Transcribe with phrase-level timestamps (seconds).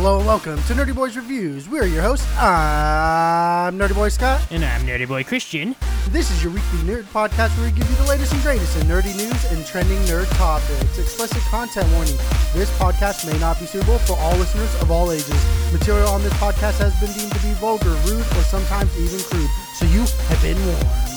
[0.00, 1.68] Hello and welcome to Nerdy Boys Reviews.
[1.68, 2.26] We're your hosts.
[2.38, 4.40] I'm Nerdy Boy Scott.
[4.50, 5.76] And I'm Nerdy Boy Christian.
[6.08, 8.86] This is your weekly nerd podcast where we give you the latest and greatest in
[8.86, 10.98] nerdy news and trending nerd topics.
[10.98, 12.16] Explicit content warning.
[12.54, 15.36] This podcast may not be suitable for all listeners of all ages.
[15.70, 19.50] Material on this podcast has been deemed to be vulgar, rude, or sometimes even crude.
[19.74, 20.00] So you
[20.32, 21.10] have been warned.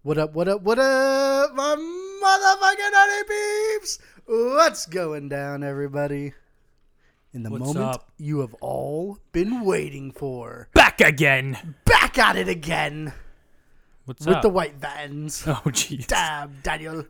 [0.00, 3.98] What up, what up, what up, my motherfucking nerdy peeps?
[4.26, 6.32] What's going down, everybody?
[7.34, 8.10] In the What's moment up?
[8.18, 10.68] you have all been waiting for.
[10.74, 11.76] Back again.
[11.84, 13.12] Back at it again
[14.04, 14.42] What's with up?
[14.42, 15.44] the white vans.
[15.46, 16.06] oh, jeez.
[16.06, 17.04] Damn, Daniel.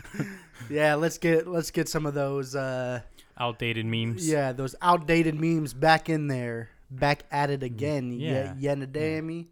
[0.70, 3.00] yeah, let's get let's get some of those uh
[3.38, 4.28] Outdated memes.
[4.28, 6.70] yeah, those outdated memes back in there.
[6.90, 8.12] Back at it again.
[8.12, 8.54] Yeah.
[8.58, 9.42] Yeah, yeah.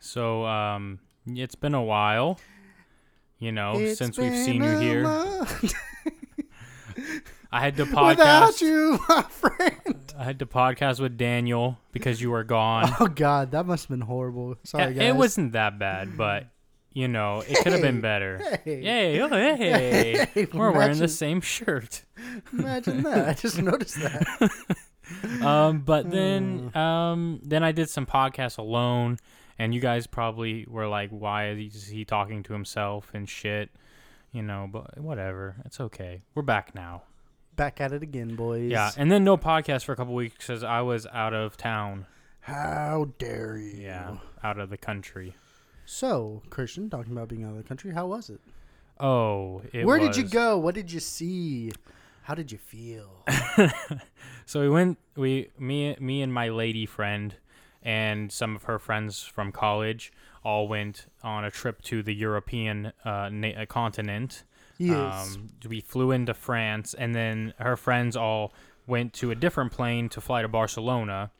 [0.00, 2.38] So, um, it's been a while,
[3.38, 5.46] you know, It's since we've seen you here.
[7.52, 10.12] I had to podcast Without you, my friend.
[10.18, 12.92] I had to podcast with Daniel because you were gone.
[13.00, 14.56] Oh God, that must have been horrible.
[14.64, 15.08] Sorry, it, guys.
[15.08, 16.48] it wasn't that bad, but
[16.92, 18.38] you know, it could have been better.
[18.64, 19.20] Hey, Yay!
[19.20, 20.26] Oh, hey!
[20.34, 22.04] Hey, We're wearing the same shirt.
[22.52, 23.28] imagine that.
[23.28, 24.50] I just noticed that.
[25.42, 26.78] Um, but then, Hmm.
[26.78, 29.18] um, then I did some podcasts alone,
[29.58, 33.70] and you guys probably were like, "Why is he talking to himself and shit?"
[34.34, 35.56] You know, but whatever.
[35.64, 36.20] It's okay.
[36.34, 37.04] We're back now.
[37.56, 38.70] Back at it again, boys.
[38.70, 42.06] Yeah, and then no podcast for a couple weeks because I was out of town.
[42.40, 43.80] How dare you?
[43.80, 45.34] Yeah, out of the country.
[45.86, 48.40] So, Christian, talking about being out of the country, how was it?
[48.98, 50.58] Oh, it Where did you go?
[50.58, 51.70] What did you see?
[52.22, 53.24] How did you feel?
[54.46, 54.98] So we went.
[55.16, 57.34] We me me and my lady friend
[57.82, 60.12] and some of her friends from college
[60.44, 64.44] all went on a trip to the European uh, na- uh, continent.
[64.78, 65.36] Yes.
[65.36, 68.52] Um, we flew into France, and then her friends all
[68.86, 71.30] went to a different plane to fly to Barcelona.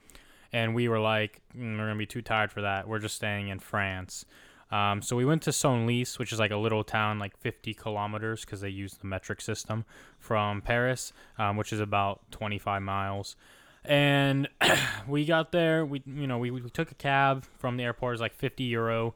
[0.52, 2.86] And we were like, "Mm, we're gonna be too tired for that.
[2.88, 4.24] We're just staying in France.
[4.70, 8.44] Um, so we went to Senlis, which is like a little town, like 50 kilometers,
[8.44, 9.84] because they use the metric system
[10.18, 13.36] from Paris, um, which is about 25 miles.
[13.84, 14.48] And
[15.08, 15.84] we got there.
[15.84, 18.10] We, you know, we, we took a cab from the airport.
[18.10, 19.14] It was like 50 euro,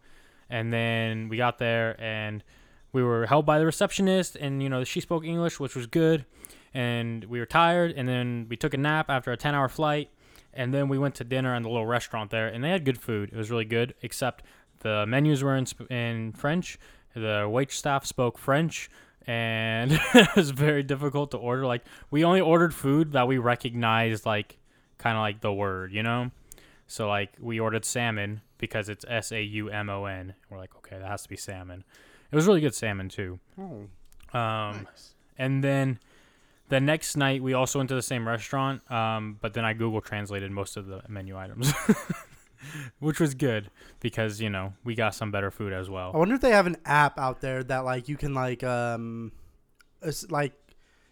[0.50, 2.42] and then we got there and
[2.92, 6.24] we were held by the receptionist, and you know she spoke English, which was good.
[6.74, 10.10] And we were tired, and then we took a nap after a 10-hour flight,
[10.52, 13.00] and then we went to dinner in the little restaurant there, and they had good
[13.00, 13.30] food.
[13.32, 14.44] It was really good, except
[14.80, 16.78] the menus were in, in French.
[17.14, 18.90] The wait staff spoke French,
[19.26, 21.66] and it was very difficult to order.
[21.66, 24.57] Like we only ordered food that we recognized, like
[24.98, 26.30] kind of like the word, you know.
[26.86, 30.34] So like we ordered salmon because it's S A U M O N.
[30.50, 31.84] We're like, okay, that has to be salmon.
[32.30, 33.38] It was really good salmon too.
[33.58, 33.86] oh,
[34.38, 35.14] Um, nice.
[35.38, 35.98] and then
[36.68, 40.00] the next night we also went to the same restaurant, um, but then I Google
[40.02, 41.72] translated most of the menu items,
[42.98, 43.70] which was good
[44.00, 46.10] because you know we got some better food as well.
[46.14, 49.32] I wonder if they have an app out there that like you can like um,
[50.28, 50.52] like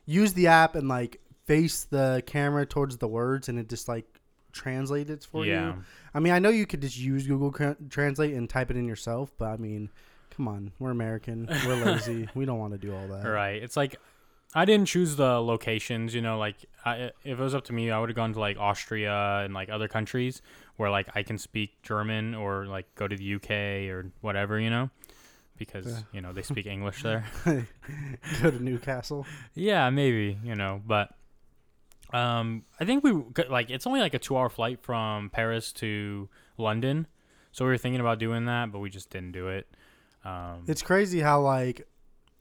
[0.04, 4.04] use the app and like face the camera towards the words and it just like
[4.52, 5.84] translates it for Yeah, you.
[6.14, 7.52] I mean, I know you could just use Google
[7.88, 9.90] Translate and type it in yourself, but I mean,
[10.30, 13.24] come on, we're American, we're lazy, we don't want to do all that.
[13.28, 13.62] right.
[13.62, 13.96] It's like
[14.54, 16.14] I didn't choose the locations.
[16.14, 18.40] You know, like I, if it was up to me, I would have gone to
[18.40, 20.40] like Austria and like other countries
[20.76, 24.58] where like I can speak German or like go to the UK or whatever.
[24.58, 24.90] You know.
[25.58, 25.98] Because Yeah.
[26.12, 27.24] you know they speak English there.
[28.42, 29.26] Go to Newcastle.
[29.54, 31.10] Yeah, maybe you know, but
[32.12, 36.28] um, I think we could- like it's only like a two-hour flight from Paris to
[36.58, 37.06] London,
[37.52, 39.66] so we were thinking about doing that, but we just didn't do it.
[40.24, 41.86] Um, It's crazy how like,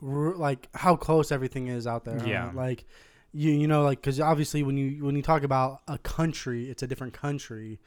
[0.02, 2.26] r- like how close everything is out there.
[2.28, 2.52] Yeah.
[2.54, 2.86] Like,
[3.34, 6.84] you you know like because obviously when you when you talk about a country, it's
[6.84, 7.80] a different country.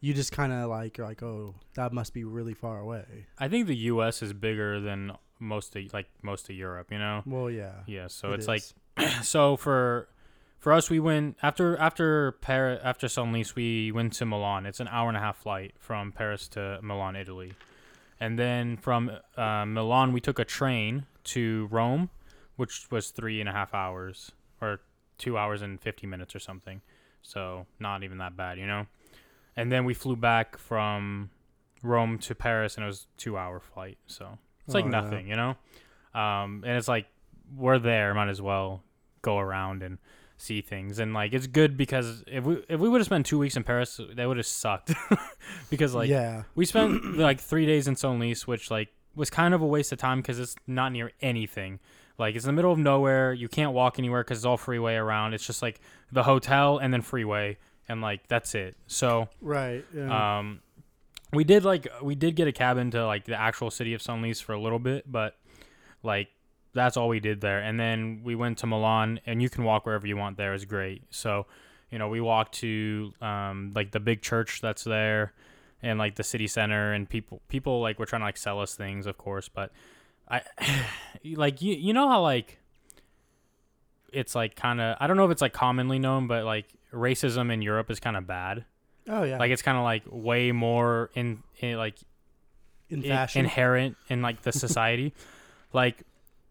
[0.00, 3.26] You just kind of like you're like oh that must be really far away.
[3.38, 4.22] I think the U.S.
[4.22, 6.90] is bigger than most of like most of Europe.
[6.90, 7.22] You know.
[7.26, 7.72] Well, yeah.
[7.86, 8.62] Yeah, so it it's like
[9.22, 10.08] so for
[10.64, 14.64] for us we went after after Paris after Senlis we went to Milan.
[14.64, 17.52] It's an hour and a half flight from Paris to Milan, Italy,
[18.18, 22.08] and then from uh, Milan we took a train to Rome,
[22.56, 24.32] which was three and a half hours
[24.62, 24.80] or
[25.18, 26.80] two hours and fifty minutes or something.
[27.20, 28.86] So not even that bad, you know.
[29.56, 31.28] And then we flew back from
[31.82, 33.98] Rome to Paris, and it was two hour flight.
[34.06, 35.00] So it's like Oh, yeah.
[35.02, 35.56] nothing, you know.
[36.14, 37.04] Um, and it's like
[37.54, 38.82] we're there, might as well
[39.20, 39.98] go around and
[40.36, 40.98] see things.
[40.98, 43.64] And like it's good because if we if we would have spent two weeks in
[43.64, 44.92] Paris, that would have sucked.
[45.70, 46.44] because like yeah.
[46.54, 49.98] we spent like three days in Senlis, which like was kind of a waste of
[49.98, 51.80] time because it's not near anything.
[52.18, 53.32] Like it's in the middle of nowhere.
[53.32, 55.34] You can't walk anywhere because it's all freeway around.
[55.34, 55.80] It's just like
[56.12, 57.58] the hotel and then freeway,
[57.88, 58.76] and like that's it.
[58.86, 59.84] So Right.
[59.94, 60.38] Yeah.
[60.38, 60.60] um,
[61.32, 64.42] we did like we did get a cabin to like the actual city of Senlis
[64.42, 65.36] for a little bit, but
[66.02, 66.28] like
[66.74, 67.60] that's all we did there.
[67.60, 70.54] And then we went to Milan, and you can walk wherever you want there.
[70.54, 71.02] is great.
[71.10, 71.46] So
[71.90, 75.32] you know we walked to um, like the big church that's there,
[75.82, 78.74] and like the city center, and people people like were trying to like sell us
[78.74, 79.72] things, of course, but
[80.28, 80.42] I
[81.24, 82.58] like you you know how like
[84.12, 87.52] it's like kind of I don't know if it's like commonly known, but like racism
[87.52, 88.64] in Europe is kind of bad.
[89.08, 89.38] oh yeah.
[89.38, 91.96] Like it's kind of like way more in, in like
[92.88, 93.44] in fashion.
[93.44, 95.12] inherent in like the society.
[95.72, 96.02] like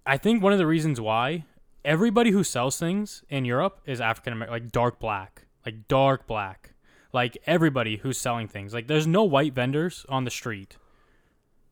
[0.05, 1.45] I think one of the reasons why
[1.85, 6.71] everybody who sells things in Europe is African American, like dark black, like dark black.
[7.13, 10.77] Like everybody who's selling things, like there's no white vendors on the street.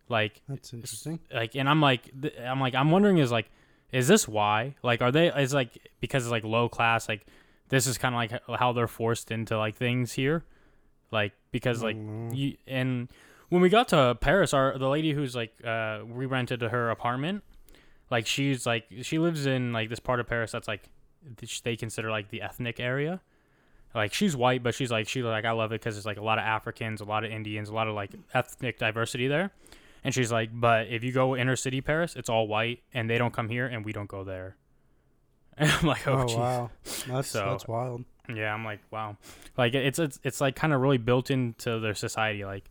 [0.08, 1.20] Like That's interesting.
[1.34, 2.12] like and i'm like
[2.44, 3.50] i'm like i'm wondering is like
[3.94, 7.26] is this why like are they is like because it's like low class like
[7.70, 8.18] this is kind of
[8.50, 10.44] like how they're forced into like things here
[11.12, 12.36] like because like Mm.
[12.36, 13.08] you and
[13.48, 17.42] when we got to paris our the lady who's like uh we rented her apartment
[18.12, 20.90] like she's like she lives in like this part of paris that's like
[21.64, 23.22] they consider like the ethnic area
[23.96, 26.24] like she's white but she's like she like i love it because it's like a
[26.24, 29.52] lot of africans a lot of indians a lot of like ethnic diversity there
[30.04, 33.20] and she's like, but if you go inner city Paris, it's all white, and they
[33.20, 34.56] don't come here, and we don't go there.
[35.60, 36.38] And I'm like, oh, Oh, jeez.
[36.40, 36.70] wow.
[37.08, 38.04] That's So- that's wild.
[38.34, 39.18] Yeah, I'm like, wow.
[39.60, 42.44] Like it's it's it's like kind of really built into their society.
[42.44, 42.66] Like,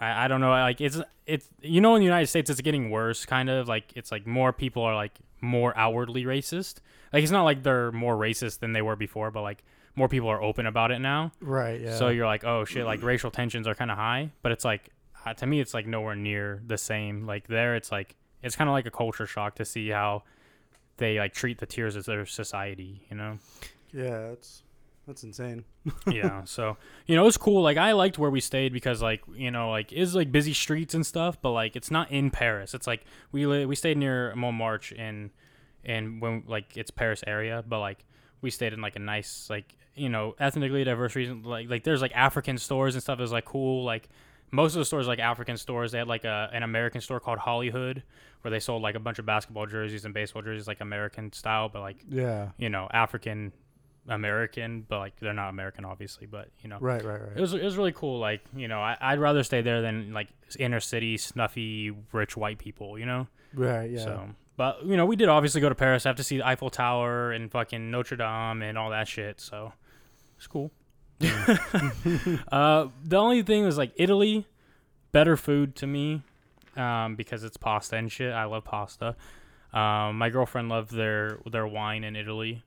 [0.00, 0.50] I I don't know.
[0.50, 3.26] Like it's it's you know in the United States it's getting worse.
[3.26, 6.76] Kind of like it's like more people are like more outwardly racist.
[7.12, 9.64] Like it's not like they're more racist than they were before, but like
[9.96, 11.32] more people are open about it now.
[11.40, 11.80] Right.
[11.80, 11.96] Yeah.
[11.96, 14.90] So you're like, oh shit, like racial tensions are kind of high, but it's like
[15.26, 17.26] uh, to me, it's like nowhere near the same.
[17.26, 20.22] Like there, it's like it's kind of like a culture shock to see how
[20.96, 23.06] they like treat the tiers as their society.
[23.10, 23.38] You know?
[23.92, 24.28] yeah.
[24.28, 24.62] That's
[25.06, 25.64] that's insane.
[26.06, 26.44] yeah.
[26.44, 26.76] So
[27.06, 27.62] you know, it's cool.
[27.62, 30.94] Like I liked where we stayed because like you know, like it's like busy streets
[30.94, 32.74] and stuff, but like it's not in Paris.
[32.74, 35.30] It's like we li- we stayed near Montmartre in
[35.84, 38.04] and when like it's Paris area, but like
[38.42, 41.42] we stayed in like a nice like you know ethnically diverse region.
[41.42, 43.84] Like like there's like African stores and stuff is like cool.
[43.84, 44.08] Like
[44.52, 45.92] most of the stores like African stores.
[45.92, 48.02] They had like a an American store called Hollywood
[48.42, 51.68] where they sold like a bunch of basketball jerseys and baseball jerseys like American style,
[51.68, 52.50] but like Yeah.
[52.58, 53.52] you know African
[54.08, 57.04] American, but like they're not American obviously, but you know Right.
[57.04, 57.20] Right.
[57.20, 57.36] Right.
[57.36, 58.18] it was it was really cool.
[58.18, 62.58] Like you know I, I'd rather stay there than like inner city snuffy rich white
[62.58, 62.98] people.
[62.98, 63.26] You know.
[63.54, 63.90] right.
[63.90, 64.04] Yeah.
[64.04, 66.06] So, but you know, we did obviously go to Paris.
[66.06, 69.40] I have to see the Eiffel Tower and fucking Notre Dame and all that shit.
[69.40, 69.72] So
[70.36, 70.70] it's cool.
[72.50, 74.46] uh, the only thing was like Italy,
[75.12, 76.22] better food to me,
[76.76, 78.32] um, because it's pasta and shit.
[78.32, 79.16] I love pasta.
[79.72, 82.64] Um, my girlfriend loved their their wine in Italy.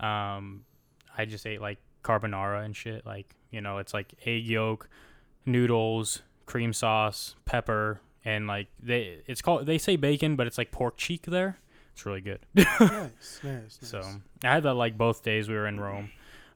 [0.00, 0.64] Um,
[1.16, 3.04] I just ate like carbonara and shit.
[3.06, 4.88] Like you know, it's like egg yolk,
[5.44, 10.70] noodles, cream sauce, pepper, and like they it's called they say bacon, but it's like
[10.70, 11.58] pork cheek there.
[11.92, 12.40] It's really good.
[12.54, 12.80] nice.
[12.80, 13.40] Nice.
[13.42, 13.78] Nice.
[13.80, 14.02] So
[14.44, 16.10] I had that like both days we were in Rome.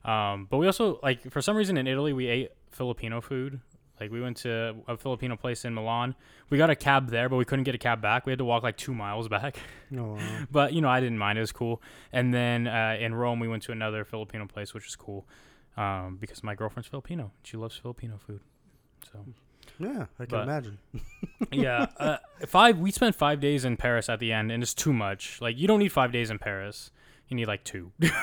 [0.05, 3.59] Um, but we also like for some reason in Italy we ate Filipino food.
[4.01, 6.15] Like we went to a Filipino place in Milan.
[6.49, 8.25] We got a cab there, but we couldn't get a cab back.
[8.25, 9.57] We had to walk like two miles back.
[9.95, 10.39] Oh, wow.
[10.51, 11.37] but you know I didn't mind.
[11.37, 11.83] It was cool.
[12.11, 15.27] And then uh, in Rome we went to another Filipino place, which was cool
[15.77, 17.31] um, because my girlfriend's Filipino.
[17.43, 18.41] She loves Filipino food.
[19.11, 19.23] So
[19.77, 20.79] Yeah, I can But- imagine.
[21.51, 22.79] yeah, uh, five.
[22.79, 25.39] We spent five days in Paris at the end, and it's too much.
[25.41, 26.89] Like you don't need five days in Paris.
[27.27, 27.91] You need like two.
[28.01, 28.15] like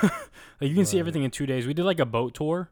[0.61, 1.67] you can see everything in two days.
[1.69, 2.69] We did like a boat tour,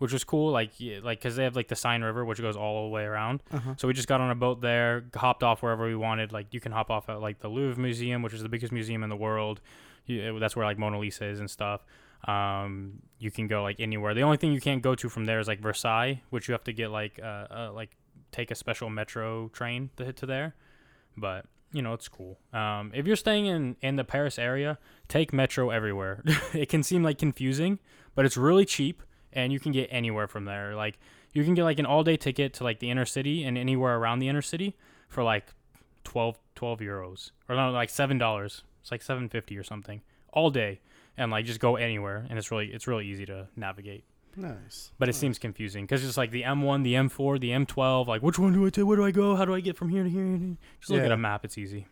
[0.00, 0.50] which was cool.
[0.50, 3.42] Like like because they have like the Seine River, which goes all the way around.
[3.52, 3.74] Uh-huh.
[3.76, 6.32] So we just got on a boat there, hopped off wherever we wanted.
[6.32, 9.02] Like you can hop off at like the Louvre Museum, which is the biggest museum
[9.02, 9.60] in the world.
[10.06, 11.84] You, that's where like Mona Lisa is and stuff.
[12.26, 14.14] Um, you can go like anywhere.
[14.14, 16.64] The only thing you can't go to from there is like Versailles, which you have
[16.64, 17.90] to get like uh, uh like
[18.32, 20.54] take a special metro train to hit to there.
[21.14, 22.38] But you know it's cool.
[22.54, 24.78] Um, if you're staying in in the Paris area,
[25.08, 26.24] take metro everywhere.
[26.54, 27.80] it can seem like confusing,
[28.14, 29.02] but it's really cheap
[29.32, 30.74] and you can get anywhere from there.
[30.74, 30.98] Like
[31.32, 33.96] you can get like an all day ticket to like the inner city and anywhere
[33.96, 34.76] around the inner city
[35.08, 35.46] for like
[36.04, 38.62] 12, 12 euros or no, like seven dollars.
[38.80, 40.00] It's like seven fifty or something
[40.32, 40.80] all day,
[41.16, 44.04] and like just go anywhere, and it's really it's really easy to navigate.
[44.36, 44.92] Nice.
[44.98, 48.06] But it seems confusing because it's like the M1, the M4, the M12.
[48.06, 48.86] Like which one do I take?
[48.86, 49.36] Where do I go?
[49.36, 50.56] How do I get from here to here?
[50.80, 51.44] Just look at a map.
[51.44, 51.86] It's easy.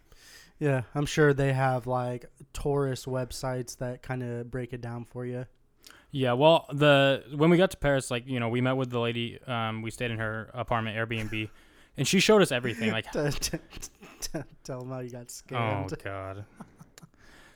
[0.58, 5.24] Yeah, I'm sure they have like tourist websites that kind of break it down for
[5.24, 5.46] you.
[6.10, 8.98] Yeah, well, the when we got to Paris, like you know, we met with the
[8.98, 9.38] lady.
[9.46, 11.50] Um, we stayed in her apartment, Airbnb,
[11.96, 12.92] and she showed us everything.
[12.92, 15.92] Like, Tell them how you got scared.
[15.92, 16.44] oh god,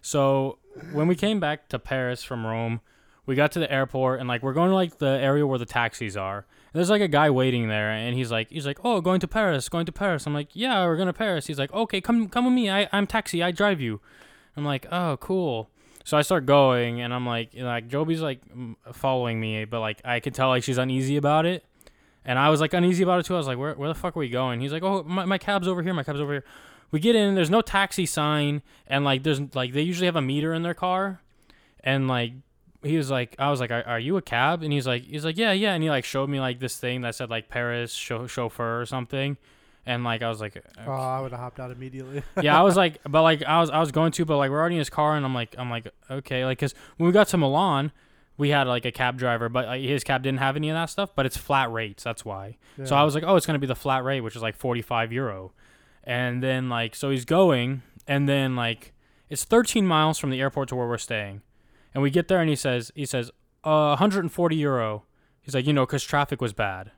[0.00, 0.58] So
[0.92, 2.80] when we came back to Paris from Rome,
[3.26, 5.66] we got to the airport and like we're going to like the area where the
[5.66, 6.38] taxis are.
[6.38, 9.28] And there's like a guy waiting there and he's like he's like, "Oh, going to
[9.28, 12.28] Paris, going to Paris." I'm like, "Yeah, we're going to Paris." He's like, "Okay, come
[12.28, 12.70] come with me.
[12.70, 13.42] I I'm taxi.
[13.42, 14.00] I drive you."
[14.56, 15.70] I'm like, "Oh, cool."
[16.04, 18.40] So I start going and I'm like like Joby's like
[18.92, 21.64] following me, but like I could tell like she's uneasy about it.
[22.24, 23.34] And I was like uneasy about it too.
[23.34, 25.38] I was like, "Where where the fuck are we going?" He's like, "Oh, my my
[25.38, 25.92] cab's over here.
[25.92, 26.44] My cab's over here."
[26.92, 30.22] We get in, there's no taxi sign and like there's like they usually have a
[30.22, 31.22] meter in their car
[31.82, 32.32] and like
[32.82, 35.24] he was like i was like are, are you a cab and he's like he's
[35.24, 37.94] like yeah yeah and he like showed me like this thing that said like paris
[37.94, 39.36] chau- chauffeur or something
[39.86, 42.22] and like i was like Oh, I would have hopped out immediately.
[42.42, 44.60] yeah i was like but like i was i was going to but like we're
[44.60, 47.28] already in his car and i'm like i'm like okay like because when we got
[47.28, 47.90] to milan
[48.38, 50.86] we had like a cab driver but like, his cab didn't have any of that
[50.86, 52.56] stuff but it's flat rates that's why.
[52.78, 52.84] Yeah.
[52.86, 54.56] so i was like oh it's going to be the flat rate which is like
[54.56, 55.52] 45 euro.
[56.04, 58.92] And then like so he's going and then like
[59.30, 61.42] it's 13 miles from the airport to where we're staying.
[61.94, 63.30] And we get there and he says he says
[63.62, 65.04] uh 140 euro.
[65.40, 66.90] He's like you know because traffic was bad.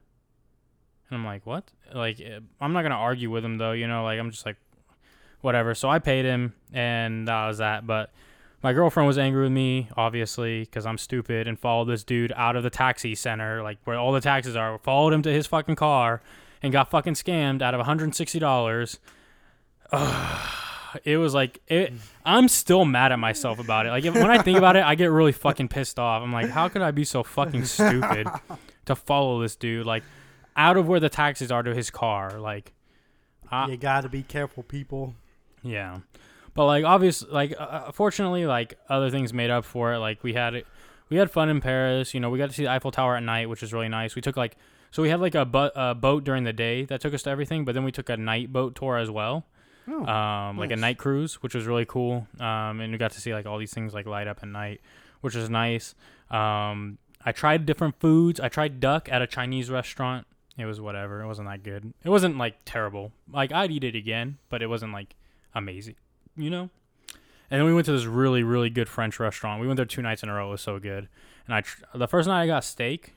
[1.10, 4.04] And i'm like what like eh, i'm not gonna argue with him though you know
[4.04, 4.56] like i'm just like
[5.44, 5.74] whatever.
[5.74, 7.86] So i paid him and that was that.
[7.86, 8.10] But
[8.62, 12.56] my girlfriend was angry with me obviously because i'm stupid and followed this dude out
[12.56, 15.76] of the taxi center like where all the taxis are followed him to his fucking
[15.76, 16.22] car
[16.62, 18.98] and got fucking scammed out of $160
[21.04, 21.92] it was like it
[22.24, 23.90] i'm still mad at myself about it.
[23.90, 26.22] Like if, when i think about it i get really fucking pissed off.
[26.22, 28.26] I'm like how could i be so fucking stupid
[28.86, 29.84] to follow this dude?
[29.84, 30.04] Like
[30.56, 32.72] out of where the taxis are to his car like
[33.50, 35.14] I- you got to be careful, people.
[35.62, 35.98] yeah
[36.54, 40.34] but like obviously like uh, fortunately like other things made up for it like we
[40.34, 40.66] had it
[41.08, 43.22] we had fun in paris you know we got to see the eiffel tower at
[43.22, 44.56] night which was really nice we took like
[44.92, 47.30] so we had like a, bu- a boat during the day that took us to
[47.30, 49.44] everything but then we took a night boat tour as well
[49.86, 52.26] Oh, um, like a night cruise, which was really cool.
[52.40, 54.80] Um, and we got to see like all these things like light up at night,
[55.20, 55.94] which was nice.
[56.30, 58.40] Um, I tried different foods.
[58.40, 60.26] I tried duck at a Chinese restaurant.
[60.56, 61.20] It was whatever.
[61.20, 61.92] It wasn't that good.
[62.04, 63.12] It wasn't like terrible.
[63.30, 65.16] Like I'd eat it again, but it wasn't like
[65.54, 65.96] amazing,
[66.36, 66.70] you know.
[67.50, 69.60] And then we went to this really really good French restaurant.
[69.60, 70.48] We went there two nights in a row.
[70.48, 71.08] It was so good.
[71.46, 73.14] And I tr- the first night I got steak,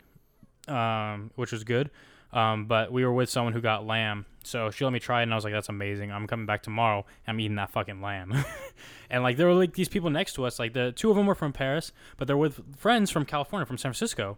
[0.67, 1.89] um, which was good.
[2.34, 5.24] Um, but we were with someone who got lamb, so she let me try it,
[5.24, 6.12] and I was like, "That's amazing!
[6.12, 7.06] I'm coming back tomorrow.
[7.25, 8.34] I'm eating that fucking lamb."
[9.10, 11.25] and like there were like these people next to us, like the two of them
[11.25, 14.38] were from Paris, but they're with friends from California, from San Francisco,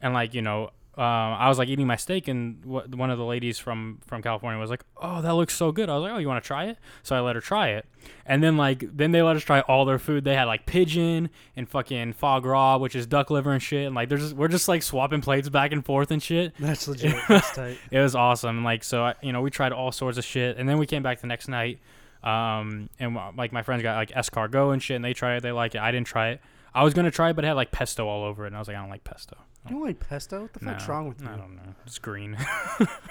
[0.00, 3.18] and like you know, uh, I was like eating my steak, and wh- one of
[3.18, 6.12] the ladies from from California was like, "Oh, that looks so good." I was like,
[6.12, 7.84] "Oh, you want to try it?" So I let her try it,
[8.24, 10.24] and then like then they let us try all their food.
[10.24, 13.94] They had like pigeon and fucking foie gras, which is duck liver and shit, and
[13.94, 16.54] like they're we're just like swapping plates back and forth and shit.
[16.58, 17.14] That's legit.
[17.28, 17.78] That's tight.
[17.90, 18.64] It was awesome.
[18.64, 21.02] Like so, I, you know, we tried all sorts of shit, and then we came
[21.02, 21.78] back the next night.
[22.24, 25.42] Um, and like my friends got like escargot and shit, and they tried it.
[25.42, 25.80] They like it.
[25.80, 26.40] I didn't try it.
[26.74, 28.58] I was gonna try it, but it had like pesto all over it, and I
[28.58, 29.36] was like, I don't like pesto.
[29.68, 30.42] You don't like pesto?
[30.42, 31.28] What the fuck's wrong with you?
[31.28, 31.74] I don't know.
[31.86, 32.36] It's green.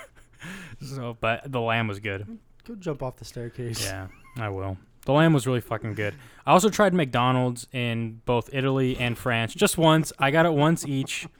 [0.81, 2.39] so, but the lamb was good.
[2.67, 3.83] Go jump off the staircase.
[3.83, 4.07] Yeah,
[4.37, 4.77] I will.
[5.05, 6.15] The lamb was really fucking good.
[6.45, 10.11] I also tried McDonald's in both Italy and France just once.
[10.17, 11.27] I got it once each.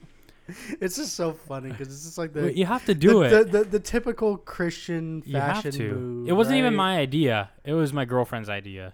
[0.80, 3.52] It's just so funny because it's just like the you have to do the, it.
[3.52, 5.94] The, the, the typical Christian You have fashion to.
[5.96, 6.30] move.
[6.30, 7.50] it wasn't even my idea.
[7.64, 8.94] It was my girlfriend's idea.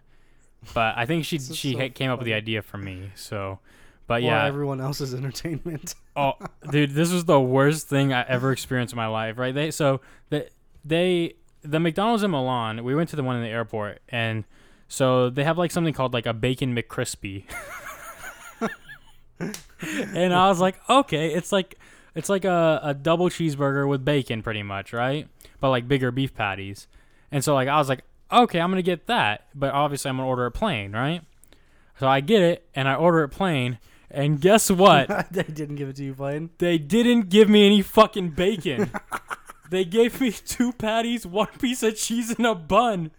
[0.73, 3.11] But I think she she so came up with the idea for me.
[3.15, 3.59] So,
[4.11, 5.95] but yeah, everyone else's entertainment.
[6.17, 6.33] oh,
[6.69, 9.37] dude, this was the worst thing I ever experienced in my life.
[9.37, 9.55] Right?
[9.55, 10.49] They so the
[10.83, 12.83] they the McDonald's in Milan.
[12.83, 14.43] We went to the one in the airport, and
[14.89, 17.45] so they have like something called like a bacon McCrispy.
[19.39, 21.79] and I was like, okay, it's like
[22.13, 25.25] it's like a, a double cheeseburger with bacon, pretty much, right?
[25.61, 26.89] But like bigger beef patties.
[27.31, 30.27] And so like I was like, okay, I'm gonna get that, but obviously I'm gonna
[30.27, 31.21] order it plain, right?
[31.97, 33.79] So I get it and I order it plain,
[34.13, 35.27] and guess what?
[35.31, 36.49] they didn't give it to you plain.
[36.57, 38.91] they didn't give me any fucking bacon.
[39.71, 43.11] they gave me two patties, one piece of cheese, and a bun.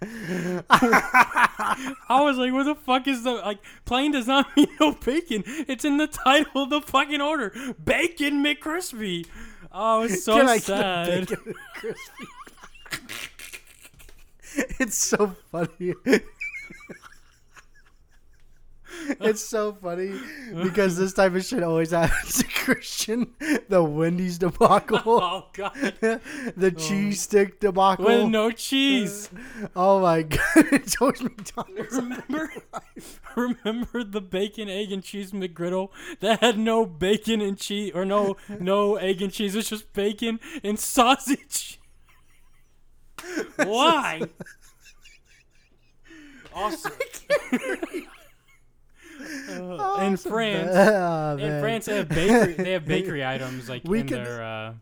[0.70, 5.44] I was like, "Where the fuck is the like plain does not mean no bacon?
[5.46, 9.26] It's in the title of the fucking order, bacon McCrispy."
[9.72, 11.54] Oh, I was so Can I get a bacon
[14.78, 15.94] it's so funny.
[19.20, 20.12] it's so funny
[20.62, 23.32] because this type of shit always happens to Christian.
[23.68, 26.20] The Wendy's debacle, Oh god, the
[26.66, 26.70] oh.
[26.70, 28.04] cheese stick debacle.
[28.04, 29.30] with no cheese.
[29.74, 30.40] oh my god,
[30.72, 31.96] it's always McDonald's.
[31.96, 32.52] Remember,
[33.36, 35.90] remember the bacon, egg, and cheese McGriddle
[36.20, 39.54] that had no bacon and cheese, or no no egg and cheese.
[39.54, 41.80] It's just bacon and sausage.
[43.56, 44.22] Why?
[46.54, 46.90] Also,
[49.50, 50.94] Oh, in France, bad.
[50.94, 51.60] Oh, in man.
[51.62, 54.74] France they have bakery they have bakery items like We in could- their uh,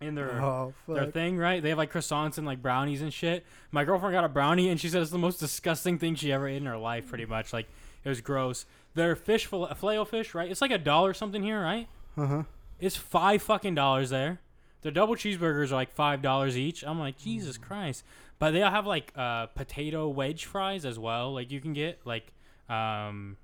[0.00, 1.60] in their Oh, their thing, right?
[1.62, 3.44] They have like croissants and like brownies and shit.
[3.72, 6.46] My girlfriend got a brownie and she said it's the most disgusting thing she ever
[6.46, 7.52] ate in her life, pretty much.
[7.52, 7.66] Like
[8.04, 8.64] it was gross.
[8.94, 10.50] Their fish filet fish, right?
[10.50, 11.88] It's like a dollar something here, right?
[12.16, 12.44] Uh-huh.
[12.80, 14.40] It's five fucking dollars there.
[14.82, 16.84] Their double cheeseburgers are like five dollars each.
[16.84, 18.04] I'm like Jesus Christ.
[18.38, 21.34] But they all have like uh, potato wedge fries as well.
[21.34, 22.32] Like you can get like
[22.68, 23.36] um,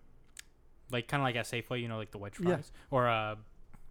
[0.91, 2.55] like kind of like at Safeway, you know, like the wedge Yeah.
[2.57, 3.37] fries, or uh,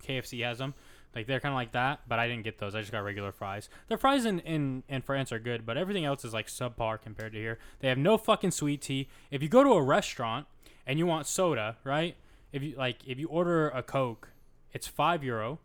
[0.05, 0.73] KFC has them.
[1.15, 2.73] Like they're kind of like that, but I didn't get those.
[2.73, 3.69] I just got regular fries.
[3.87, 7.33] Their fries in, in, in France are good, but everything else is like subpar compared
[7.33, 7.59] to here.
[7.81, 9.07] They have no fucking sweet tea.
[9.29, 10.47] If you go to a restaurant
[10.87, 12.15] and you want soda, right?
[12.51, 14.29] If you like, if you order a Coke,
[14.73, 15.59] it's five euro,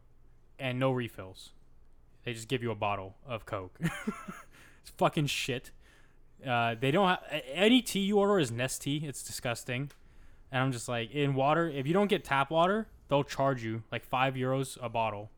[0.58, 1.50] and no refills.
[2.25, 3.78] They just give you a bottle of Coke.
[3.80, 5.70] it's fucking shit.
[6.47, 7.20] Uh, they don't have
[7.54, 9.02] any tea you order is Nestea.
[9.02, 9.90] It's disgusting.
[10.50, 13.83] And I'm just like, in water, if you don't get tap water, they'll charge you
[13.93, 15.31] like five euros a bottle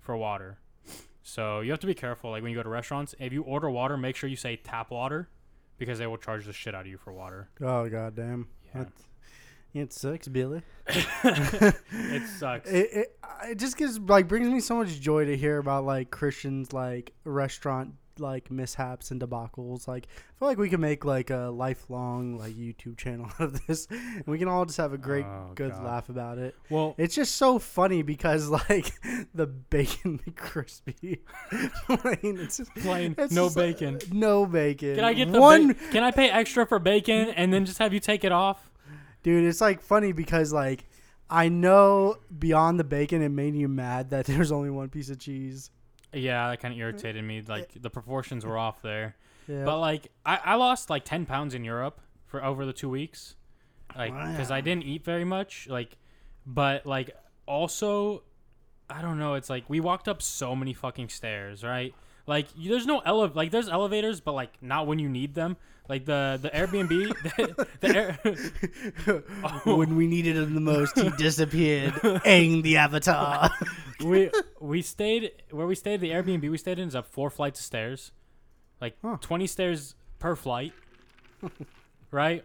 [0.00, 0.58] for water.
[1.22, 2.30] So you have to be careful.
[2.30, 4.90] Like when you go to restaurants, if you order water, make sure you say tap
[4.90, 5.28] water,
[5.78, 7.48] because they will charge the shit out of you for water.
[7.60, 8.46] Oh goddamn.
[8.74, 8.82] Yeah.
[8.84, 8.92] That-
[9.72, 10.62] It sucks, Billy.
[10.86, 12.68] It sucks.
[12.70, 13.18] It, it
[13.48, 17.12] it just gives like brings me so much joy to hear about like Christians like
[17.24, 19.86] restaurant like mishaps and debacles.
[19.88, 23.66] Like I feel like we can make like a lifelong like YouTube channel out of
[23.66, 25.84] this, and we can all just have a great Oh, good God.
[25.84, 26.54] laugh about it.
[26.70, 28.92] well, It's just so funny because like
[29.34, 31.20] the bacon crispy
[31.88, 33.98] plain, it's just, plain it's no just, uh, bacon.
[34.12, 34.96] no bacon.
[34.96, 35.68] Can I get the one?
[35.68, 38.70] ba- Can I pay extra for bacon and then just have you take it off?
[39.22, 40.84] Dude, it's like funny because like
[41.30, 45.18] I know beyond the bacon, it made you mad that there's only one piece of
[45.18, 45.70] cheese.
[46.14, 46.82] Yeah, that kind of mm-hmm.
[46.82, 47.42] irritated me.
[47.46, 49.16] Like the proportions were off there.
[49.48, 49.64] Yeah.
[49.64, 53.36] But like I, I lost like ten pounds in Europe for over the two weeks,
[53.96, 55.68] like because I didn't eat very much.
[55.68, 55.96] Like,
[56.46, 57.10] but like
[57.46, 58.22] also,
[58.88, 59.34] I don't know.
[59.34, 61.94] It's like we walked up so many fucking stairs, right?
[62.26, 65.56] Like there's no ele- like there's elevators, but like not when you need them.
[65.88, 66.88] Like the the Airbnb,
[67.36, 68.18] the, the air,
[69.66, 69.76] Oh.
[69.76, 71.92] when we needed him the most, he disappeared.
[72.24, 73.50] Aang the Avatar.
[74.02, 76.00] we we stayed where we stayed.
[76.00, 78.12] The Airbnb we stayed in is up four flights of stairs,
[78.80, 79.18] like Huh.
[79.20, 80.72] twenty stairs per flight,
[82.10, 82.44] right?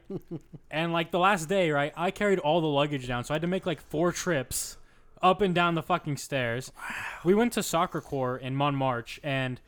[0.70, 3.42] And like the last day, right, I carried all the luggage down, so I had
[3.44, 4.78] to make like four trips
[5.22, 6.72] up and down the fucking stairs.
[7.24, 9.62] We went to Sacré-Cœur in Mon Montmartre, and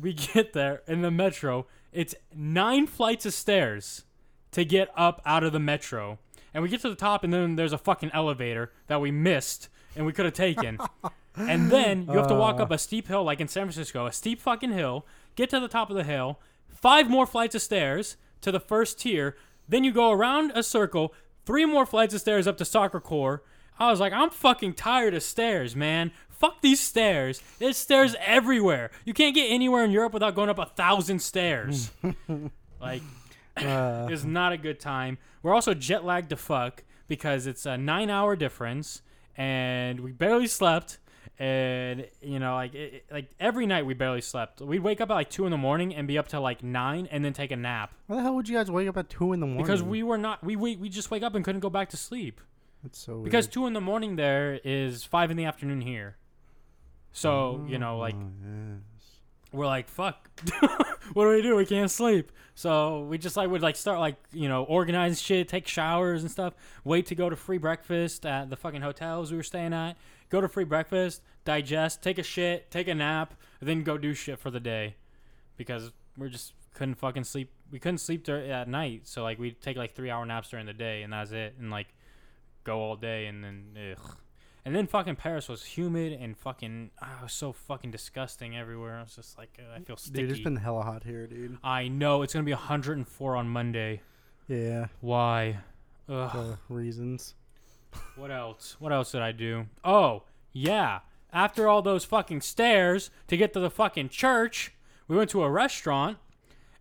[0.00, 1.66] we get there in the metro.
[1.92, 4.04] It's nine flights of stairs
[4.52, 6.18] to get up out of the metro.
[6.52, 9.68] And we get to the top, and then there's a fucking elevator that we missed
[9.96, 10.78] and we could have taken.
[11.36, 12.64] and then you have to walk Uh.
[12.64, 15.68] up a steep hill, like in San Francisco, a steep fucking hill, get to the
[15.68, 19.36] top of the hill, five more flights of stairs to the first tier.
[19.68, 21.14] Then you go around a circle,
[21.46, 23.40] three more flights of stairs up to Sacré-Cœur.
[23.80, 26.12] I was like, I'm fucking tired of stairs, man.
[26.28, 27.42] Fuck these stairs.
[27.58, 28.90] There's stairs everywhere.
[29.04, 31.90] You can't get anywhere in Europe without going up a thousand stairs.
[32.80, 33.02] like,
[33.56, 35.18] Uh, it's not a good time.
[35.42, 39.02] We're also jet lagged to fuck because it's a nine hour difference
[39.36, 40.98] and we barely slept.
[41.38, 44.60] And you know, like it, it- like every night we barely slept.
[44.60, 47.08] We'd wake up at like two in the morning and be up till like nine,
[47.10, 49.32] and then take a nap why the hell would you guys wake up at two
[49.32, 49.64] in the morning?
[49.64, 51.96] because we were not we we, we just wake up and couldn't go back to
[51.96, 52.40] sleep
[52.82, 53.24] That's so weird.
[53.24, 56.16] because two in the morning there is five in the afternoon here.
[57.12, 59.04] So you know, oh, like Oh, yes.
[59.52, 60.30] we're like, fuck,
[61.12, 61.56] what do we do?
[61.56, 62.30] We can't sleep.
[62.54, 66.30] So we just like would like start like you know organize shit, take showers and
[66.30, 66.54] stuff.
[66.84, 69.96] Wait to go to free breakfast at the fucking hotels we were staying at.
[70.28, 74.38] Go to free breakfast, digest, take a shit, take a nap, then go do shit
[74.38, 74.94] for the day,
[75.56, 77.50] because we just couldn't fucking sleep.
[77.72, 80.66] We couldn't sleep dur- at night, so like we'd take like three hour naps during
[80.66, 81.88] the day, and that's it, and like
[82.70, 84.16] go all day, and then ugh.
[84.64, 88.98] And then fucking Paris was humid and fucking it was so fucking disgusting everywhere.
[88.98, 90.22] I was just like, uh, I feel sticky.
[90.22, 91.56] Dude, it's been hella hot here, dude.
[91.64, 94.02] I know it's gonna be 104 on Monday.
[94.48, 95.58] Yeah, Why?
[96.08, 96.30] Ugh.
[96.30, 97.34] for reasons.
[98.16, 98.76] What else?
[98.78, 99.66] What else did I do?
[99.84, 101.00] Oh, yeah.
[101.32, 104.72] After all those fucking stairs to get to the fucking church,
[105.08, 106.18] we went to a restaurant,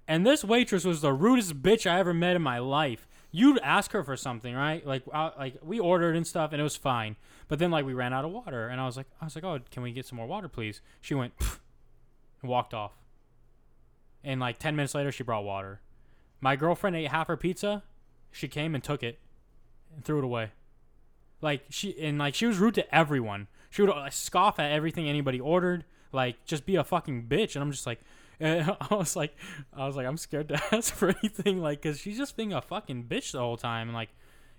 [0.08, 3.08] and this waitress was the rudest bitch I ever met in my life.
[3.32, 4.86] You'd ask her for something, right?
[4.86, 7.16] Like, uh, like we ordered and stuff, and it was fine.
[7.48, 9.44] But then, like, we ran out of water, and I was like, I was like,
[9.44, 10.82] oh, can we get some more water, please?
[11.02, 11.34] She went
[12.42, 12.94] and walked off.
[14.24, 15.80] And like ten minutes later, she brought water.
[16.42, 17.84] My girlfriend ate half her pizza.
[18.32, 19.20] She came and took it
[19.94, 20.52] and threw it away.
[21.42, 23.48] Like she and like she was rude to everyone.
[23.70, 25.86] She would uh, scoff at everything anybody ordered.
[26.12, 27.56] Like just be a fucking bitch.
[27.56, 28.02] And I'm just like,
[28.40, 29.36] and I was like,
[29.74, 31.62] I was like, I'm scared to ask for anything.
[31.62, 33.88] Like, cause she's just being a fucking bitch the whole time.
[33.90, 34.10] And like,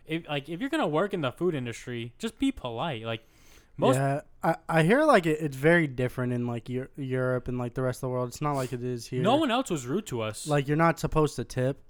[0.06, 3.04] if like if you're gonna work in the food industry, just be polite.
[3.04, 3.22] Like
[3.76, 7.58] most yeah, I, I hear like it, it's very different in like Eu- Europe and
[7.58, 8.28] like the rest of the world.
[8.28, 9.22] It's not like it is here.
[9.22, 10.46] no one else was rude to us.
[10.46, 11.82] like you're not supposed to tip.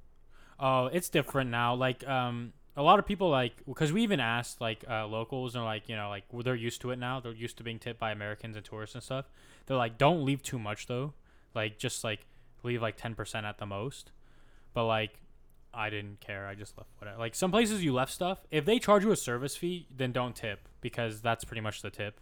[0.59, 1.75] Oh, it's different now.
[1.75, 5.65] Like, um, a lot of people like because we even asked like uh, locals and
[5.65, 7.19] like you know like well, they're used to it now.
[7.21, 9.27] They're used to being tipped by Americans and tourists and stuff.
[9.67, 11.15] They're like, don't leave too much though.
[11.55, 12.27] Like, just like
[12.63, 14.13] leave like ten percent at the most.
[14.73, 15.21] But like,
[15.73, 16.47] I didn't care.
[16.47, 17.19] I just left whatever.
[17.19, 18.39] Like some places you left stuff.
[18.51, 21.91] If they charge you a service fee, then don't tip because that's pretty much the
[21.91, 22.21] tip.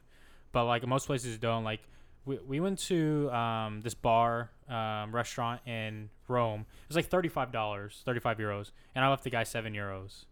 [0.53, 1.64] But like most places don't.
[1.64, 1.81] Like
[2.25, 6.61] we, we went to um, this bar um, restaurant in Rome.
[6.61, 9.73] It was like thirty five dollars, thirty five euros, and I left the guy seven
[9.73, 10.25] euros,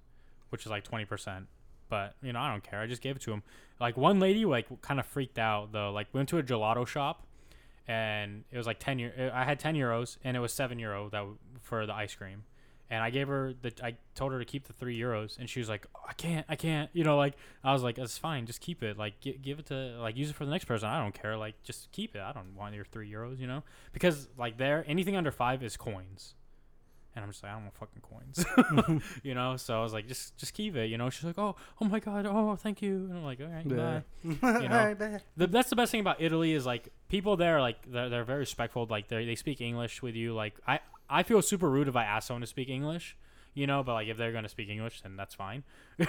[0.51, 1.47] which is like twenty percent.
[1.89, 2.81] But you know I don't care.
[2.81, 3.43] I just gave it to him.
[3.81, 5.91] Like one lady like kind of freaked out though.
[5.91, 7.26] Like we went to a gelato shop,
[7.89, 8.99] and it was like ten.
[8.99, 11.25] Eu- I had ten euros, and it was seven euro that
[11.63, 12.45] for the ice cream.
[12.89, 13.73] And I gave her the.
[13.83, 16.47] I told her to keep the three euros, and she was like, oh, "I can't,
[16.49, 18.97] I can't." You know, like I was like, "It's fine, just keep it.
[18.97, 20.89] Like, gi- give it to, like, use it for the next person.
[20.89, 21.37] I don't care.
[21.37, 22.21] Like, just keep it.
[22.21, 23.41] I don't want your three euros.
[23.41, 26.35] You know, because like there, anything under five is coins."
[27.17, 29.57] And I'm just like, I don't want fucking coins, you know.
[29.57, 31.09] So I was like, just, just keep it, you know.
[31.09, 33.07] She's like, oh, oh my god, oh, thank you.
[33.09, 34.01] And I'm like, all right, Yeah.
[34.43, 35.21] bye You know, bye.
[35.37, 38.41] the, that's the best thing about Italy is like people there like they're, they're very
[38.41, 41.97] respectful like they they speak English with you like I I feel super rude if
[41.97, 43.17] I ask someone to speak English
[43.55, 45.63] you know but like if they're gonna speak English then that's fine
[45.99, 46.07] you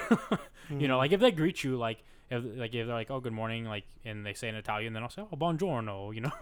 [0.88, 0.98] know hmm.
[0.98, 3.84] like if they greet you like if like if they're like oh good morning like
[4.04, 6.32] and they say in Italian then I'll say oh buongiorno you know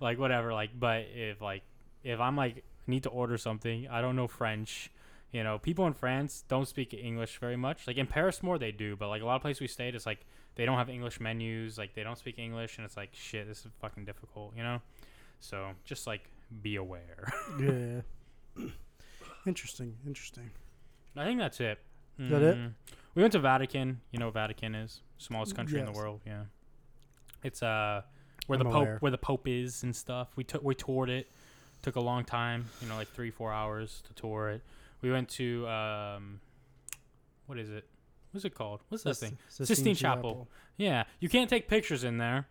[0.00, 1.62] like whatever like but if like
[2.04, 4.90] if I'm like need to order something I don't know French
[5.32, 8.72] you know people in France don't speak English very much like in Paris more they
[8.72, 10.24] do but like a lot of places we stayed it's like
[10.58, 13.60] they don't have English menus, like they don't speak English, and it's like shit, this
[13.60, 14.82] is fucking difficult, you know.
[15.38, 16.28] So just like
[16.62, 17.32] be aware.
[17.60, 18.66] yeah.
[19.46, 19.94] interesting.
[20.04, 20.50] Interesting.
[21.16, 21.78] I think that's it.
[22.18, 22.56] Is that it?
[22.56, 22.72] Mm.
[23.14, 24.00] We went to Vatican.
[24.10, 26.20] You know, what Vatican is smallest country in the world.
[26.26, 26.42] Yeah,
[27.44, 28.02] it's uh
[28.48, 28.96] where I'm the Pope aware.
[28.98, 30.30] where the Pope is and stuff.
[30.34, 31.30] We took we toured it.
[31.88, 32.66] Took a long time.
[32.82, 34.60] You know, like three four hours to tour it.
[35.00, 36.38] We went to um,
[37.46, 37.86] what is it?
[38.30, 38.80] What's it called?
[38.90, 39.38] What's that thing?
[39.48, 40.48] Sistine Chapel.
[40.76, 42.46] Yeah, you can't take pictures in there,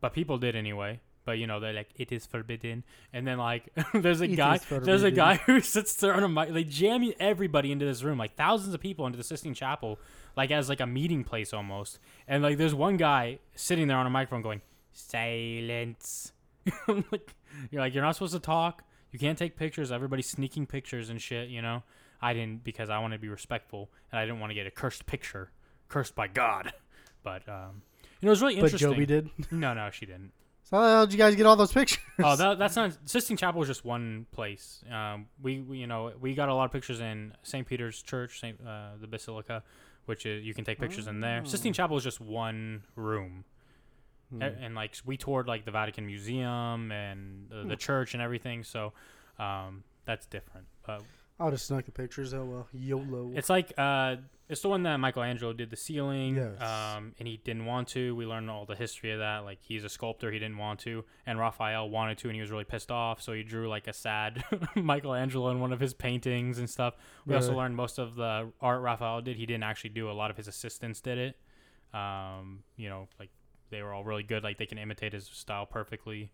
[0.00, 1.00] but people did anyway.
[1.24, 4.60] But you know they're like it is forbidden, and then like there's a It guy,
[4.70, 8.16] there's a guy who sits there on a mic, like jamming everybody into this room,
[8.16, 9.98] like thousands of people into the Sistine Chapel,
[10.36, 11.98] like as like a meeting place almost.
[12.28, 14.60] And like there's one guy sitting there on a microphone going
[14.92, 16.30] silence.
[16.88, 17.34] Like
[17.70, 18.84] you're like you're not supposed to talk.
[19.10, 19.92] You can't take pictures.
[19.92, 21.48] Everybody's sneaking pictures and shit.
[21.48, 21.82] You know,
[22.20, 24.70] I didn't because I wanted to be respectful and I didn't want to get a
[24.70, 25.50] cursed picture,
[25.88, 26.72] cursed by God.
[27.24, 27.82] But um,
[28.20, 28.88] you know, it was really interesting.
[28.88, 28.94] But.
[28.94, 29.30] Joby did.
[29.52, 30.32] No, no, she didn't.
[30.64, 32.00] So how did you guys get all those pictures?
[32.20, 34.82] Oh, that, that's not Sistine Chapel was just one place.
[34.90, 37.66] Um, we, we you know we got a lot of pictures in St.
[37.66, 39.62] Peter's Church, Saint uh, the Basilica,
[40.06, 41.44] which is you can take pictures in there.
[41.44, 43.44] Sistine Chapel is just one room,
[44.32, 44.42] Hmm.
[44.42, 48.64] A- and, like we toured like the Vatican Museum and the, the church and everything.
[48.64, 48.92] So
[49.38, 50.66] um, that's different.
[50.86, 51.02] But
[51.38, 52.32] I would have snuck the pictures.
[52.34, 53.32] Oh well, YOLO.
[53.34, 54.16] it's like uh,
[54.48, 56.60] it's the one that Michelangelo did the ceiling, Yes.
[56.60, 58.14] um, and he didn't want to.
[58.14, 59.38] We learned all the history of that.
[59.44, 62.50] Like he's a sculptor, he didn't want to, and Raphael wanted to, and he was
[62.50, 63.22] really pissed off.
[63.22, 64.44] So he drew like a sad
[64.76, 66.94] Michelangelo in one of his paintings and stuff.
[67.26, 69.36] We also learned most of the art Raphael did.
[69.36, 70.10] He didn't actually do.
[70.10, 71.36] A lot of his assistants did it.
[71.96, 73.30] Um, you know, like
[73.72, 74.44] they were all really good.
[74.44, 76.30] Like they can imitate his style perfectly.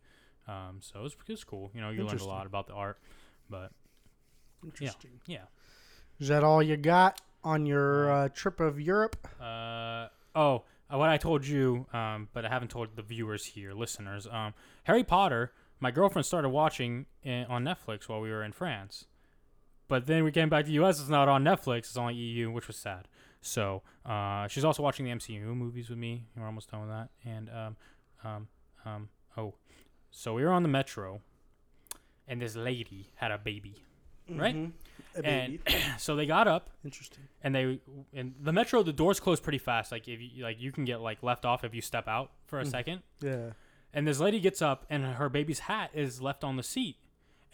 [0.46, 1.70] Um, so it was, it was cool.
[1.74, 2.98] You know, you learned a lot about the art.
[3.48, 3.70] But
[4.62, 5.12] Interesting.
[5.26, 5.44] yeah.
[6.20, 9.16] Is that all you got on your uh, trip of Europe?
[9.40, 13.72] Uh oh, uh, what I told you, um, but I haven't told the viewers here,
[13.72, 14.26] listeners.
[14.30, 14.52] Um,
[14.84, 15.52] Harry Potter.
[15.80, 19.04] My girlfriend started watching in, on Netflix while we were in France,
[19.86, 20.98] but then we came back to the U.S.
[20.98, 21.78] It's not on Netflix.
[21.78, 23.06] It's only EU, which was sad.
[23.40, 26.24] So uh, she's also watching the MCU movies with me.
[26.36, 27.08] We're almost done with that.
[27.24, 27.76] And um,
[28.24, 28.48] um,
[28.84, 29.54] um, oh,
[30.10, 31.20] so we were on the metro,
[32.26, 33.74] and this lady had a baby.
[34.30, 34.54] Right?
[34.54, 34.72] Mhm.
[35.16, 35.58] A And
[35.98, 37.24] so they got up Interesting.
[37.42, 37.80] and they
[38.12, 41.00] in the metro the doors close pretty fast like if you like you can get
[41.00, 42.70] like left off if you step out for a Mm.
[42.70, 43.52] second Yeah.
[43.94, 46.96] and this lady gets up and her baby's hat is left on the seat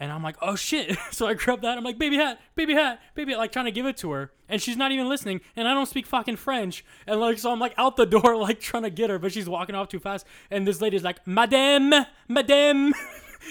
[0.01, 0.97] and i'm like oh shit.
[1.13, 1.79] So i grab that.
[1.79, 4.33] I'm like baby hat baby hat baby hat like trying to give it to her.
[4.49, 5.41] And she's not even listening.
[5.57, 6.85] And i don't speak fucking french.
[7.07, 9.19] And like so i'm like out the door like trying to get her.
[9.19, 10.27] But she's walking off too fast.
[10.51, 11.93] And this lady's like madame
[12.29, 12.93] madame.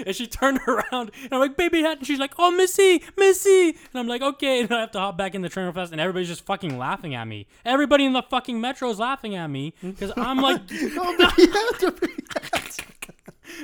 [0.08, 2.00] And she turned around, and I'm like, baby hat.
[2.00, 3.68] And she's like, oh, Missy, Missy.
[3.70, 4.62] And I'm like, okay.
[4.62, 6.80] And I have to hop back in the train real fast, and everybody's just fucking
[6.80, 7.46] laughing at me.
[7.64, 9.76] Everybody in the fucking metro is laughing at me.
[9.84, 12.24] Because I'm like oh, you have to be-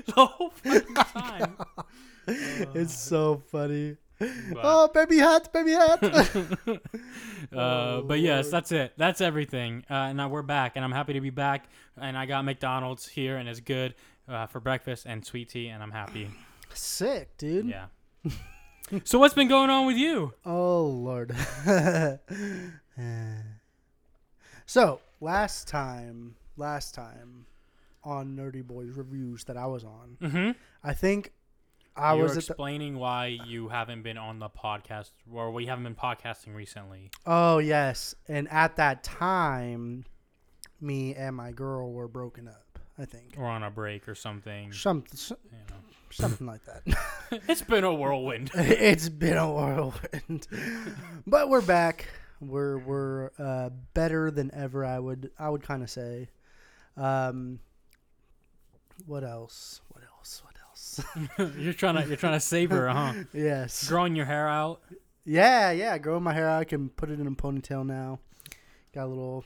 [0.06, 1.56] the whole fucking time.
[2.76, 3.98] it's so funny.
[4.20, 6.04] But, oh, baby hat, baby hat.
[7.56, 8.94] uh, but yes, that's it.
[8.98, 9.86] That's everything.
[9.90, 11.70] Uh, and now we're back, and I'm happy to be back.
[12.00, 13.96] And I got McDonald's here, and it's good
[14.28, 16.30] uh, for breakfast and sweet tea, and I'm happy.
[16.74, 17.68] Sick, dude.
[17.68, 17.86] Yeah.
[19.06, 20.34] so what's been going on with you?
[20.46, 21.34] Oh lord.
[24.66, 27.46] so last time, last time
[28.04, 30.52] on Nerdy Boys reviews that I was on, Mm-hmm.
[30.84, 31.32] I think
[31.96, 35.52] I you was were at the, explaining why you haven't been on the podcast, or
[35.52, 37.12] we haven't been podcasting recently.
[37.26, 40.06] Oh yes, and at that time,
[40.80, 42.80] me and my girl were broken up.
[42.98, 44.74] I think or on a break or something.
[44.74, 45.38] some, You
[45.70, 45.76] know.
[46.10, 46.84] something like that.
[47.48, 48.52] it's been a whirlwind.
[48.56, 50.48] it's been a whirlwind,
[51.28, 52.08] but we're back.
[52.42, 54.84] We're we're uh, better than ever.
[54.86, 56.30] I would I would kind of say.
[56.98, 57.60] Um,
[59.06, 59.80] what else?
[59.90, 60.42] What else?
[60.44, 60.56] What
[60.98, 61.30] else?
[61.58, 63.14] you're trying to you're trying to savor, huh?
[63.34, 63.88] yes.
[63.88, 64.82] Growing your hair out.
[65.26, 65.98] Yeah, yeah.
[65.98, 66.62] Growing my hair out.
[66.62, 68.20] I can put it in a ponytail now.
[68.94, 69.46] Got a little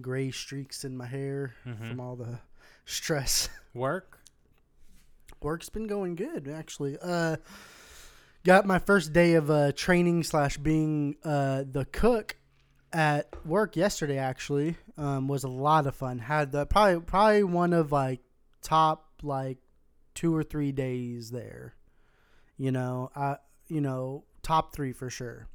[0.00, 1.88] gray streaks in my hair Mhm.
[1.88, 2.38] from all the
[2.84, 3.48] stress.
[3.74, 4.18] Work.
[5.40, 6.98] Work's been going good actually.
[7.02, 7.36] Uh,
[8.44, 12.36] got my first day of uh, training slash being uh, the cook
[12.92, 14.18] at work yesterday.
[14.18, 16.18] Actually, um, was a lot of fun.
[16.18, 18.20] Had the probably probably one of like
[18.62, 19.58] top like
[20.14, 21.74] two or three days there.
[22.56, 23.36] You know, I
[23.68, 25.48] you know top three for sure.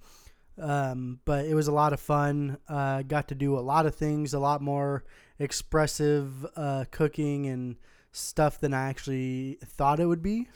[0.60, 2.58] Um, but it was a lot of fun.
[2.68, 5.04] Uh, got to do a lot of things, a lot more
[5.38, 7.76] expressive uh, cooking and
[8.12, 10.48] stuff than I actually thought it would be.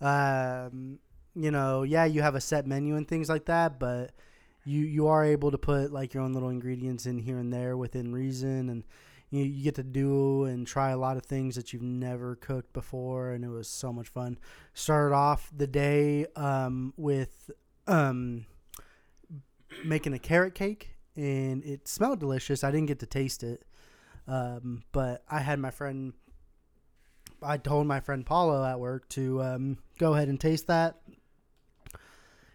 [0.00, 0.98] Um,
[1.34, 4.12] you know, yeah, you have a set menu and things like that, but
[4.64, 7.76] you you are able to put like your own little ingredients in here and there
[7.76, 8.84] within reason, and
[9.32, 12.72] you, you get to do and try a lot of things that you've never cooked
[12.74, 14.38] before, and it was so much fun.
[14.74, 17.50] Started off the day um, with
[17.86, 18.44] um,
[19.84, 22.62] making a carrot cake, and it smelled delicious.
[22.62, 23.64] I didn't get to taste it,
[24.28, 26.12] um, but I had my friend.
[27.42, 31.00] I told my friend Paulo at work to um, go ahead and taste that,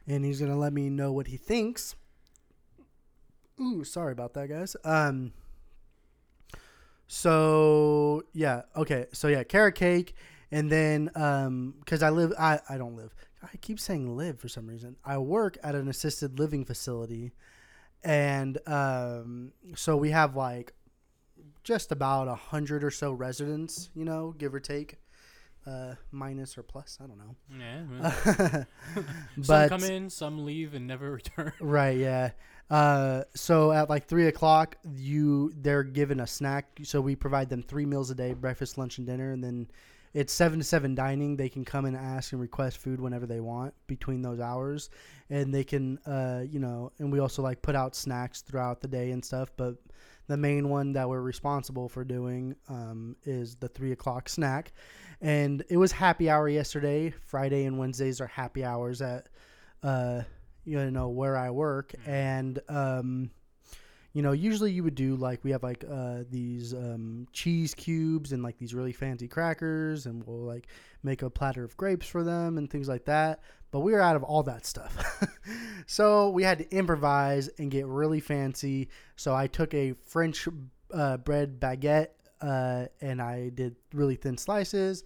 [0.05, 1.95] and he's gonna let me know what he thinks.
[3.59, 4.75] Ooh, sorry about that, guys.
[4.83, 5.33] Um.
[7.07, 9.07] So yeah, okay.
[9.13, 10.15] So yeah, carrot cake,
[10.51, 13.13] and then um, because I live, I I don't live.
[13.41, 14.97] I keep saying live for some reason.
[15.05, 17.31] I work at an assisted living facility,
[18.03, 20.73] and um, so we have like
[21.63, 24.95] just about a hundred or so residents, you know, give or take,
[25.65, 26.97] uh, minus or plus.
[27.03, 27.35] I don't know.
[27.59, 28.63] Yeah.
[29.35, 31.53] some but come in, some leave, and never return.
[31.59, 32.31] right, yeah.
[32.69, 36.65] Uh, so at like three o'clock, you they're given a snack.
[36.83, 39.31] So we provide them three meals a day: breakfast, lunch, and dinner.
[39.31, 39.67] And then
[40.13, 41.37] it's seven to seven dining.
[41.37, 44.89] They can come and ask and request food whenever they want between those hours,
[45.29, 48.87] and they can, uh, you know, and we also like put out snacks throughout the
[48.87, 49.49] day and stuff.
[49.55, 49.75] But
[50.27, 54.73] the main one that we're responsible for doing um, is the three o'clock snack,
[55.21, 57.13] and it was happy hour yesterday.
[57.23, 59.29] Friday and Wednesdays are happy hours at.
[59.83, 60.23] Uh,
[60.67, 63.31] you know where I work, and um,
[64.13, 68.33] you know usually you would do like we have like uh, these um, cheese cubes
[68.33, 70.67] and like these really fancy crackers, and we'll like
[71.03, 73.41] make a platter of grapes for them and things like that.
[73.71, 75.27] But we were out of all that stuff,
[75.87, 78.89] so we had to improvise and get really fancy.
[79.15, 80.47] So I took a French
[80.93, 82.09] uh, bread baguette
[82.41, 85.03] uh, and I did really thin slices.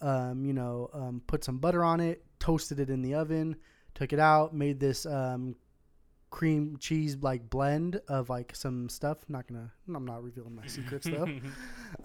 [0.00, 3.56] Um, you know, um, put some butter on it, toasted it in the oven
[3.94, 5.56] took it out, made this um,
[6.30, 9.18] cream cheese like blend of like some stuff.
[9.28, 11.28] Not gonna, I'm not revealing my secrets though.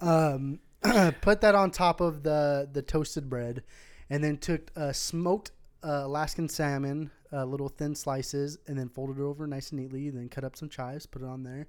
[0.00, 0.60] um,
[1.20, 3.64] put that on top of the the toasted bread,
[4.10, 5.50] and then took uh, smoked
[5.82, 10.10] uh, Alaskan salmon, uh, little thin slices, and then folded it over nice and neatly.
[10.10, 11.66] Then cut up some chives, put it on there,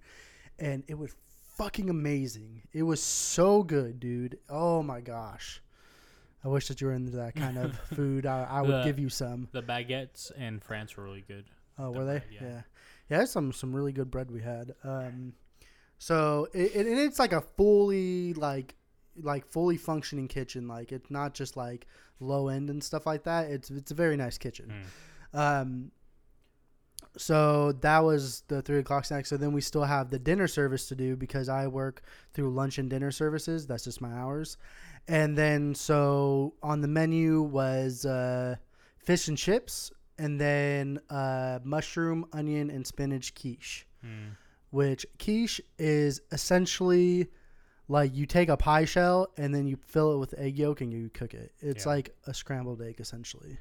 [0.59, 1.15] and it was
[1.57, 2.61] fucking amazing.
[2.71, 4.37] It was so good, dude.
[4.49, 5.61] Oh my gosh.
[6.43, 8.25] I wish that you were into that kind of food.
[8.25, 9.47] I, I would The- give you some.
[9.51, 11.45] the baguettes in France were really good.
[11.77, 12.19] Oh, the were they?
[12.19, 12.41] bread, yeah.
[12.43, 12.61] yeah.
[13.09, 14.73] Yeah, there's some some really good bread we had.
[14.83, 15.33] Um,
[15.97, 18.75] so it, it, and it's like a fully like
[19.21, 20.67] like fully functioning kitchen.
[20.67, 21.87] Like it's not just like
[22.19, 23.49] low end and stuff like that.
[23.49, 24.71] It's it's a very nice kitchen.
[25.33, 25.39] Mm.
[25.39, 25.91] Um,
[27.17, 29.25] so that was the three o'clock snack.
[29.25, 32.77] So then we still have the dinner service to do because I work through lunch
[32.77, 33.65] and dinner services.
[33.65, 34.57] That's just my hours.
[35.09, 38.55] And then so on the menu was uh,
[38.99, 43.87] fish and chips, and then uh, mushroom, onion, and spinach quiche.
[44.05, 44.35] Mm.
[44.69, 47.27] Which quiche is essentially
[47.87, 50.93] like you take a pie shell and then you fill it with egg yolk and
[50.93, 51.53] you cook it.
[51.59, 51.91] It's Yeah.
[51.93, 53.57] like a scrambled egg essentially,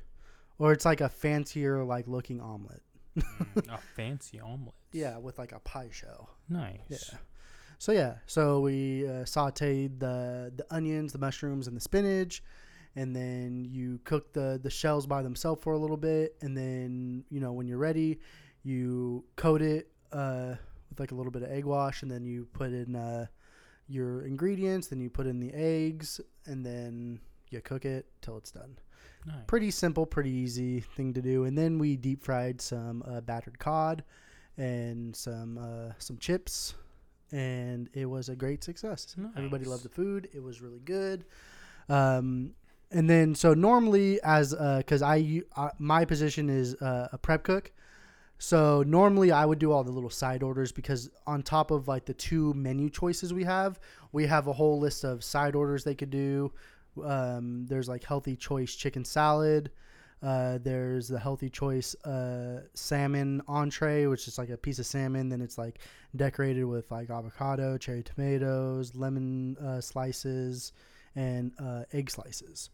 [0.58, 2.82] or it's like a fancier like looking omelet.
[3.16, 4.74] Mm, a fancy omelet.
[4.92, 6.28] Yeah, with like a pie shell.
[6.50, 6.78] Nice.
[6.90, 7.18] Yeah.
[7.78, 12.42] So yeah, so we uh, sautéed the the onions, the mushrooms, and the spinach,
[12.96, 17.24] and then you cook the the shells by themselves for a little bit, and then
[17.30, 18.18] you know when you're ready,
[18.64, 20.54] you coat it uh,
[20.90, 23.26] with like a little bit of egg wash, and then you put in uh,
[23.86, 28.50] your ingredients, then you put in the eggs, and then you cook it till it's
[28.50, 28.76] done.
[29.24, 29.36] Nice.
[29.46, 31.44] Pretty simple, pretty easy thing to do.
[31.44, 34.04] And then we deep fried some uh, battered cod
[34.56, 36.74] and some uh, some chips,
[37.32, 39.14] and it was a great success.
[39.36, 40.28] Everybody loved the food.
[40.32, 41.24] It was really good.
[41.88, 42.54] Um,
[42.90, 47.72] and then so normally as because I uh, my position is uh, a prep cook.
[48.38, 52.04] So normally I would do all the little side orders because on top of like
[52.04, 53.80] the two menu choices we have,
[54.12, 56.52] we have a whole list of side orders they could do.
[57.04, 59.70] Um, there's like healthy choice chicken salad.
[60.22, 65.28] Uh, there's the healthy choice uh, salmon entree, which is like a piece of salmon.
[65.28, 65.78] Then it's like
[66.16, 70.72] decorated with like avocado, cherry tomatoes, lemon uh, slices,
[71.14, 72.70] and uh, egg slices.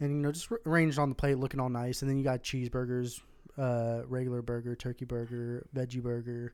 [0.00, 2.02] And you know, just r- arranged on the plate, looking all nice.
[2.02, 3.20] And then you got cheeseburgers,
[3.56, 6.52] uh, regular burger, turkey burger, veggie burger,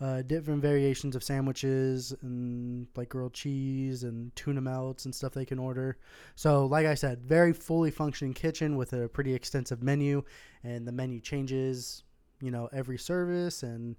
[0.00, 5.44] uh, different variations of sandwiches, and like grilled cheese and tuna melts and stuff they
[5.44, 5.98] can order.
[6.36, 10.22] So, like I said, very fully functioning kitchen with a pretty extensive menu,
[10.64, 12.02] and the menu changes,
[12.40, 13.96] you know, every service, and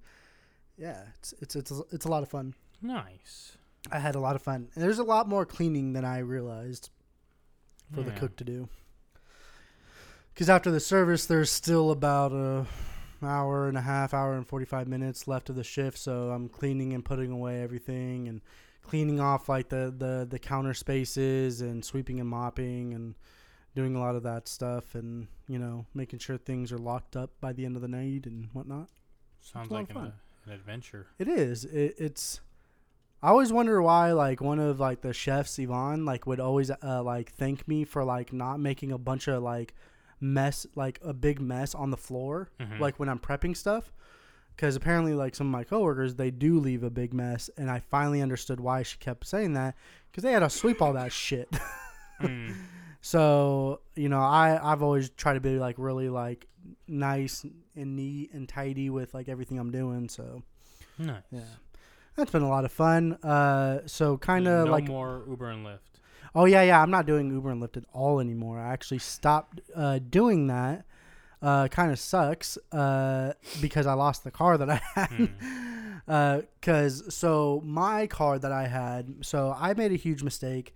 [0.78, 2.56] yeah, it's it's it's a, it's a lot of fun.
[2.82, 3.58] Nice.
[3.92, 4.70] I had a lot of fun.
[4.76, 6.90] And there's a lot more cleaning than I realized
[7.94, 8.70] for the cook to do.
[10.34, 12.66] Because after the service, there's still about a
[13.28, 15.98] hour and a half, hour and 45 minutes left of the shift.
[15.98, 18.42] So I'm cleaning and putting away everything and
[18.84, 23.16] cleaning off like the, the, the counter spaces and sweeping and mopping and
[23.76, 27.32] doing a lot of that stuff and, you know, making sure things are locked up
[27.40, 28.90] by the end of the night and whatnot.
[29.42, 30.14] Sounds like an, fun.
[30.46, 31.08] an adventure.
[31.20, 31.66] It is.
[31.66, 32.42] It, it's.
[33.24, 37.04] I always wonder why, like one of like the chefs, Yvonne, like would always uh,
[37.04, 39.76] like thank me for like not making a bunch of like
[40.22, 42.80] mess, like a big mess on the floor, Mhm.
[42.80, 43.92] like when I'm prepping stuff.
[44.56, 47.80] Because apparently, like some of my coworkers, they do leave a big mess, and I
[47.80, 49.76] finally understood why she kept saying that.
[50.12, 51.50] Because they had to sweep all that shit.
[52.22, 52.54] Mm.
[53.02, 56.48] So you know, I I've always tried to be like really like
[56.88, 57.44] nice
[57.76, 60.08] and neat and tidy with like everything I'm doing.
[60.08, 60.44] So
[61.00, 61.24] Nice.
[61.32, 61.40] yeah,
[62.16, 63.14] that's been a lot of fun.
[63.24, 65.80] Uh, so kind of no like more Uber and Lyft.
[66.36, 68.60] Oh yeah yeah, I'm not doing Uber and Lyft at all anymore.
[68.60, 70.86] I actually stopped uh, doing that.
[71.42, 75.30] Uh, kind of sucks uh, because I lost the car that I had.
[76.06, 80.76] Because so my car that I had, so I made a huge mistake.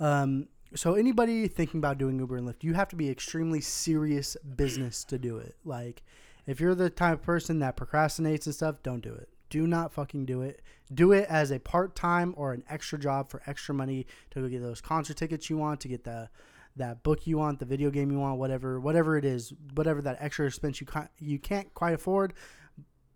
[0.00, 4.36] Um, so anybody thinking about doing Uber and Lyft, you have to be extremely serious
[4.56, 5.56] business to do it.
[5.64, 6.02] Like,
[6.46, 9.28] if you're the type of person that procrastinates and stuff, don't do it.
[9.50, 10.62] Do not fucking do it.
[10.92, 14.48] Do it as a part time or an extra job for extra money to go
[14.48, 16.28] get those concert tickets you want, to get the
[16.76, 20.18] that book you want, the video game you want, whatever, whatever it is, whatever that
[20.20, 22.34] extra expense you can't you can't quite afford.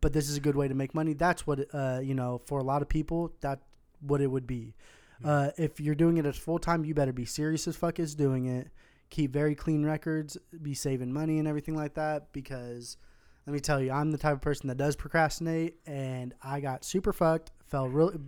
[0.00, 1.12] But this is a good way to make money.
[1.12, 3.32] That's what uh, you know for a lot of people.
[3.40, 3.60] That
[4.00, 4.74] what it would be.
[5.22, 8.14] Uh, if you're doing it as full time, you better be serious as fuck as
[8.14, 8.68] doing it.
[9.10, 10.38] Keep very clean records.
[10.62, 12.32] Be saving money and everything like that.
[12.32, 12.96] Because
[13.46, 16.84] let me tell you, I'm the type of person that does procrastinate, and I got
[16.84, 17.50] super fucked.
[17.66, 18.18] Fell really.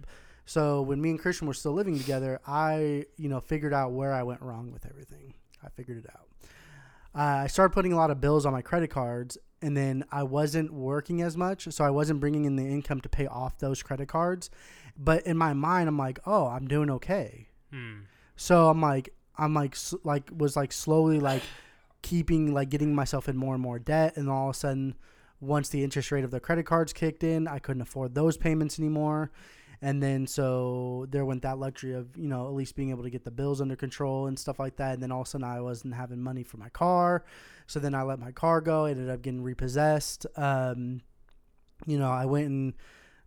[0.44, 4.12] So when me and Christian were still living together, I you know figured out where
[4.12, 5.34] I went wrong with everything.
[5.64, 6.28] I figured it out.
[7.14, 10.22] Uh, I started putting a lot of bills on my credit cards, and then I
[10.22, 13.82] wasn't working as much, so I wasn't bringing in the income to pay off those
[13.82, 14.50] credit cards.
[14.96, 17.48] But in my mind, I'm like, oh, I'm doing okay.
[17.70, 18.00] Hmm.
[18.36, 21.42] So I'm like, I'm like, like was like slowly like
[22.02, 24.94] keeping like getting myself in more and more debt, and all of a sudden,
[25.40, 28.78] once the interest rate of the credit cards kicked in, I couldn't afford those payments
[28.78, 29.30] anymore.
[29.80, 33.10] And then so there went that luxury of you know at least being able to
[33.10, 34.94] get the bills under control and stuff like that.
[34.94, 37.24] And then all of a sudden I wasn't having money for my car,
[37.66, 38.84] so then I let my car go.
[38.84, 40.26] Ended up getting repossessed.
[40.36, 41.00] Um,
[41.86, 42.74] you know I went and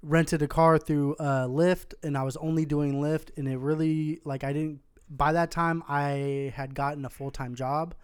[0.01, 4.21] rented a car through uh, Lyft, and I was only doing Lyft, and it really
[4.23, 4.79] like I didn't.
[5.09, 7.95] By that time, I had gotten a full time job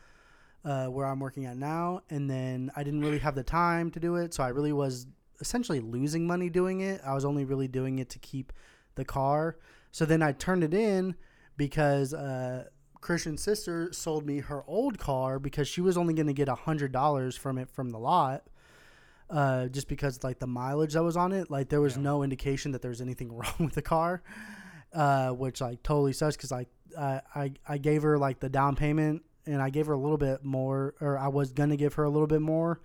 [0.64, 4.00] uh, where I'm working at now, and then I didn't really have the time to
[4.00, 5.08] do it, so I really was
[5.40, 7.02] essentially losing money doing it.
[7.06, 8.54] I was only really doing it to keep
[8.96, 9.58] the car.
[9.92, 11.16] So then I turned it in
[11.58, 12.66] because uh,
[13.02, 16.56] Christian's sister sold me her old car because she was only going to get a
[16.56, 18.44] hundred dollars from it from the lot.
[19.30, 22.04] Uh, just because like the mileage that was on it, like there was Yeah.
[22.04, 24.22] no indication that there was anything wrong with the car,
[24.94, 28.76] uh, which like totally sucks because like uh, I I gave her like the down
[28.76, 32.04] payment and I gave her a little bit more, or I was gonna give her
[32.04, 32.80] a little bit more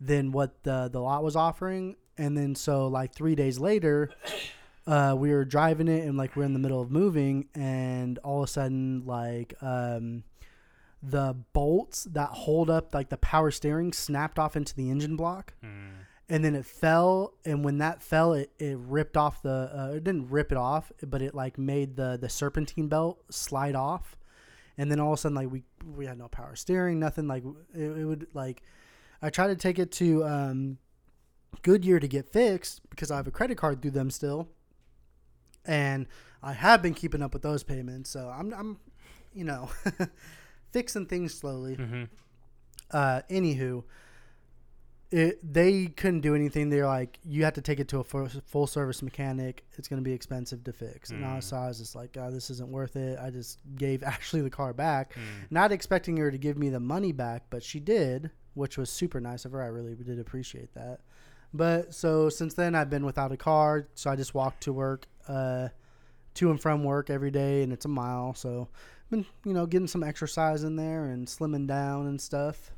[0.00, 1.96] than what the the lot was offering.
[2.18, 4.10] And then so like three days later,
[4.86, 8.42] uh, we were driving it and like we're in the middle of moving, and all
[8.42, 10.24] of a sudden like um,
[11.02, 15.54] the bolts that hold up like the power steering snapped off into the engine block
[15.62, 15.90] Mm.
[16.28, 20.04] and then it fell and when that fell it, it ripped off the uh, it
[20.04, 24.16] didn't rip it off but it like made the the serpentine belt slide off
[24.78, 25.62] and then all of a sudden like we
[25.96, 28.62] we had no power steering nothing like it, it would like
[29.22, 30.78] i tried to take it to um
[31.62, 34.48] goodyear to get fixed because i have a credit card through them still.
[35.64, 36.06] And
[36.42, 38.10] i have been keeping up with those payments.
[38.10, 38.78] So i'm i'm
[39.34, 39.70] you know
[40.72, 41.74] fixing things slowly.
[41.74, 42.04] Hmm
[42.90, 43.84] uh, anywho,
[45.10, 46.68] it they couldn't do anything.
[46.68, 49.64] They're like, you have to take it to a full, full service mechanic.
[49.74, 51.10] It's going to be expensive to fix.
[51.10, 51.42] And I, Mm.
[51.42, 53.18] so I was just like, oh, this isn't worth it.
[53.20, 55.50] I just gave Ashley the car back, Mm.
[55.50, 59.20] not expecting her to give me the money back, but she did, which was super
[59.20, 59.62] nice of her.
[59.62, 61.00] I really did appreciate that.
[61.54, 65.06] But so since then, I've been without a car, so I just walk to work,
[65.28, 65.68] uh,
[66.34, 68.34] to and from work every day, and it's a mile.
[68.34, 68.68] So,
[69.04, 72.72] I've been you know getting some exercise in there and slimming down and stuff.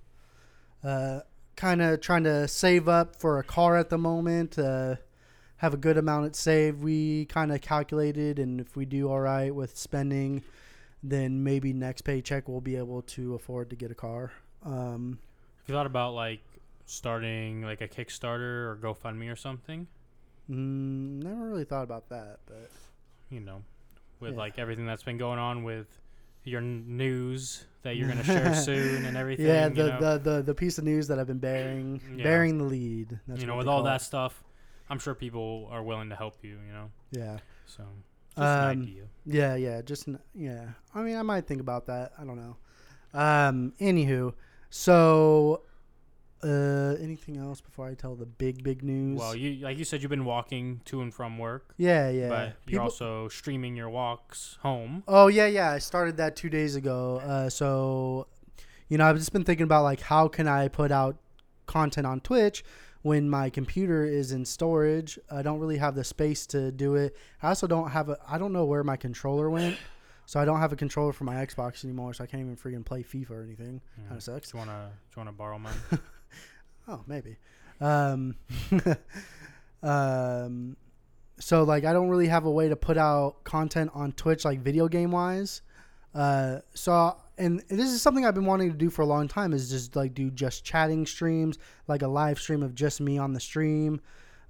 [0.85, 1.21] Uh,
[1.59, 4.59] kind of trying to save up for a car at the moment.
[4.59, 4.95] Uh,
[5.59, 6.81] have a good amount at saved.
[6.83, 10.45] We kind of calculated, and if we do all right with spending,
[11.03, 14.33] then maybe next paycheck we'll be able to afford to get a car.
[14.65, 15.19] Um,
[15.63, 16.41] Have you thought about like
[16.87, 19.89] starting like a Kickstarter or GoFundMe or something?
[20.49, 22.71] mm, never really thought about that, but
[23.31, 23.63] You know,
[24.21, 24.39] with Yeah.
[24.39, 25.98] like everything that's been going on with
[26.49, 29.47] your news that you're gonna share soon and everything.
[29.47, 30.19] yeah, you the, know?
[30.19, 32.25] the, the the piece of news that I've been bearing Yeah.
[32.25, 33.19] bearing the lead.
[33.29, 34.05] That's you know, with all that it.
[34.05, 34.43] stuff,
[34.91, 36.59] I'm sure people are willing to help you.
[36.67, 37.39] You know, Yeah.
[37.67, 37.85] so
[38.37, 39.03] just an Um, idea.
[39.27, 40.69] Yeah, yeah, just yeah.
[40.95, 42.13] I mean, I might think about that.
[42.19, 42.57] I don't know.
[43.15, 44.35] Um, anywho,
[44.71, 45.63] so
[46.43, 49.19] uh, anything else before I tell the big big news?
[49.19, 52.29] Well, you like you said, you've been walking to and from work, yeah, yeah.
[52.29, 55.03] but you're also streaming your walks home.
[55.09, 55.73] Oh yeah, yeah.
[55.73, 57.21] I started that two days ago.
[57.25, 58.27] Uh, so,
[58.89, 61.17] you know, I've just been thinking about like how can I put out
[61.67, 62.65] content on Twitch
[63.03, 65.19] when my computer is in storage.
[65.31, 67.17] I don't really have the space to do it.
[67.43, 68.19] I also don't have a.
[68.29, 69.77] I don't know where my controller went.
[70.27, 72.85] So I don't have a controller for my Xbox anymore, so I can't even freaking
[72.85, 73.81] play FIFA or anything.
[73.99, 74.09] Mm.
[74.09, 74.51] Kind of sucks.
[74.51, 75.73] Do you wanna do you wanna borrow mine?
[76.89, 77.37] Oh, maybe.
[77.81, 78.35] Um,
[79.83, 80.77] um,
[81.39, 84.61] so like I don't really have a way to put out content on Twitch like
[84.61, 85.63] video game wise.
[86.15, 89.53] Uh, so and this is something I've been wanting to do for a long time
[89.53, 93.33] is just like do just chatting streams, like a live stream of just me on
[93.33, 94.01] the stream,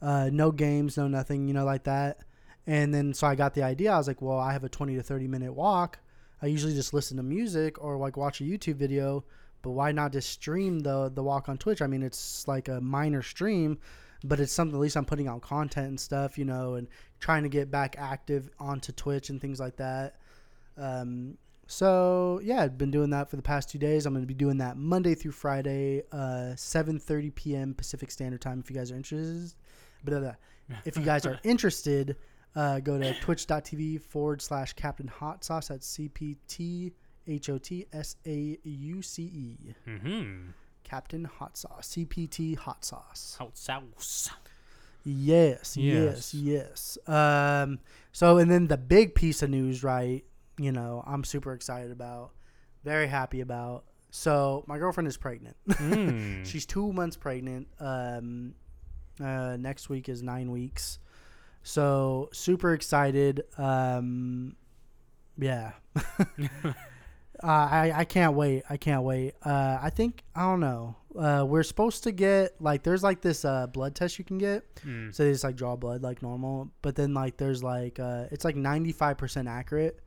[0.00, 2.20] uh, no games, no nothing, you know, like that.
[2.66, 3.92] And then so I got the idea.
[3.92, 5.98] I was like, well, I have a 20 to 30 minute walk.
[6.40, 9.24] I usually just listen to music or like watch a YouTube video,
[9.62, 11.82] but why not just stream the the walk on Twitch?
[11.82, 13.78] I mean, it's like a minor stream,
[14.24, 16.88] but it's something at least I'm putting out content and stuff, you know, and
[17.20, 20.16] trying to get back active onto Twitch and things like that.
[20.76, 21.36] Um,
[21.66, 24.06] so yeah, I've been doing that for the past two days.
[24.06, 27.74] I'm going to be doing that Monday through Friday, uh, 7:30 p.m.
[27.74, 28.60] Pacific Standard Time.
[28.60, 29.54] If you guys are interested,
[30.04, 30.32] blah, blah,
[30.68, 30.78] blah.
[30.84, 32.16] if you guys are interested,
[32.56, 35.68] uh, go to twitch.tv forward slash Captain Hot Sauce.
[35.68, 36.92] That's C P T
[37.28, 39.74] H O T S A U C E.
[39.86, 40.50] mm-hmm.
[40.84, 41.94] Captain Hot Sauce.
[41.94, 43.36] CPT Hot Sauce.
[43.38, 44.30] Hot sauce.
[45.04, 46.98] Yes, yes, yes.
[47.06, 47.78] Um,
[48.12, 50.24] so and then the big piece of news, right?
[50.58, 52.32] You know, I'm super excited about,
[52.84, 53.84] very happy about.
[54.10, 55.56] So my girlfriend is pregnant.
[55.68, 56.44] Mm.
[56.46, 57.68] She's two months pregnant.
[57.78, 58.54] Um,
[59.22, 60.98] uh, next week is nine weeks.
[61.62, 63.44] So super excited.
[63.56, 64.56] Um,
[65.38, 65.72] yeah.
[67.42, 68.62] uh, I I can't wait.
[68.68, 69.34] I can't wait.
[69.44, 70.96] Uh, I think I don't know.
[71.16, 74.62] Uh, we're supposed to get like there's like this uh blood test you can get.
[74.82, 75.14] Mm.
[75.14, 78.44] So they just like draw blood like normal, but then like there's like uh it's
[78.44, 80.00] like 95% accurate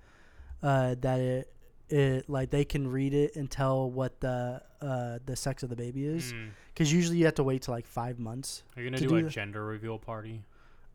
[0.64, 1.54] uh that it
[1.90, 5.76] it like they can read it and tell what the uh the sex of the
[5.76, 6.50] baby is Mm.
[6.76, 8.64] cuz usually you have to wait till like 5 months.
[8.78, 10.44] Are you gonna to do, do a the- gender reveal party?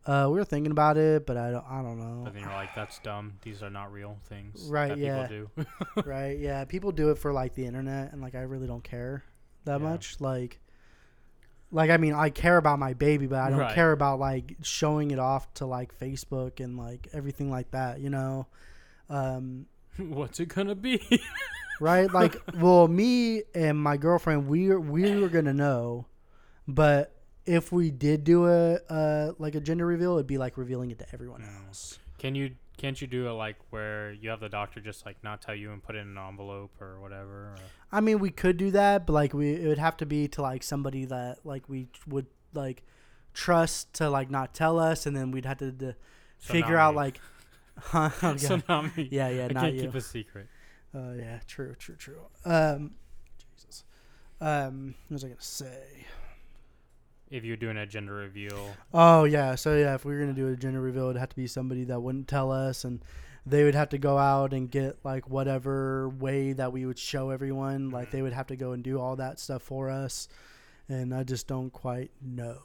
[0.07, 2.22] Uh we were thinking about it, but I don't I don't know.
[2.24, 3.34] But then you're like, that's dumb.
[3.42, 4.66] These are not real things.
[4.70, 5.26] Right, That yeah.
[5.26, 5.66] People do.
[6.04, 6.38] right?
[6.38, 9.24] Yeah, people do it for like the internet and like I really don't care
[9.64, 9.88] that Yeah.
[9.90, 10.61] much like
[11.72, 13.74] like I mean, I care about my baby, but I don't Right.
[13.74, 18.09] care about like showing it off to like Facebook and like everything like that, you
[18.11, 18.46] know.
[19.11, 19.66] Um
[19.98, 21.02] What's it gonna be?
[21.80, 22.11] right?
[22.12, 26.07] Like, well, me and my girlfriend, we were, we were gonna know,
[26.68, 27.12] but
[27.47, 30.99] if we did do a uh, like a gender reveal, it'd be like revealing it
[30.99, 31.99] to everyone else.
[32.18, 35.40] Can you can't you do it like where you have the doctor just like not
[35.40, 37.53] tell you and put it in an envelope or whatever?
[37.53, 37.55] Or,
[37.92, 40.42] I mean, we could do that, but like we it would have to be to
[40.42, 42.82] like somebody that like we would like
[43.32, 45.92] trust to like not tell us, and then we'd have to d-
[46.38, 46.97] So figure out me.
[46.97, 47.20] like,
[47.78, 48.11] huh?
[48.22, 49.09] Oh, so not me.
[49.11, 49.82] yeah, yeah, I not can't you.
[49.82, 50.49] keep a secret.
[50.94, 52.20] Uh, yeah, true, true, true.
[52.47, 52.92] Um,
[53.55, 53.84] Jesus.
[54.40, 56.07] Um, what was I gonna say?
[57.30, 60.48] If you're doing a gender reveal, Oh yeah, so yeah, if we were gonna do
[60.48, 63.04] a gender reveal, it'd have to be somebody that wouldn't tell us, and
[63.44, 67.30] they would have to go out and get like whatever way that we would show
[67.30, 67.90] everyone.
[67.90, 68.12] Like Mhm.
[68.12, 70.28] they would have to go and do all that stuff for us,
[70.88, 72.58] and I just don't quite know.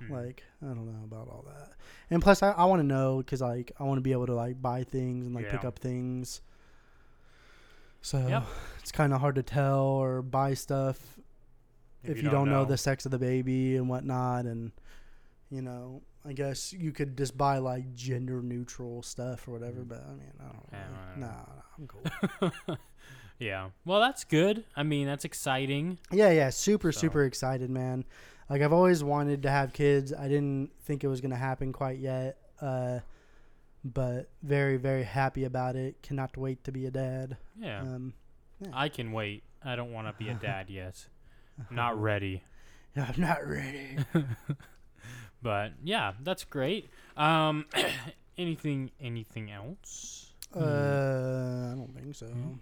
[0.00, 0.10] Mhm.
[0.10, 1.72] Like I don't know about all that,
[2.10, 4.34] and plus I, I want to know because like I want to be able to
[4.34, 6.40] like buy things and like pick up things.
[8.02, 8.44] So Yep.
[8.80, 11.15] it's kind of hard to tell or buy stuff
[12.08, 12.64] if, you, don't know.
[12.64, 14.72] the sex of the baby and whatnot and
[15.50, 20.02] you know i guess you could just buy like gender neutral stuff or whatever but
[20.06, 21.26] i mean i don't know I nah,
[21.86, 22.76] don't nah, i'm cool
[23.38, 23.68] yeah.
[23.84, 24.64] Well, that's good.
[24.74, 25.98] I mean, that's exciting.
[26.10, 28.04] yeah yeah super So- super excited man
[28.50, 31.72] like i've always wanted to have kids i didn't think it was going to happen
[31.72, 33.00] quite yet uh
[33.84, 37.80] but very very happy about it cannot wait to be a dad Yeah.
[37.82, 38.14] um
[38.72, 39.42] I can wait.
[39.62, 41.08] I don't want to be a dad yet.
[41.70, 42.42] Not ready.
[42.96, 43.98] i'm not ready
[45.42, 46.88] But yeah, that's great.
[47.16, 47.66] Um,
[48.38, 50.32] anything, anything else?
[50.54, 52.58] uh i don't think so Mm,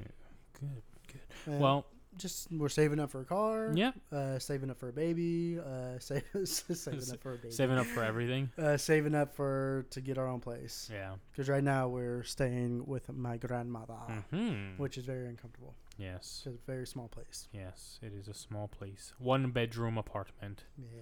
[0.59, 1.55] Good, good.
[1.55, 1.87] Uh, Well,
[2.17, 5.99] just we're saving up for a car yeah, uh, saving up for a baby, uh,
[5.99, 8.51] save, saving up for a baby, saving up for everything.
[8.59, 10.89] uh, saving up for to get our own place.
[10.93, 11.15] Yeah.
[11.31, 13.95] Because right now we're staying with my grandmother,
[14.31, 14.77] Hmm.
[14.79, 15.75] which is very uncomfortable.
[15.97, 16.43] Yes.
[16.47, 17.49] It's a very small place.
[17.53, 17.99] Yes.
[18.03, 20.65] It is a small place, one bedroom apartment.
[20.77, 21.01] Yeah,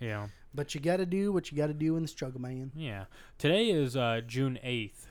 [0.00, 0.26] Yeah.
[0.54, 2.72] but you got to do what you got to do in the struggle, man.
[2.74, 3.04] Yeah.
[3.38, 5.06] Today is uh, June eighth.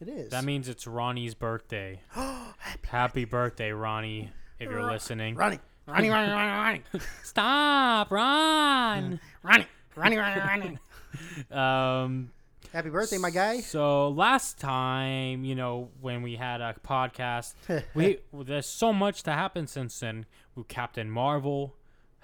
[0.00, 0.30] It is.
[0.30, 2.00] That means it's Ronnie's birthday.
[2.84, 4.30] Happy birthday, Ronnie!
[4.58, 5.34] If you're listening.
[5.34, 9.18] Ronnie, Ronnie, Ronnie, Ronnie, Ronnie, Stop, Ron.
[9.42, 9.66] Ronnie,
[9.96, 10.78] Ronnie, Ronnie, Ronnie.
[11.50, 12.30] Um.
[12.74, 13.60] Happy birthday, my guy.
[13.60, 17.54] So last time, you know, when we had a podcast,
[17.94, 20.26] we there's so much to happen since then.
[20.56, 21.76] We Captain Marvel,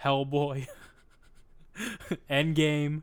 [0.02, 0.66] Hellboy,
[2.28, 3.02] Endgame,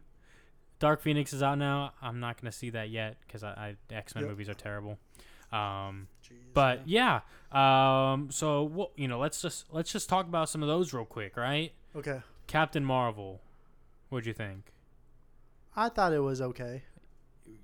[0.80, 1.94] Dark Phoenix is out now.
[2.02, 4.32] I'm not gonna see that yet because I, I X Men Yep.
[4.32, 4.98] movies are terrible.
[5.54, 7.22] Um, Jeez, but yeah,
[7.54, 11.06] um, so what you know, let's just let's just talk about some of those real
[11.06, 11.72] quick, right?
[11.96, 12.24] okay.
[12.46, 13.40] Captain Marvel,
[14.10, 14.74] what'd you think?
[15.78, 16.84] I thought it was okay.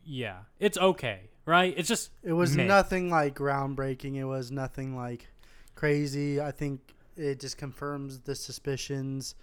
[0.05, 1.73] Yeah, it's okay, right?
[1.77, 2.65] It's just It was meh.
[2.65, 4.15] nothing like groundbreaking.
[4.15, 5.27] It was nothing like
[5.75, 6.41] crazy.
[6.41, 9.36] I think it just confirms the suspicions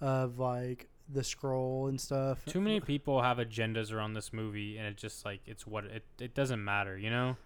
[0.00, 2.44] of like the scroll and stuff.
[2.46, 6.04] Too many people have agendas around this movie, and it just like it's what it
[6.20, 7.36] it doesn't matter, you know.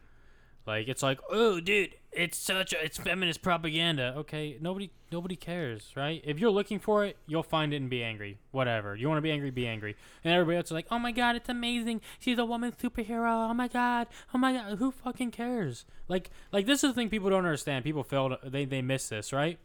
[0.66, 4.14] Like it's like, oh, dude, it's such a it's feminist propaganda.
[4.18, 6.22] Okay, nobody nobody cares, right?
[6.24, 8.38] If you're looking for it, you'll find it and be angry.
[8.52, 8.94] Whatever.
[8.94, 9.96] You want to be angry, be angry.
[10.22, 12.00] And everybody else is like, oh my god, it's amazing.
[12.20, 13.50] She's a woman superhero.
[13.50, 14.06] Oh my god.
[14.32, 14.78] Oh my god.
[14.78, 15.84] Who fucking cares?
[16.06, 17.84] Like like this is the thing people don't understand.
[17.84, 18.28] People fail.
[18.30, 19.58] To, they they miss this, right?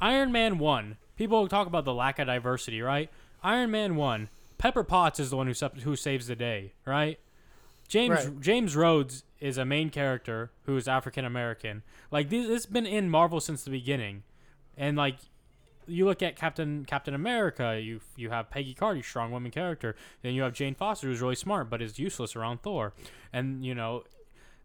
[0.00, 0.96] Iron Man one.
[1.16, 3.08] People talk about the lack of diversity, right?
[3.42, 4.30] Iron Man one.
[4.58, 7.20] Pepper Potts is the one who who saves the day, right?
[7.88, 8.40] James Right.
[8.40, 11.82] James Rhodes is a main character who is African American.
[12.10, 14.22] Like this, has been in Marvel since the beginning,
[14.74, 15.16] and like
[15.86, 19.96] you look at Captain Captain America, you you have Peggy Carter, strong woman character.
[20.22, 22.94] Then you have Jane Foster, who's really smart but is useless around Thor,
[23.34, 24.04] and you know,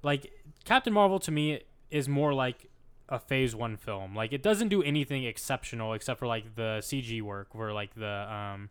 [0.02, 0.32] like
[0.64, 1.60] Captain Marvel to me
[1.92, 2.70] is more like
[3.10, 4.16] a Phase One film.
[4.16, 8.34] Like it doesn't do anything exceptional except for like the CG work, where like the
[8.34, 8.70] um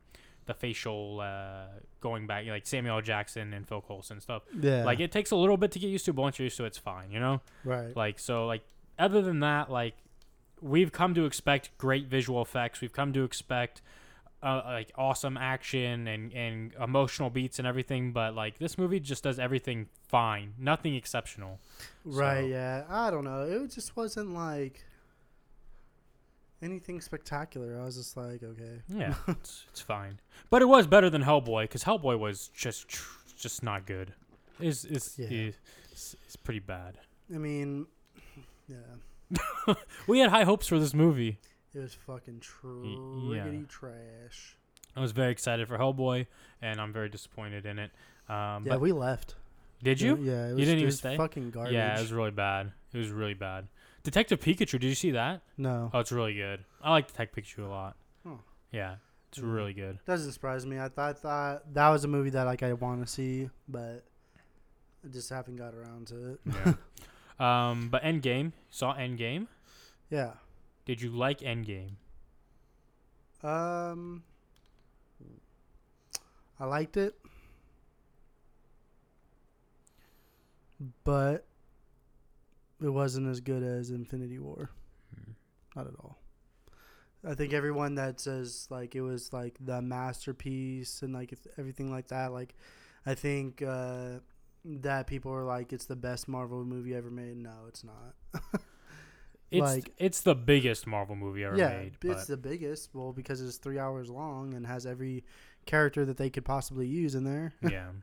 [0.48, 1.66] the facial uh
[2.00, 3.02] going back like Samuel L.
[3.02, 4.42] Jackson and Phil Coulson stuff.
[4.60, 6.56] yeah, Like it takes a little bit to get used to, but once you're used
[6.56, 7.40] to it, it's fine, you know?
[7.64, 7.94] right.
[7.96, 8.62] Like so like
[8.98, 9.94] other than that, like
[10.60, 12.80] we've come to expect great visual effects.
[12.80, 13.80] We've come to expect
[14.42, 19.22] uh, like awesome action and, and emotional beats and everything, but like this movie just
[19.24, 20.54] does everything fine.
[20.58, 21.58] Nothing exceptional.
[22.04, 22.84] Right, So- yeah.
[22.88, 23.42] I don't know.
[23.42, 24.84] It just wasn't like
[26.62, 27.78] anything spectacular.
[27.80, 28.80] I was just like, okay.
[28.88, 30.20] Yeah, it's, it's fine.
[30.50, 34.12] But it was better than Hellboy because Hellboy was just tr- just not good.
[34.60, 35.28] It's it's, Yeah.
[35.30, 36.98] it's it's pretty bad.
[37.34, 37.86] I mean,
[38.68, 39.74] yeah.
[40.06, 41.38] We had high hopes for this movie.
[41.74, 43.44] It was fucking yeah.
[43.44, 44.56] triggity trash.
[44.96, 46.26] I was very excited for Hellboy,
[46.62, 47.90] and I'm very disappointed in it.
[48.28, 49.36] Um, Yeah, but we left.
[49.82, 50.16] did you?
[50.16, 51.16] Yeah, it was, didn't it even was stay?
[51.16, 51.74] fucking garbage.
[51.74, 52.72] Yeah, it was really bad.
[52.92, 53.68] It was really bad.
[54.02, 55.42] Detective Pikachu, did you see that?
[55.56, 56.64] no, Oh, it's really good.
[56.82, 57.96] I like Detective Pikachu a lot.
[58.26, 58.40] Oh.
[58.72, 58.96] Yeah,
[59.28, 59.52] it's Mhm.
[59.54, 59.98] really good.
[60.06, 60.78] doesn't surprise me.
[60.78, 64.04] I thought, thought that was a movie that like I want to see, but
[65.04, 66.40] I just haven't got around to it.
[66.46, 66.74] Yeah.
[67.70, 69.46] um, but Endgame saw Endgame.
[70.10, 70.34] Yeah.
[70.86, 71.96] Did you like Endgame?
[73.42, 74.24] Um,
[76.58, 77.14] I liked it,
[81.04, 81.44] but
[82.82, 84.70] it wasn't as good as Infinity War.
[85.14, 85.32] Hmm.
[85.76, 86.18] Not at all.
[87.26, 92.08] I think everyone that says like it was like the masterpiece and like everything like
[92.08, 92.54] that, like
[93.04, 94.20] I think uh,
[94.64, 97.36] that people are like it's the best Marvel movie ever made.
[97.36, 98.14] No, it's not.
[99.50, 101.92] It's Like- it's the biggest Marvel movie ever yeah, made.
[102.02, 102.90] it's the biggest.
[102.92, 105.24] Well, because it's three hours long and has every
[105.64, 107.54] character that they could possibly use in there.
[107.62, 107.86] yeah.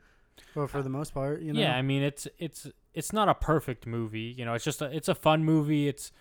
[0.55, 1.59] Well, for the most part, you know.
[1.59, 4.33] Yeah, I mean it's it's it's not a perfect movie.
[4.37, 5.87] You know, it's just a, it's a fun movie.
[5.87, 6.11] It's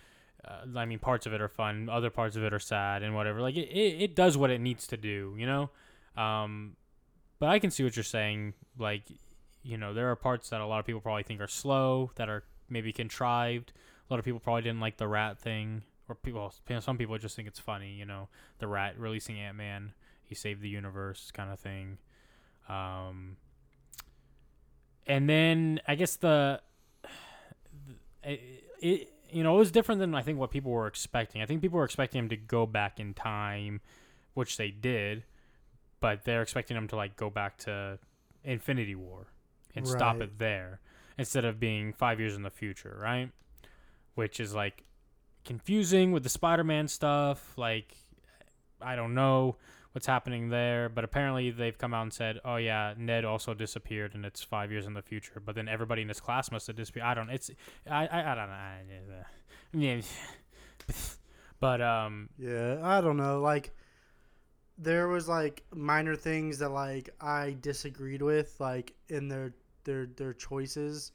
[0.47, 3.15] uh, I mean parts of it are fun, other parts of it are sad and
[3.15, 3.41] whatever.
[3.41, 5.35] Like it, it, it does what it needs to do.
[5.39, 5.71] You know,
[6.17, 6.77] um,
[7.39, 8.55] but I can see what you're saying.
[8.79, 9.05] Like
[9.63, 12.29] you know, there are parts that a lot of people probably think are slow, that
[12.29, 13.73] are maybe contrived.
[14.09, 16.53] A lot of people probably didn't like the rat thing, or people.
[16.81, 17.93] Some people just think it's funny.
[17.93, 21.99] You know, the rat releasing Ant Man, he saved the universe, kind of thing.
[22.69, 23.37] Um,
[25.07, 26.61] and then I guess the
[28.23, 28.41] it,
[28.81, 31.43] it you know it was different than I think what people were expecting.
[31.43, 33.81] I think people were expecting him to go back in time,
[34.35, 35.25] which they did,
[36.01, 37.99] but they're expecting him to like go back to
[38.45, 39.27] Infinity War
[39.75, 40.81] and stop it there
[41.19, 43.31] instead of being five years in the future, right?
[44.15, 44.85] Which is like
[45.45, 47.57] confusing with the Spider-Man stuff.
[47.57, 47.97] Like
[48.81, 49.57] I don't know
[49.95, 54.15] what's happening there, but apparently they've come out and said, "Oh yeah, Ned also disappeared,
[54.15, 56.77] and it's five years in the future." But then everybody in his class must have
[56.77, 57.07] disappeared.
[57.07, 57.31] I don't.
[57.31, 57.51] It's
[57.89, 59.25] I I, I don't know.
[59.73, 60.03] Mean,
[61.61, 63.41] but um Yeah, I don't know.
[63.41, 63.73] Like,
[64.77, 70.35] there was like minor things that like I disagreed with, like in their their their
[70.35, 71.13] choices.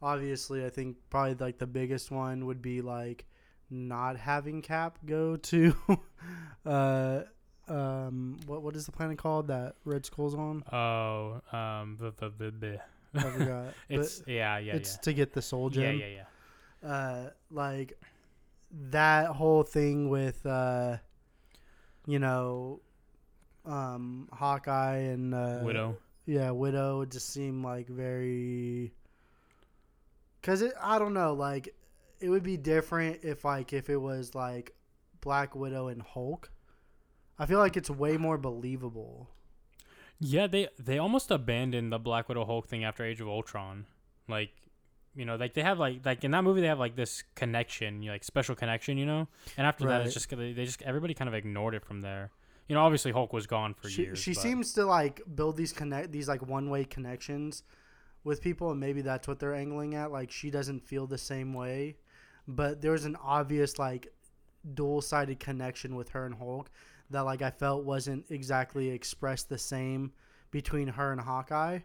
[0.00, 3.26] Obviously, I think probably like the biggest one would be like
[3.70, 5.76] not having Cap go to,
[6.66, 7.20] uh,
[7.68, 10.64] um, what what is the planet called that Red Skull's on?
[10.72, 12.80] oh um the the the, the
[13.14, 13.74] I forgot.
[13.88, 15.00] it's but yeah yeah it's yeah.
[15.02, 16.06] to get the Soul yeah yeah
[16.82, 17.92] yeah uh like
[18.90, 20.96] that whole thing with uh
[22.06, 22.80] you know
[23.64, 25.96] um Hawkeye and uh Widow.
[26.26, 28.92] yeah Widow just seemed like very
[30.42, 31.74] cuz it I don't know like
[32.20, 34.74] it would be different if like if it was like
[35.20, 36.50] Black Widow and Hulk
[37.42, 39.28] I feel like it's way more believable
[40.20, 43.86] Yeah, they they almost abandoned the Black Widow Hulk thing after Age of Ultron.
[44.28, 44.52] Like,
[45.16, 48.00] you know, like they have like like in that movie they have like this connection,
[48.00, 49.26] you know, like special connection, you know.
[49.56, 52.30] And after that, it's just they they just everybody kind of ignored it from there.
[52.68, 54.18] You know, obviously Hulk was gone for she, years.
[54.20, 57.64] she but- seems to like build these connect these like one way connections
[58.22, 61.52] with people and maybe that's what they're angling at like she doesn't feel the same
[61.52, 61.96] way
[62.46, 64.12] but there's an obvious like
[64.74, 66.70] dual sided connection with her and Hulk
[67.12, 70.12] that like I felt wasn't exactly expressed the same
[70.50, 71.80] between her and Hawkeye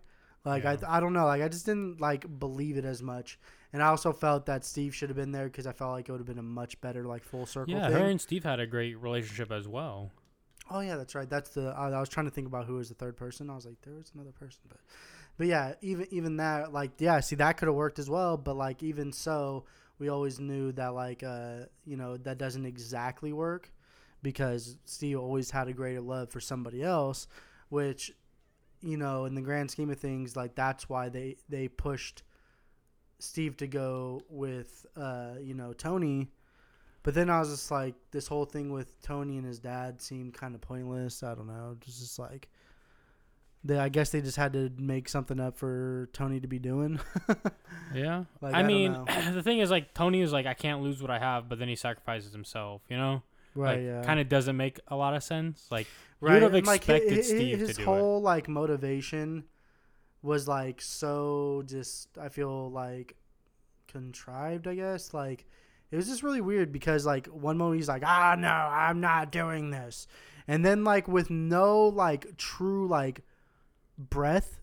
[0.45, 0.78] like Yeah.
[0.82, 3.39] I I don't know like I just didn't like believe it as much
[3.73, 6.11] and I also felt that Steve should have been there because I felt like it
[6.11, 7.93] would have been a much better like full circle Yeah, thing.
[7.93, 10.11] her and Steve had a great relationship as well.
[10.69, 11.30] Oh yeah, that's right.
[11.30, 13.49] That's the I, I was trying to think about who was the third person.
[13.49, 14.80] I was like, there was another person, but
[15.38, 18.36] but yeah, even even that like yeah, see that could have worked as well.
[18.38, 19.65] But like even so,
[19.99, 23.71] we always knew that like uh you know that doesn't exactly work
[24.22, 27.28] because Steve always had a greater love for somebody else,
[27.70, 28.11] which
[28.82, 32.22] you know in the grand scheme of things like that's why they they pushed
[33.18, 36.30] Steve to go with uh you know Tony
[37.07, 40.34] but then I was just like, this whole thing with Tony and his dad seemed
[40.34, 41.24] kind of pointless.
[41.24, 41.78] I don't know.
[41.86, 42.49] Was just like,
[43.63, 46.99] they, I guess they just had to make something up for Tony to be doing.
[47.95, 48.26] Yeah.
[48.41, 48.91] Like, I, I mean,
[49.34, 51.70] the thing is like Tony is like I can't lose what I have, but then
[51.70, 53.24] he sacrifices himself, you know?
[53.58, 53.78] Right.
[53.78, 54.03] like yeah.
[54.03, 55.68] kind of doesn't make a lot of sense.
[55.70, 55.88] Like
[56.22, 57.86] you'd have and, like, expected Steve his to do it.
[57.86, 59.43] whole like motivation
[60.22, 62.18] was like so just.
[62.18, 63.16] I feel like
[63.88, 64.68] contrived.
[64.68, 65.45] I guess like
[65.91, 69.32] it was just really weird because like one moment he's like, ah no, I'm not
[69.32, 70.08] doing this,
[70.47, 73.22] and then like with no like true like
[73.97, 74.57] breath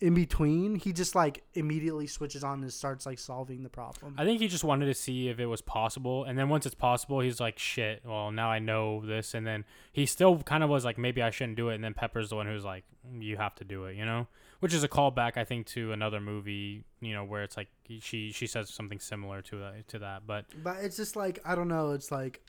[0.00, 4.14] in between, he just like immediately switches on and starts like solving the problem.
[4.16, 6.74] I think he just wanted to see if it was possible, and then once it's
[6.74, 8.02] possible, he's like, "Shit!
[8.04, 11.30] Well, now I know this." And then he still kind of was like, "Maybe I
[11.30, 12.84] shouldn't do it." And then Pepper's the one who's like,
[13.18, 14.28] "You have to do it," you know,
[14.60, 17.68] which is a callback, I think, to another movie, you know, where it's like
[18.00, 20.26] she she says something similar to that to that.
[20.26, 21.90] But But it's just like I don't know.
[21.90, 22.40] It's like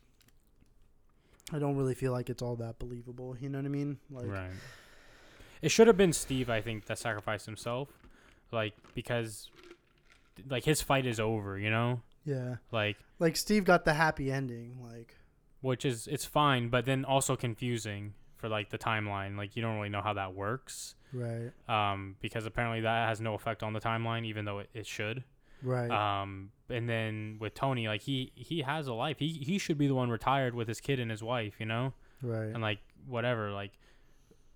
[1.52, 3.36] I don't really feel like it's all that believable.
[3.40, 3.98] You know what I mean?
[4.12, 4.52] Like right,
[5.62, 7.90] it should have been Steve, I think, that sacrificed himself.
[8.52, 9.50] like because
[10.50, 12.56] like his fight is over, you know, Yeah.
[12.72, 14.78] like Like Steve got the happy ending.
[14.82, 15.16] Like
[15.62, 19.38] which is it's fine, but then also confusing for like the timeline.
[19.38, 23.34] Like you don't really know how that works, right, um, because apparently that has no
[23.34, 25.24] effect on the timeline, even though it, it should.
[25.62, 29.20] right, Um, and then with Tony, like he he has a life.
[29.20, 31.94] He he should be the one retired with his kid and his wife, you know,
[32.24, 32.46] right.
[32.54, 33.52] and like whatever.
[33.52, 33.74] Like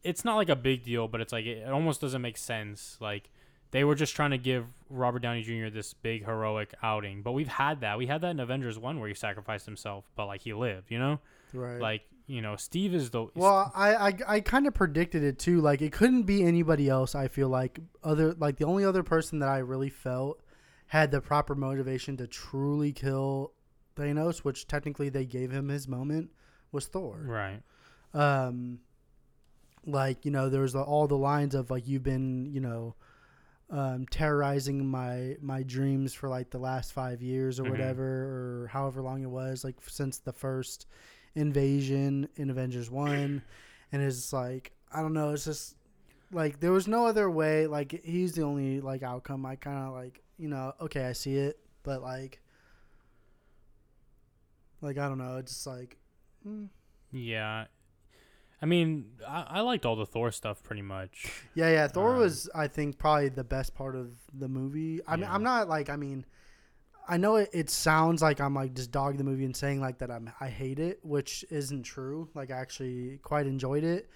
[0.03, 2.97] it's not like a big deal, but it's like it, it almost doesn't make sense.
[2.99, 3.29] Like
[3.71, 5.69] they were just trying to give Robert Downey Jr.
[5.73, 7.97] this big heroic outing, but we've had that.
[7.97, 10.99] We had that in Avengers one where he sacrificed himself, but like he lived, you
[10.99, 11.19] know.
[11.53, 11.79] right.
[11.81, 15.59] Like you know, Steve is the Well, I I, I kind of predicted it too.
[15.61, 17.15] Like it couldn't be anybody else.
[17.15, 20.39] I feel like other like the only other person that I really felt
[20.87, 23.51] had the proper motivation to truly kill
[23.95, 26.29] Thanos, which technically they gave him his moment,
[26.71, 27.19] was Thor.
[27.25, 27.61] right.
[28.13, 28.79] Um,
[29.85, 32.95] like you know, there was all the lines of like you've been you know.
[33.69, 37.69] Um, terrorizing my my dreams for like the last five years or Mhm.
[37.71, 40.85] whatever, or however long it was, like since the first
[41.33, 43.41] invasion in Avengers One,
[43.91, 45.75] and it's like I don't know, it's just
[46.31, 47.65] like there was no other way.
[47.65, 49.43] Like he's the only like outcome.
[49.43, 52.41] I kind of like you know, okay, I see it, but like,
[54.81, 55.97] like I don't know, it's just like.
[56.47, 56.67] mm.
[57.11, 57.65] Yeah.
[58.63, 61.29] I mean, I, I liked all the Thor stuff pretty much.
[61.53, 61.87] Yeah, yeah.
[61.89, 65.01] Thor Um, was, I think, probably the best part of the movie.
[65.05, 65.33] I mean, Yeah.
[65.35, 66.25] I'm not like, I mean,
[67.09, 69.97] I know it, it sounds like I'm like just dogging the movie and saying like
[69.97, 72.29] that I'm I hate it, which isn't true.
[72.33, 74.09] Like I actually quite enjoyed it,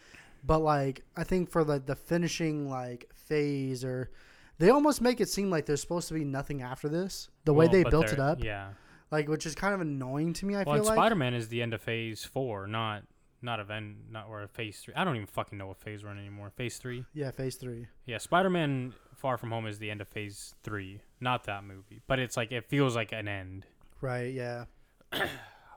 [0.46, 4.12] but like I think for like the finishing like phase or
[4.60, 7.28] they almost make it seem like there's supposed to be nothing after this.
[7.44, 8.70] The way they built it up, Yeah.
[9.12, 10.56] like which is kind of annoying to me.
[10.56, 13.04] I well, feel like Spider Man is the end of Phase Four, not
[13.42, 14.94] not a event, not or Phase Three.
[14.96, 16.50] I don't even fucking know what phase we're in anymore.
[16.56, 17.04] Phase Three.
[17.14, 17.88] yeah, phase three.
[18.06, 22.02] Yeah, Spider Man Far From Home is the end of Phase Three, not that movie.
[22.08, 23.66] But it's like it feels like an end.
[24.02, 24.34] Right.
[24.34, 24.66] Yeah.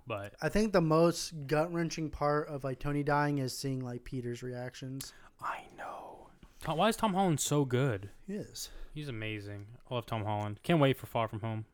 [0.06, 4.02] But I think the most gut wrenching part of like Tony dying is seeing like
[4.02, 5.12] Peter's reactions.
[5.40, 6.26] I know.
[6.64, 8.10] Tom, why is Tom Holland so good?
[8.26, 8.70] He is.
[8.92, 9.66] He's amazing.
[9.88, 10.58] I love Tom Holland.
[10.64, 11.64] Can't wait for Far From Home.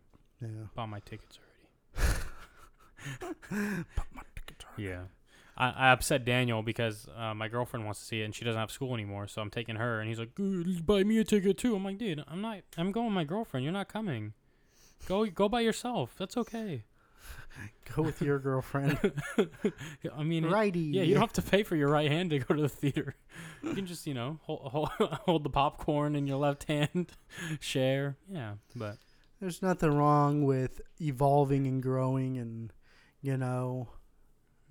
[0.43, 0.49] Yeah.
[0.75, 1.39] Bought my tickets
[1.99, 2.19] already.
[4.77, 5.03] Yeah.
[5.57, 8.61] I, I upset Daniel because uh, my girlfriend wants to see it and she doesn't
[8.61, 10.31] have school anymore, so I'm taking her and he's like,
[10.85, 12.59] buy me a ticket too." I'm like, dude, I'm not.
[12.77, 13.65] I'm going with my girlfriend.
[13.65, 14.35] You're not coming.
[15.07, 16.15] Go go by yourself.
[16.19, 16.85] That's okay.
[17.97, 18.99] Go with your girlfriend.
[20.15, 20.79] I mean, it- Righty.
[20.81, 23.15] yeah, you don't have to pay for your right hand to go to the theater.
[23.63, 27.13] You can just, you know, hold, hold, hold the popcorn in your left hand,
[27.59, 28.17] share.
[28.31, 28.99] Yeah, but
[29.41, 32.73] There's nothing wrong with evolving and growing and
[33.23, 33.89] you know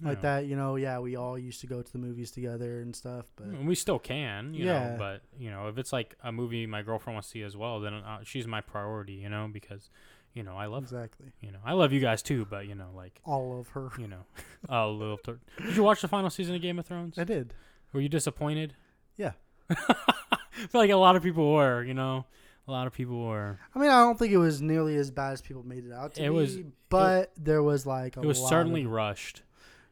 [0.02, 0.46] like that.
[0.46, 3.48] You know, yeah, we all used to go to the movies together and stuff, but
[3.48, 4.92] And we still can, you Yeah.
[4.92, 4.96] know.
[4.98, 7.80] But you know, if it's like a movie my girlfriend wants to see as well,
[7.80, 9.90] then uh, she's my priority, you know, because
[10.34, 12.90] you know I love, exactly you know, I love you guys too, but you know,
[12.96, 13.90] like all of her.
[13.98, 14.26] you know,
[14.70, 15.18] a little.
[15.18, 17.18] Th- Did you watch the final season of Game of Thrones?
[17.18, 17.54] I did.
[17.94, 18.76] Were you disappointed?
[19.18, 19.32] Yeah.
[19.70, 22.26] I feel like a lot of people were, you know,
[22.68, 23.60] a lot of people were.
[23.74, 26.16] I mean, I don't think it was nearly as bad as people made it out
[26.16, 26.58] to It be, was-
[26.90, 29.44] but there was like a It was certainly of- rushed,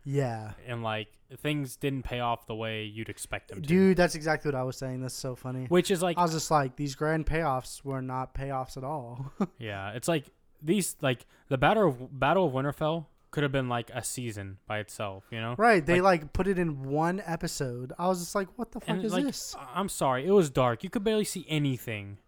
[0.03, 0.51] yeah.
[0.67, 3.67] and like things didn't pay off the way you'd expect them to.
[3.67, 5.01] Dude, that's exactly what I was saying.
[5.01, 5.65] That's so funny.
[5.65, 9.31] Which is like I was just like, these grand payoffs were not payoffs at all.
[9.57, 10.25] Yeah, it's like
[10.61, 14.79] these like the battle of Battle of Winterfell could have been like a season by
[14.79, 15.55] itself, you know?
[15.57, 15.83] right?
[15.85, 17.91] They like, put it in one episode.
[17.97, 19.55] I was just like, what the fuck is like this?
[19.73, 20.83] I'm sorry, it was dark.
[20.83, 22.19] You could barely see anything.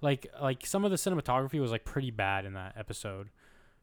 [0.00, 3.28] Like like some of the cinematography was like pretty bad in that episode.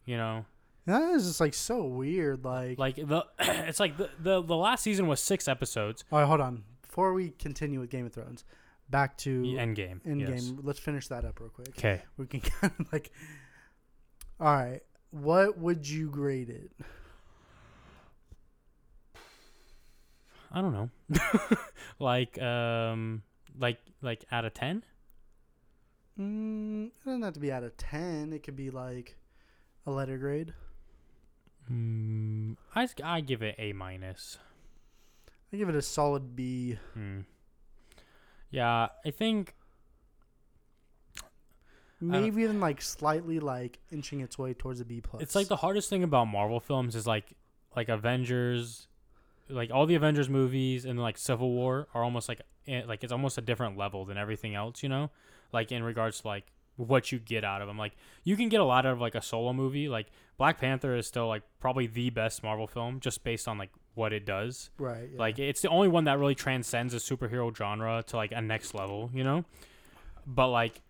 [0.05, 0.45] You know?
[0.89, 2.43] That is just like so weird.
[2.43, 6.03] Like, Like the it's like the, the the last season was 6 episodes.
[6.11, 6.63] all right, hold on.
[6.81, 8.43] Before we continue with Game of Thrones,
[8.89, 10.01] back to Endgame.
[10.01, 10.29] Endgame.
[10.29, 10.51] Yes.
[10.63, 11.69] Let's finish that up real quick.
[11.69, 12.01] Okay.
[12.17, 13.11] We can kind of like,
[14.39, 14.81] all right.
[15.11, 16.71] What would you grade it?
[20.51, 20.89] I don't know.
[21.99, 23.21] like um
[23.59, 24.83] like like out of 10?
[26.19, 28.33] Mm, it doesn't have to be out of ten.
[28.33, 29.15] It could be like
[29.85, 30.53] a letter grade.
[31.71, 34.37] Mm, I I give it A minus.
[35.53, 36.77] I give it a solid B.
[36.93, 37.21] Hmm.
[38.51, 39.53] Yeah, I think
[42.01, 45.21] Maybe even like slightly like inching its way towards a B plus.
[45.21, 47.33] it's like the hardest thing about Marvel films is like
[47.75, 48.87] like Avengers,
[49.49, 53.11] like all the Avengers movies and like Civil War are almost like eh, like it's
[53.11, 55.11] almost a different level than everything else, you know?
[55.51, 56.45] Like in regards to like
[56.87, 57.77] what you get out of them.
[57.77, 59.89] Like you can get a lot out of like a solo movie.
[59.89, 60.07] Like
[60.37, 64.13] Black Panther is still like probably the best Marvel film just based on like what
[64.13, 64.69] it does.
[64.77, 65.09] right.
[65.11, 65.19] yeah.
[65.19, 68.73] Like it's the only one that really transcends the superhero genre to like a next
[68.73, 69.43] level, you know?
[70.25, 70.81] But like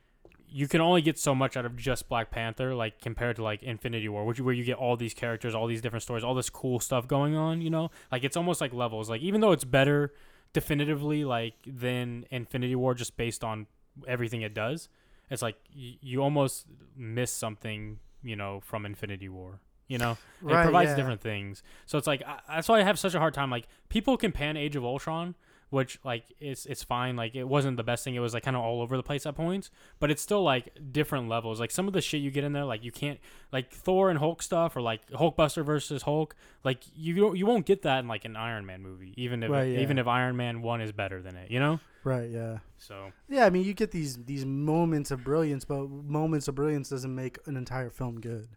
[0.51, 3.63] you can only get so much out of just Black Panther, like compared to like
[3.63, 6.49] Infinity War, which where you get all these characters, all these different stories, all this
[6.49, 7.61] cool stuff going on.
[7.61, 9.09] You know, like it's almost like levels.
[9.09, 10.13] Like even though it's better
[10.53, 13.65] definitively like than Infinity War, just based on
[14.07, 14.87] everything it does,
[15.29, 16.65] it's like y- you almost
[16.95, 17.99] miss something.
[18.21, 19.61] You know, from Infinity War.
[19.87, 20.95] You know, it provides yeah.
[20.97, 21.63] different things.
[21.87, 23.49] So it's like I, that's why I have such a hard time.
[23.49, 25.35] Like people can pan Age of Ultron,
[25.69, 27.15] which like it's it's fine.
[27.15, 28.15] Like it wasn't the best thing.
[28.15, 30.69] It was like kind of all over the place at points, but it's still like
[30.91, 31.59] different levels.
[31.59, 33.19] Like some of the shit you get in there, like you can't
[33.51, 36.35] like Thor and Hulk stuff, or like Hulkbuster versus Hulk.
[36.63, 39.51] Like you don't you won't get that in like an Iron Man movie, even if
[39.51, 39.79] Right, yeah.
[39.79, 41.51] even if Iron Man one is better than it.
[41.51, 41.79] You know.
[42.03, 42.29] Right.
[42.29, 42.59] Yeah.
[42.77, 43.45] So Yeah.
[43.45, 47.37] I mean, you get these these moments of brilliance, but moments of brilliance doesn't make
[47.45, 48.47] an entire film good.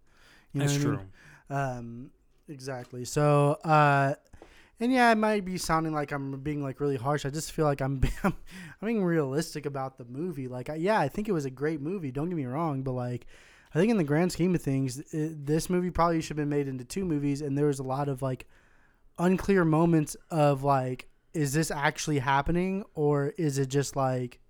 [0.53, 0.97] You know that's what I true.
[0.99, 1.09] mean?
[1.51, 2.11] Um,
[2.49, 3.05] exactly.
[3.05, 4.15] So, uh,
[4.81, 7.25] and yeah, it might be sounding like I'm being like really harsh.
[7.25, 8.35] I just feel like I'm I'm,
[8.81, 10.49] I'm being realistic about the movie.
[10.49, 12.11] Like, I, yeah, I think it was a great movie.
[12.11, 13.27] Don't get me wrong, but like,
[13.75, 16.49] I think in the grand scheme of things, it, this movie probably should have been
[16.49, 17.41] made into two movies.
[17.43, 18.47] And there was a lot of like
[19.19, 24.41] unclear moments of like, is this actually happening or is it just like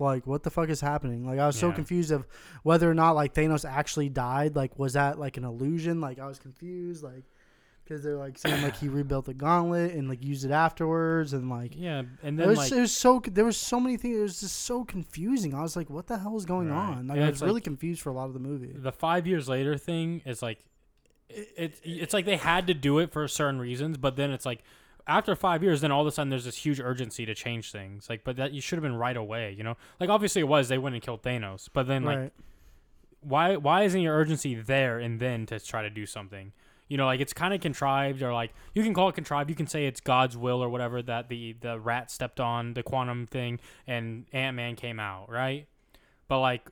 [0.00, 2.26] like what the fuck is happening like i was so confused of
[2.62, 6.26] whether or not like thanos actually died like was that like an illusion like i
[6.26, 7.24] was confused like
[7.88, 11.48] because they're like saying like he rebuilt the gauntlet and like used it afterwards and
[11.48, 14.18] like Yeah, and it then was, like it was so there was so many things
[14.18, 15.54] it was just so confusing.
[15.54, 16.76] I was like what the hell is going Right.
[16.76, 17.08] on?
[17.08, 18.72] Like And i it's was really like- confused for a lot of the movie.
[18.76, 20.58] the five years later thing is like
[21.30, 24.46] it, it it's like they had to do it for certain reasons but then it's
[24.46, 24.62] like
[25.06, 28.08] after five years then all of a sudden there's this huge urgency to change things.
[28.10, 29.76] Like but that you should have been right away you know?
[29.98, 32.32] Like obviously it was they went and killed thanos but then like right.
[33.20, 36.52] why why isn't your urgency there and then to try to do something
[36.88, 39.56] you know like it's kind of contrived or like you can call it contrived you
[39.56, 43.26] can say it's god's will or whatever that the the rat stepped on the quantum
[43.26, 45.66] thing and ant-man came out right?
[46.26, 46.68] But like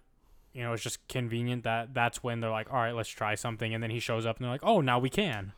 [0.52, 3.74] you know it's just convenient that that's when they're like all right let's try something
[3.74, 5.52] and then he shows up and they're like oh now we can.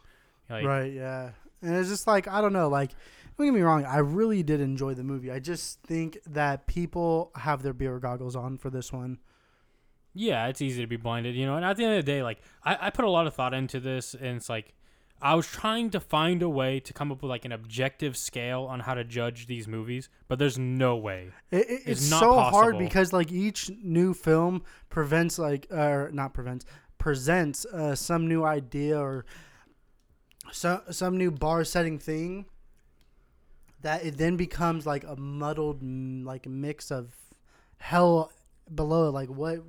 [0.51, 1.31] Like right yeah.
[1.63, 2.91] And it's just like i don't know like
[3.37, 5.31] don't get me wrong i really did enjoy the movie.
[5.31, 9.19] I just think that people have their beer goggles on for this one
[10.19, 12.23] yeah it's easy to be blinded you know and at the end of the day
[12.23, 14.75] like I, I put a lot of thought into this and it's like
[15.23, 18.65] i was trying to find a way to come up with like an objective scale
[18.65, 21.31] on how to judge these movies but there's no way.
[21.51, 26.35] It, it, It's it's so hard because like each new film prevents like or not
[26.35, 26.67] prevents
[26.99, 29.25] presents uh, some new idea or
[30.53, 32.47] so, some new bar setting thing
[33.83, 37.15] that it then becomes like a muddled like mix of
[37.79, 38.33] hell
[38.75, 39.61] below like what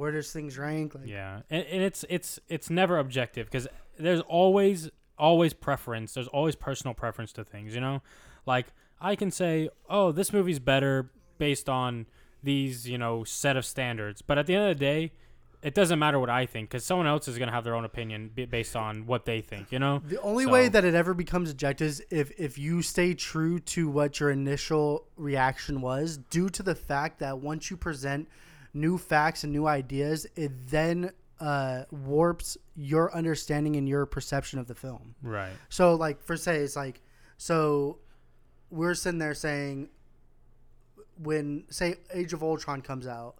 [0.00, 0.94] where does things rank?
[0.94, 6.14] Like yeah and, and it's it's it's never objective because there's always always preference.
[6.14, 8.02] There's always personal preference to things you know?
[8.46, 8.68] Like
[9.02, 12.06] i can say oh this movie's better based on
[12.42, 14.22] these you know set of standards.
[14.22, 15.12] But at the end of the day
[15.62, 17.84] it doesn't matter what i think because someone else is going to have their own
[17.84, 20.00] opinion based on what they think you know?
[20.06, 23.90] The only way that it ever becomes objective is if if you stay true to
[23.90, 28.26] what your initial reaction was, due to the fact that once you present
[28.72, 31.10] new facts and new ideas, it then
[31.40, 35.14] uh, warps your understanding and your perception of the film.
[35.22, 37.00] right So, like for say, it's like
[37.38, 37.98] so
[38.70, 39.88] we're sitting there saying
[41.22, 43.36] when say Age of Ultron comes out,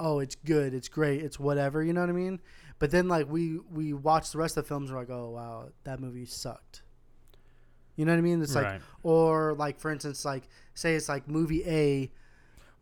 [0.00, 2.40] oh, it's good, it's great, it's whatever, you know what I mean?
[2.78, 5.30] But then like we we watch the rest of the films and we're like, oh
[5.30, 6.82] wow, that movie sucked.
[7.96, 8.40] You know what I mean?
[8.40, 12.10] It's like right or like for instance, like say it's like movie A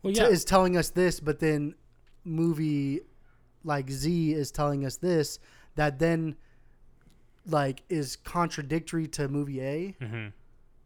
[0.03, 1.75] well t- is telling us this, but then
[2.23, 3.01] movie
[3.63, 5.39] like Z is telling us this
[5.75, 6.35] that then
[7.45, 9.95] like is contradictory to movie A.
[10.01, 10.27] hmm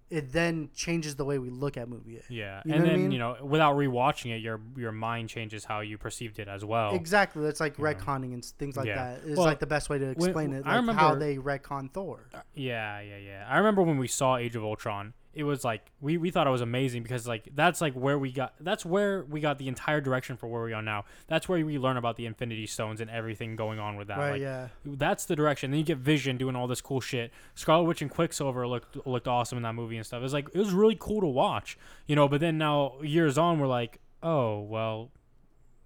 [0.10, 2.22] It then changes the way we look at movie A.
[2.30, 3.12] yeah You know and what I then mean?
[3.12, 6.94] you know without rewatching it your your mind changes how you perceived it as well
[6.96, 7.42] Exactly.
[7.44, 7.78] That's like.
[7.78, 7.86] Yeah.
[7.86, 8.96] retconning and things like Yeah.
[9.16, 9.24] that.
[9.24, 10.64] Is Well, like the best way to explain it.
[10.66, 12.28] I remember how they retcon Thor.
[12.54, 13.46] Yeah, yeah, yeah.
[13.50, 15.14] I remember when we saw Age of Ultron.
[15.34, 18.32] It was like we, we thought it was amazing because like that's like where we
[18.32, 21.06] got that's where we got the entire direction for where we are now.
[21.28, 24.18] That's where we learn about the Infinity Stones and everything going on with that.
[24.18, 24.32] right.
[24.34, 24.68] Like, yeah.
[24.84, 25.72] That's the direction.
[25.72, 27.32] Then you get Vision doing all this cool shit.
[27.56, 30.20] Scarlet Witch and Quicksilver looked looked awesome in that movie and stuff.
[30.20, 31.78] It was like it was really cool to watch,
[32.08, 32.28] you know.
[32.28, 35.12] But then now years on, we're like, oh well,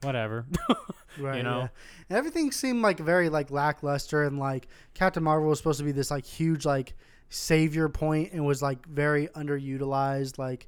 [0.02, 0.46] whatever.
[1.18, 1.38] Right.
[1.38, 1.70] You know?
[2.10, 2.18] Yeah.
[2.18, 6.12] Everything seemed like very like lackluster and like Captain Marvel was supposed to be this
[6.12, 6.94] like huge like
[7.30, 10.38] savior point and was like very underutilized.
[10.38, 10.68] Like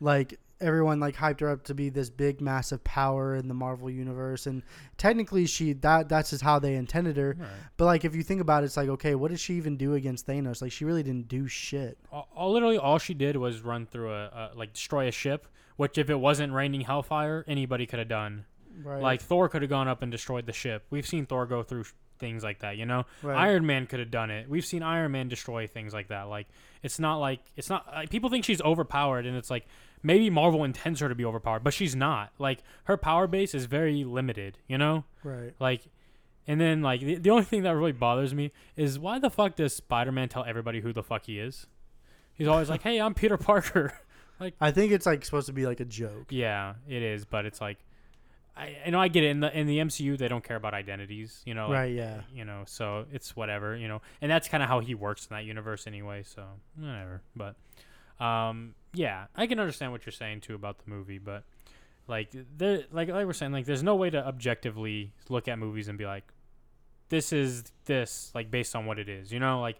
[0.00, 3.88] like everyone like hyped her up to be this big massive power in the Marvel
[3.88, 4.62] universe and
[4.96, 7.36] technically she that that's just how they intended her.
[7.38, 7.48] Right.
[7.76, 9.94] But like if you think about it it's like okay, what did she even do
[9.94, 10.60] against Thanos?
[10.62, 11.98] Like she really didn't do shit.
[12.12, 15.46] All, all- literally all she did was run through a, a like destroy a ship,
[15.76, 18.44] which if it wasn't raining hellfire, anybody could have done.
[18.82, 19.02] Right.
[19.02, 20.84] Like Thor could have gone up and destroyed the ship.
[20.90, 21.84] We've seen Thor go through
[22.18, 23.04] things like that, you know.
[23.22, 23.36] Right.
[23.36, 24.48] Iron Man could have done it.
[24.48, 26.24] We've seen Iron Man destroy things like that.
[26.24, 26.46] Like
[26.82, 29.66] it's not like it's not like, people think she's overpowered and it's like
[30.02, 32.32] maybe Marvel intends her to be overpowered, but she's not.
[32.38, 35.04] Like her power base is very limited, you know?
[35.22, 35.54] right.
[35.58, 35.82] Like
[36.46, 39.56] and then like the, the only thing that really bothers me is why the fuck
[39.56, 41.66] does Spider-Man tell everybody who the fuck he is?
[42.34, 43.92] He's always like, "Hey, I'm Peter Parker."
[44.40, 46.26] Like, I think it's like supposed to be like a joke.
[46.30, 47.78] Yeah, it is, but it's like,
[48.58, 49.28] I, I know I get it.
[49.28, 51.68] In the in the MCU, they don't care about identities, you know.
[51.68, 52.22] like, Right, yeah.
[52.34, 55.36] You know, so it's whatever, you know, and that's kind of how he works in
[55.36, 56.24] that universe anyway.
[56.24, 56.44] So
[56.76, 57.54] whatever, but,
[58.24, 61.44] um, yeah, I can understand what you're saying too about the movie, but
[62.08, 65.88] like there, like like we're saying, like there's no way to objectively look at movies
[65.88, 66.24] and be like,
[67.10, 69.76] this is this like based on what it is, you know, like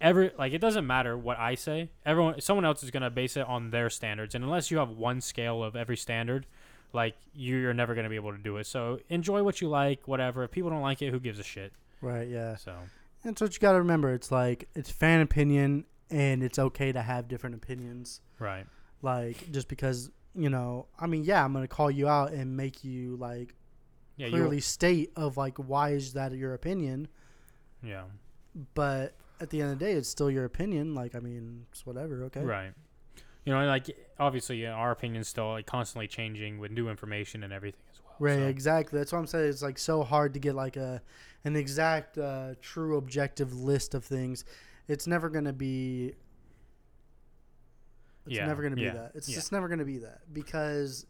[0.00, 1.90] every like it doesn't matter what I say.
[2.06, 5.20] Everyone, someone else is gonna base it on their standards, and unless you have one
[5.20, 6.46] scale of every standard,
[6.94, 8.66] like you're never gonna be able to do it.
[8.66, 10.44] So enjoy what you like, whatever.
[10.44, 11.72] If people don't like it, who gives a shit?
[12.00, 12.56] Right, yeah.
[12.56, 12.74] So
[13.24, 14.12] That's what you got to remember.
[14.12, 18.20] It's like it's fan opinion and it's okay to have different opinions.
[18.38, 18.66] right,
[19.02, 22.56] Like just because, you know, I mean, yeah, I'm going to call you out and
[22.56, 23.54] make you like
[24.16, 27.08] yeah, clearly state of like why is that your opinion,
[27.82, 28.02] yeah,
[28.74, 30.94] but at the end of the day it's still your opinion.
[30.94, 32.42] Like I mean, it's whatever, okay?
[32.42, 32.72] right.
[33.44, 37.52] You know, like obviously, yeah, our opinion's still like constantly changing with new information and
[37.52, 38.14] everything as well.
[38.18, 38.98] Right, so, exactly.
[38.98, 39.48] That's what I'm saying.
[39.50, 41.02] It's like so hard to get like a
[41.44, 44.44] an exact uh, true objective list of things.
[44.88, 46.14] It's never going to be
[48.26, 49.12] It's Yeah, never going to be yeah, that.
[49.14, 49.34] It's yeah.
[49.34, 51.06] just never going to be that because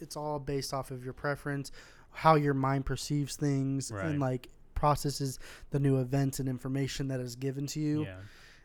[0.00, 1.72] it's all based off of your preference,
[2.10, 4.06] how your mind perceives things, Right.
[4.06, 5.38] and like processes
[5.70, 8.06] the new events and information that is given to you.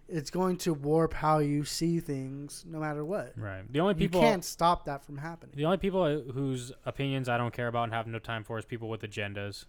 [0.07, 3.33] Yeah, It's going to warp how you see things, no matter what.
[3.37, 3.63] right.
[3.71, 5.53] The only people You people can't stop that from happening.
[5.55, 8.57] The only people uh, whose opinions I don't care about and have no time for
[8.59, 9.65] is people with agendas,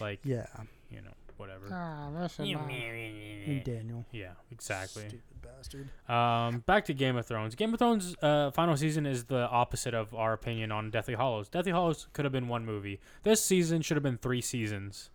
[0.00, 0.46] like Yeah,
[0.90, 1.66] you know whatever.
[1.70, 5.02] Ah, and Daniel, Yeah, exactly.
[5.08, 5.88] stupid bastard.
[6.08, 7.54] Um, back to Game of Thrones.
[7.54, 11.48] Game of Thrones uh, final season is the opposite of our opinion on Deathly Hallows.
[11.48, 13.00] Deathly Hallows could have been one movie.
[13.22, 15.10] This season should have been three seasons,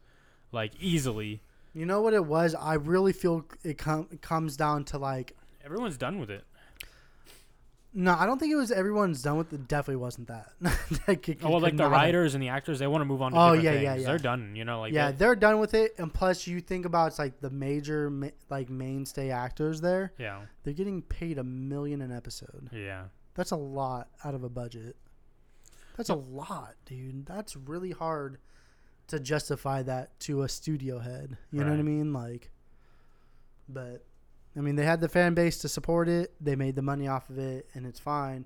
[0.51, 1.41] like easily.
[1.73, 2.53] You know what it was?
[2.55, 6.43] I really feel it, com- it comes down to like Everyone's done with it.
[7.93, 9.67] no, I don't think it was everyone's done with it.
[9.67, 10.47] Definitely wasn't that.
[11.07, 13.05] Like, it Oh, well, like the not have- writers and the actors, they want to
[13.05, 13.83] move on to Oh, yeah, things.
[13.83, 14.05] yeah, yeah.
[14.07, 14.55] They're done.
[14.55, 15.93] You know, like yeah, they- they're done with it.
[15.97, 20.13] And plus, you think about it's like the major ma- like mainstay actors there.
[20.17, 22.69] yeah, They're getting paid a million an episode.
[22.73, 23.03] yeah.
[23.33, 24.97] That's a lot out of a budget.
[25.95, 27.25] That's a lot, dude.
[27.25, 28.39] That's really hard
[29.11, 31.37] to justify that to a studio head.
[31.51, 32.11] You know what I mean?
[32.13, 32.49] Like,
[33.69, 34.03] but
[34.57, 36.33] I mean, they had the fan base to support it.
[36.41, 38.45] They made the money off of it, and it's fine.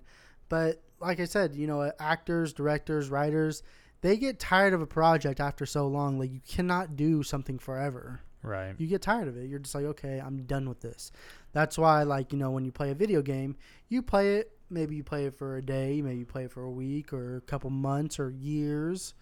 [0.50, 3.64] But like I said, you know, actors, directors, writers,
[4.02, 6.20] they get tired of a project after so long.
[6.20, 8.76] Like, you cannot do something forever Right.
[8.78, 9.48] you get tired of it.
[9.50, 11.12] You're just like, okay, I'm done with this.
[11.54, 13.56] That's why, like, you know, when you play a video game,
[13.90, 14.52] you play it.
[14.70, 17.38] Maybe you play it for a day, maybe you play it for a week or
[17.38, 19.14] a couple months or years,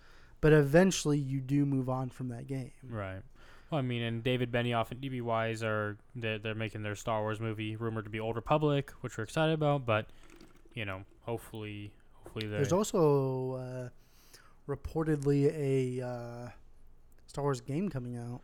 [0.44, 2.72] but eventually you do move on from that game.
[2.88, 3.22] Right.
[3.72, 7.22] Well, I mean, and David Benioff and DB Weiss are they're, they're making their Star
[7.22, 9.86] Wars movie rumored to be Old Republic, which we're excited about.
[9.86, 10.08] But
[10.74, 11.92] you know, hopefully,
[12.24, 13.90] hopefully they There's also uh,
[14.72, 15.52] reportedly
[16.02, 16.50] a uh,
[17.26, 18.42] Star Wars game coming out.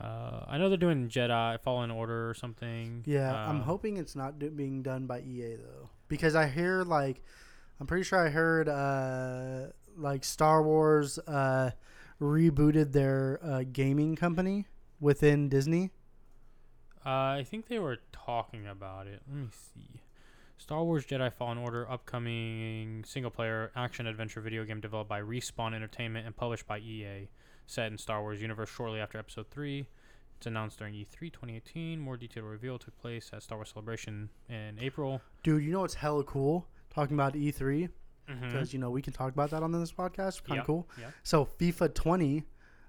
[0.00, 3.02] Uh, I know they're doing Jedi Fallen Order or something.
[3.06, 6.82] Yeah, I'm Uh, hoping it's not do- being done by EA though, because I hear
[6.82, 7.22] like,
[7.80, 11.70] I'm pretty sure I heard uh, like Star Wars uh,
[12.20, 14.66] rebooted their uh, gaming company
[15.00, 15.90] within Disney.
[17.04, 19.22] Uh, I think they were talking about it.
[19.28, 20.00] Let me see.
[20.58, 25.72] Star Wars Jedi Fallen Order, upcoming single player action adventure video game developed by Respawn
[25.72, 27.28] Entertainment and published by EA,
[27.66, 29.86] set in Star Wars universe shortly after Episode 3.
[30.36, 31.98] It's announced during E E3 2018.
[31.98, 35.20] More detailed reveal took place at Star Wars Celebration in April.
[35.42, 36.66] Dude, you know what's hella cool?
[36.90, 37.88] Talking about E3
[38.28, 38.46] Mm-hmm.
[38.46, 40.42] because you know we can talk about that on this podcast.
[40.44, 40.88] Kind of Yep, cool.
[41.00, 41.12] yep.
[41.22, 42.44] So FIFA 20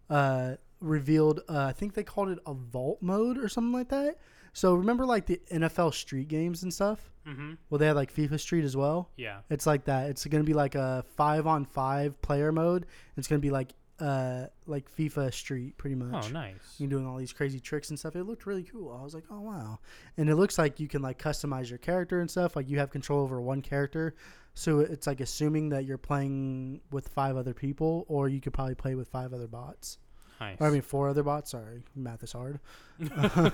[0.10, 1.42] uh, revealed.
[1.48, 4.18] Uh, I think they called it a Volta mode or something like that.
[4.54, 7.12] So remember like the NFL Street games and stuff.
[7.28, 7.54] Mm-hmm.
[7.70, 9.12] Well, they had like FIFA Street as well.
[9.16, 9.40] Yeah.
[9.50, 10.10] It's like that.
[10.10, 12.86] It's gonna be like a five on five player mode.
[13.16, 16.26] It's gonna be like uh like FIFA Street pretty much.
[16.26, 16.76] Oh, nice.
[16.78, 18.16] You're doing all these crazy tricks and stuff.
[18.16, 18.98] It looked really cool.
[18.98, 19.80] I was like, oh wow.
[20.18, 22.56] And it looks like you can like customize your character and stuff.
[22.56, 24.16] Like you have control over one character.
[24.54, 28.76] So it's like assuming that you're playing with five other people, or you could probably
[28.76, 30.00] play with five other bots.
[30.40, 30.58] Nice.
[30.60, 31.52] Or I mean, four other bots.
[31.52, 32.60] Sorry, math is hard.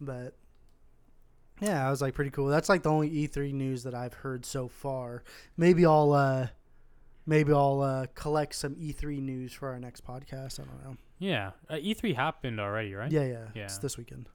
[0.00, 0.34] but
[1.60, 2.48] yeah, I was like pretty cool.
[2.48, 5.22] That's like the only E3 news that I've heard so far.
[5.56, 6.48] Maybe I'll uh
[7.26, 10.60] maybe I'll uh collect some E3 news for our next podcast.
[10.60, 10.96] I don't know.
[11.18, 11.50] yeah.
[11.68, 13.10] Uh, E3 happened already, right?
[13.10, 13.64] Yeah, yeah, Yeah.
[13.64, 14.28] It's this weekend.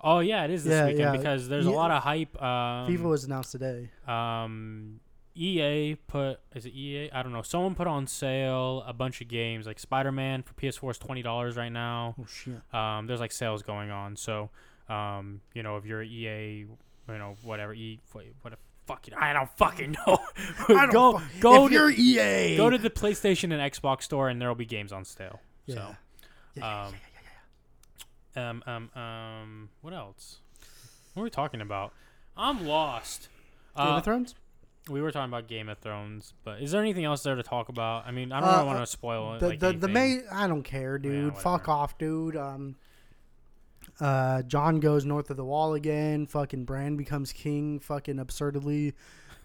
[0.00, 1.12] Oh, yeah, it is this Yeah, weekend yeah.
[1.16, 2.40] because there's a lot of hype.
[2.40, 3.90] Um, FIFA was announced today.
[4.06, 5.00] um,
[5.34, 7.10] EA put is it EA?
[7.12, 7.42] I don't know.
[7.42, 11.20] Someone put on sale a bunch of games like Spider Man for PS4 is twenty
[11.22, 12.14] dollars right now.
[12.18, 12.60] Oh shit.
[12.74, 14.16] Um, there's like sales going on.
[14.16, 14.48] So,
[14.88, 16.68] um, you know, if you're EA, you
[17.08, 18.00] know, whatever E,
[18.42, 18.56] what a
[18.86, 20.18] fucking I don't fucking know.
[20.68, 24.28] I don't go go if to, you're EA, go to the PlayStation and Xbox store
[24.28, 25.40] and there will be games on sale.
[25.66, 25.74] yeah.
[25.74, 25.94] So,
[26.54, 26.90] Yeah,
[28.34, 30.38] yeah, um, um, um, um, what else?
[31.14, 31.92] What are we talking about?
[32.36, 33.28] I'm lost.
[33.76, 34.34] Game Uh, of Thrones.
[34.90, 37.68] we were talking about Game of Thrones, but is there anything else there to talk
[37.70, 38.06] about?
[38.06, 39.40] I mean, I don't Uh, want to spoil it.
[39.40, 40.24] The like the, the main.
[40.30, 41.36] I don't care, dude.
[41.38, 42.36] Fuck off, dude.
[42.36, 42.76] Um.
[44.00, 46.26] Uh, Jon goes north of the wall again.
[46.26, 47.78] Fucking Bran becomes king.
[47.80, 48.94] Fucking absurdly.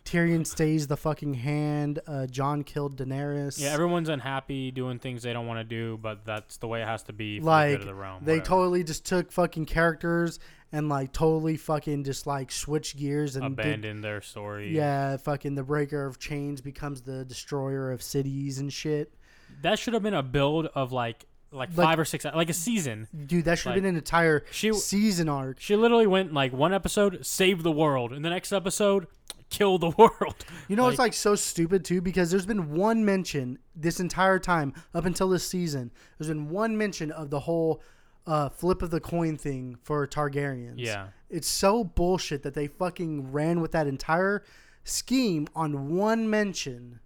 [0.04, 2.00] Tyrion stays the fucking hand.
[2.08, 3.60] Uh, Jon killed Daenerys.
[3.62, 6.88] Yeah, everyone's unhappy doing things they don't want to do, but that's the way it
[6.88, 8.24] has to be for the like of the realm.
[8.26, 8.46] they whatever.
[8.48, 10.40] totally just took fucking characters
[10.72, 14.76] and like totally fucking just like switch gears and abandon their story.
[14.76, 19.14] yeah, fucking the breaker of chains becomes the destroyer of cities and shit.
[19.62, 22.54] that should have been a build of like like, Like- five or six, like a
[22.54, 23.08] season.
[23.26, 25.60] Dude, that should have Like, been an entire she- season arc.
[25.60, 29.08] She literally went like one episode, save the world, and the next episode,
[29.50, 30.36] kill the world.
[30.70, 34.40] You know, it's Like- like so stupid too because there's been one mention this entire
[34.40, 35.92] time up until this season.
[36.18, 37.82] There's been one mention of the whole
[38.28, 40.76] uh, flip of the coin thing for Targaryens.
[40.78, 41.08] Yeah.
[41.30, 44.44] it's so bullshit that they fucking ran with that entire
[44.84, 47.00] scheme on one mention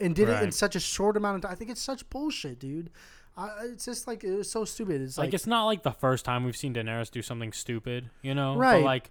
[0.00, 1.50] and did it in such a short amount of time.
[1.52, 2.90] I think it's such bullshit, dude.
[3.38, 5.00] I, it's just like it was so stupid.
[5.00, 8.10] It's Like, like, it's not like the first time we've seen Daenerys do something stupid,
[8.20, 8.56] you know?
[8.56, 8.80] Right.
[8.80, 9.10] But like,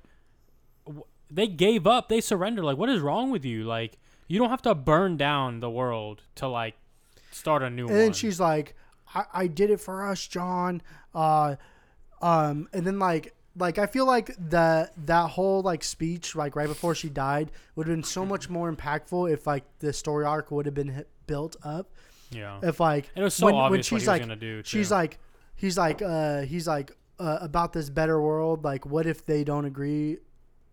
[0.86, 2.09] w- they gave up.
[2.09, 2.65] They surrendered.
[2.65, 3.63] Like, what is wrong with you?
[3.63, 3.97] Like,
[4.28, 6.75] you don't have to burn down the world to like
[7.32, 7.99] start a new and one.
[7.99, 8.75] then she's like,
[9.15, 10.82] I, "I did it for us, Jon."
[11.15, 11.55] Uh,
[12.21, 13.34] um, and then like.
[13.59, 17.88] Like I feel like the that whole like speech like right before she died would
[17.88, 21.09] have been so much more impactful if like the story arc would have been hit,
[21.25, 21.89] built up
[22.32, 22.59] yeah.
[22.63, 24.61] if like It was so when, when obvious what she's like gonna do.
[24.63, 25.19] she's like
[25.55, 29.65] he's like uh he's like uh, about this better world like what if they don't
[29.65, 30.17] agree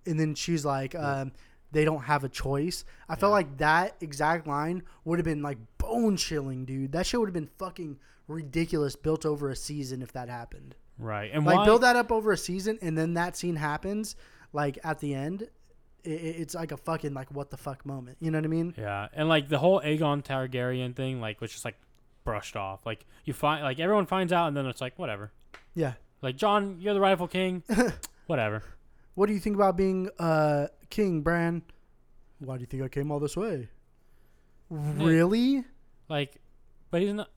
[0.06, 1.32] and then she's like um
[1.72, 3.34] they don't have a choice i felt Yeah.
[3.34, 7.34] like that exact line would have been like bone chilling dude that shit would have
[7.34, 7.98] been fucking
[8.28, 11.30] ridiculous built over a season if that happened right.
[11.32, 11.64] And like why?
[11.64, 14.16] build that up over a season and then that scene happens
[14.52, 15.48] like at the end
[16.06, 18.48] i i- it's like a fucking like what the fuck moment you know what i
[18.48, 21.76] mean Yeah, and like the whole Aegon Targaryen thing, like was just like
[22.24, 22.86] brushed off.
[22.86, 25.30] Like you find, like everyone finds out, and then it's like whatever.
[25.74, 27.62] yeah Like Jon, you're the rightful king.
[28.26, 28.62] whatever.
[29.14, 31.62] What do you think about being uh king, Bran?
[32.38, 33.68] Why do you think I came all this way?
[34.70, 35.64] Really?
[36.08, 36.36] Like,
[36.90, 37.28] but he's not.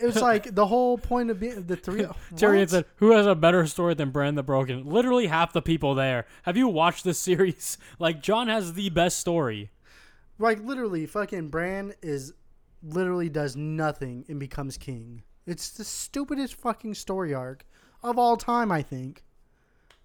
[0.00, 2.06] It was like the whole point of being the three.
[2.34, 2.70] Tyrion what?
[2.70, 6.26] said, "Who has a better story than Bran the Broken?" Literally half the people there.
[6.44, 7.76] Have you watched this series?
[7.98, 9.70] Like Jon has the best story.
[10.38, 12.32] like literally, fucking Bran is
[12.82, 15.22] literally does nothing and becomes king.
[15.46, 17.66] It's the stupidest fucking story arc
[18.02, 18.72] of all time.
[18.72, 19.24] I think.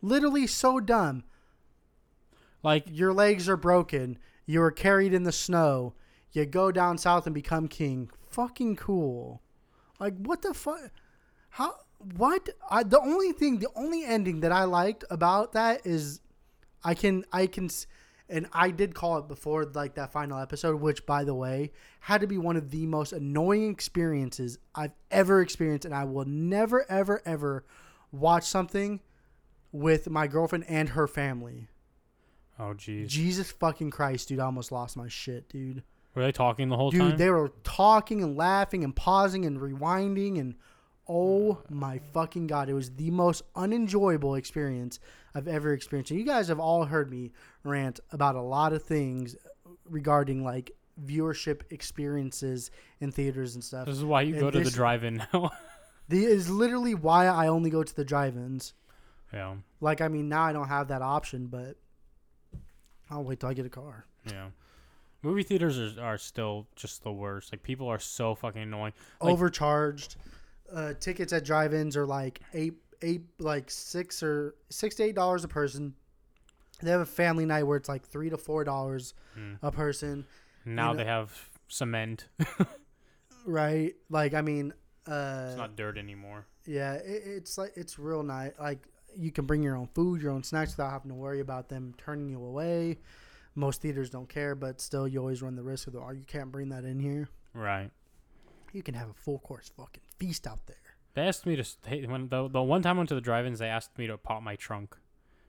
[0.01, 1.23] Literally so dumb.
[2.63, 4.17] Like Your legs are broken.
[4.45, 5.93] You are carried in the snow.
[6.31, 8.09] You go down south and become king.
[8.29, 9.41] Fucking cool.
[9.99, 10.91] Like what the fuck?
[11.49, 11.73] How?
[12.17, 12.49] What?
[12.69, 16.19] I, the only thing, the only ending that I liked about that is,
[16.83, 17.69] I can, I can,
[18.29, 22.21] and I did call it before, like that final episode, which by the way had
[22.21, 26.85] to be one of the most annoying experiences I've ever experienced, and I will never,
[26.91, 27.65] ever, ever
[28.11, 28.99] watch something
[29.71, 31.67] with my girlfriend and her family.
[32.59, 34.39] oh jeez, Jesus fucking Christ, dude!
[34.39, 35.83] I almost lost my shit, dude.
[36.15, 37.09] Were they talking the whole Dude, time?
[37.11, 40.55] Dude, they were talking and laughing and pausing and rewinding and
[41.07, 44.99] oh my fucking god, it was the most unenjoyable experience
[45.35, 46.11] I've ever experienced.
[46.11, 47.31] And you guys have all heard me
[47.63, 49.35] rant about a lot of things
[49.89, 50.71] regarding like
[51.03, 52.71] viewership experiences
[53.01, 53.85] in theaters and stuff.
[53.85, 55.51] this is why you and go to the drive-in now.
[56.07, 58.75] The is literally why I only go to the drive-ins.
[59.33, 61.77] yeah, Like, I mean, now I don't have that option, but
[63.09, 64.05] I'll wait till I get a car.
[64.31, 64.49] yeah.
[65.25, 67.51] Movie theaters are, are still just the worst.
[67.51, 68.93] Like people are so fucking annoying.
[69.21, 70.15] Like- Overcharged.
[70.73, 75.43] Uh, tickets at drive-ins are like eight, eight, like six or six to eight dollars
[75.43, 75.93] a person.
[76.81, 79.57] They have a family night where it's like three to four dollars Mm.
[79.61, 80.25] a person,
[80.65, 82.25] Now know- they have cement.
[83.45, 83.93] right?
[84.09, 84.73] Like, I mean,
[85.07, 86.45] uh, It's not dirt anymore.
[86.65, 88.53] Yeah, it, it's like it's real nice.
[88.59, 91.69] Like you can bring your own food, your own snacks without having to worry about
[91.69, 92.97] them turning you away.
[93.55, 95.99] Most theaters don't care, but still, you always run the risk of the.
[95.99, 97.29] Oh, you can't bring that in here.
[97.53, 97.89] Right.
[98.73, 100.75] You can have a full course fucking feast out there.
[101.13, 103.59] They asked me to stay, when the the one time I went to the drive-ins.
[103.59, 104.97] They asked me to pop my trunk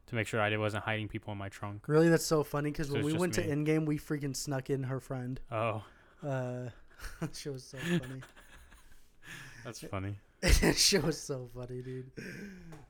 [0.06, 1.88] to make sure I wasn't hiding people in my trunk.
[1.88, 3.48] Really, that's so funny because So when we went to me.
[3.48, 5.40] Endgame, we freaking snuck in her friend.
[5.50, 5.82] Oh,
[6.22, 6.68] Uh,
[7.32, 8.22] shit was so funny.
[9.64, 10.18] that's funny.
[10.74, 12.10] she was so funny, dude.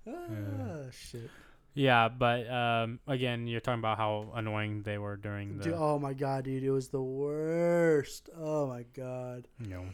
[0.07, 1.31] Ah, shit.
[1.77, 5.65] Yeah, but um, again, you're talking about how annoying they were during the.
[5.65, 8.31] Dude, oh my god, dude, it was the worst.
[8.35, 9.47] Oh my god.
[9.61, 9.85] You know.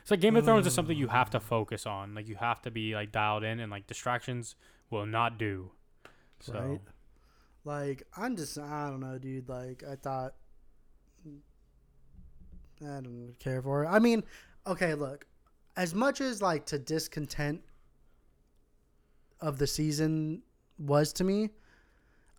[0.00, 2.14] It's like Game of Thrones is something you have to focus on.
[2.14, 4.54] Like you have to be like dialed in, and like distractions
[4.90, 5.72] will not do.
[6.38, 6.80] So Right.
[7.64, 9.48] Like I'm just I don't know, dude.
[9.48, 10.34] Like I thought
[12.80, 13.88] I don't care for it.
[13.88, 14.22] I mean,
[14.68, 15.26] okay, look.
[15.76, 17.62] As much as like to discontent
[19.40, 20.42] of the season
[20.78, 21.50] was to me,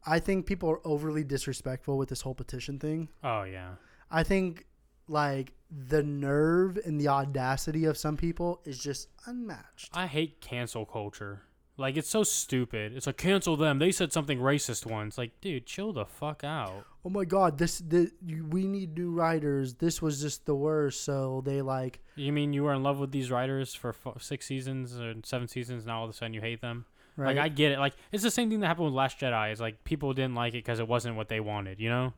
[0.06, 3.10] I think people are overly disrespectful with this whole petition thing.
[3.24, 3.76] oh yeah,
[4.12, 4.66] I think
[5.08, 9.90] like the nerve and the audacity of some people is just unmatched.
[9.94, 11.42] I hate cancel culture.
[11.78, 12.94] Like it's so stupid.
[12.96, 13.80] It's like cancel them.
[13.80, 15.18] They said something racist once.
[15.18, 16.86] Like, dude, chill the fuck out.
[17.04, 18.12] oh my god this, the
[18.50, 22.64] we need new writers this was just the worst so they like You mean you
[22.64, 25.86] were in love with these writers for f- six seasons or seven seasons?
[25.86, 26.86] Now all of a sudden you hate them?
[27.18, 27.80] Right Like I get it.
[27.80, 29.52] Like it's the same thing that happened with Last Jedi.
[29.52, 32.14] Is like people didn't like it because it wasn't what they wanted, you know.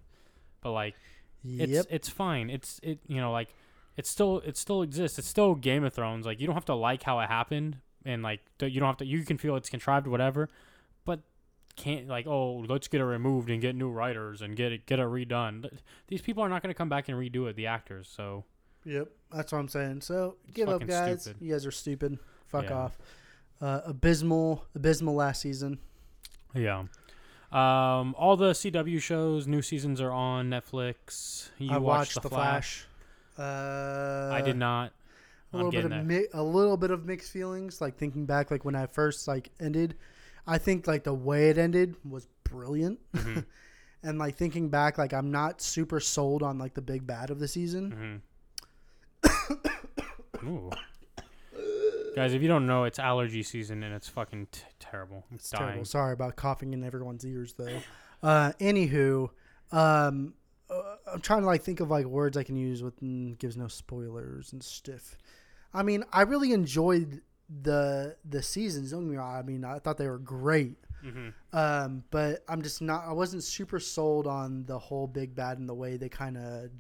[0.61, 0.95] But like
[1.45, 2.49] it's yep it's fine.
[2.49, 3.49] It's it you know like
[3.95, 5.17] it still it still exists.
[5.19, 6.25] It's still Game of Thrones.
[6.25, 9.05] Like you don't have to like how it happened, and like you don't have to.
[9.05, 10.49] You can feel it's contrived, whatever.
[11.05, 11.21] But
[11.75, 14.99] can't like oh let's get it removed and get new writers and get it get
[14.99, 15.69] it redone.
[16.07, 17.55] These people are not going to come back and redo it.
[17.55, 18.09] The actors.
[18.11, 18.45] So
[18.85, 21.41] yep that's what i'm saying so It's give up guys stupid.
[21.41, 22.73] you guys are stupid fuck Yeah.
[22.73, 22.97] off
[23.61, 25.79] uh, abysmal abysmal last season
[26.53, 26.85] yeah.
[27.51, 31.49] Um, all the CW shows, new seasons are on Netflix.
[31.59, 32.85] You i watched, watched The Flash.
[33.37, 34.91] uh I did not.
[35.53, 38.65] a little bit of mi- a little bit of mixed feelings like thinking back like
[38.65, 39.95] when i first like ended
[40.45, 43.45] i think like the way it ended was brilliant Mhm.
[44.03, 47.39] and like thinking back like i'm not super sold on like the big bad of
[47.39, 48.21] the season
[49.23, 50.47] Mm-hmm.
[50.47, 50.69] Ooh.
[52.17, 55.23] Guys, if you don't know, it's allergy season and it's fucking t- terrible.
[55.29, 55.65] I'm It's dying.
[55.65, 55.85] terrible.
[55.85, 57.79] Sorry about coughing in everyone's ears, though.
[58.23, 59.29] Uh, anywho,
[59.71, 60.33] um,
[60.67, 63.55] uh, I'm trying to like think of like words I can use with mm, gives
[63.55, 65.15] no spoilers and stiff.
[65.75, 67.21] I mean, I really enjoyed
[67.61, 68.89] the the seasons.
[68.89, 69.35] Don't get me wrong.
[69.37, 70.77] I mean, I thought they were great.
[71.05, 71.29] Mm-hmm.
[71.55, 73.05] Um, but I'm just not.
[73.07, 76.71] I wasn't super sold on the whole big bad and the way they kind of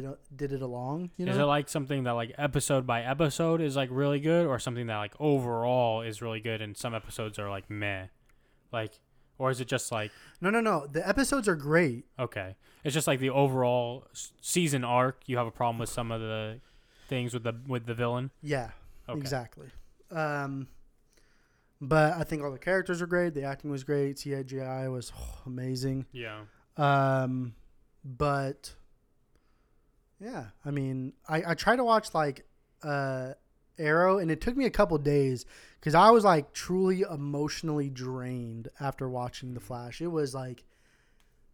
[0.00, 1.10] did did it along.
[1.18, 4.46] You know, Is it like something that like episode by episode is like really good,
[4.46, 8.06] or something that like overall is really good, and some episodes are like meh,
[8.72, 8.92] like,
[9.38, 10.10] or is it just like
[10.40, 10.86] no, no, no.
[10.86, 12.06] The episodes are great.
[12.18, 14.06] okay, it's just like the overall
[14.40, 15.20] season arc.
[15.26, 16.60] You have a problem with some of the
[17.08, 18.30] things with the with the villain.
[18.42, 18.70] Yeah,
[19.08, 19.18] Okay.
[19.20, 19.68] exactly.
[20.10, 20.68] Um,
[21.80, 23.34] but I think all the characters are great.
[23.34, 24.16] The acting was great.
[24.16, 25.12] CGI was
[25.46, 26.06] amazing.
[26.12, 26.42] Yeah.
[26.76, 27.54] Um,
[28.04, 28.74] but
[30.22, 32.46] yeah, I mean, I, I tried to watch like
[32.82, 33.32] uh,
[33.78, 35.44] Arrow, and it took me a couple days
[35.80, 40.00] because I was like truly emotionally drained after watching The Flash.
[40.00, 40.64] It was like,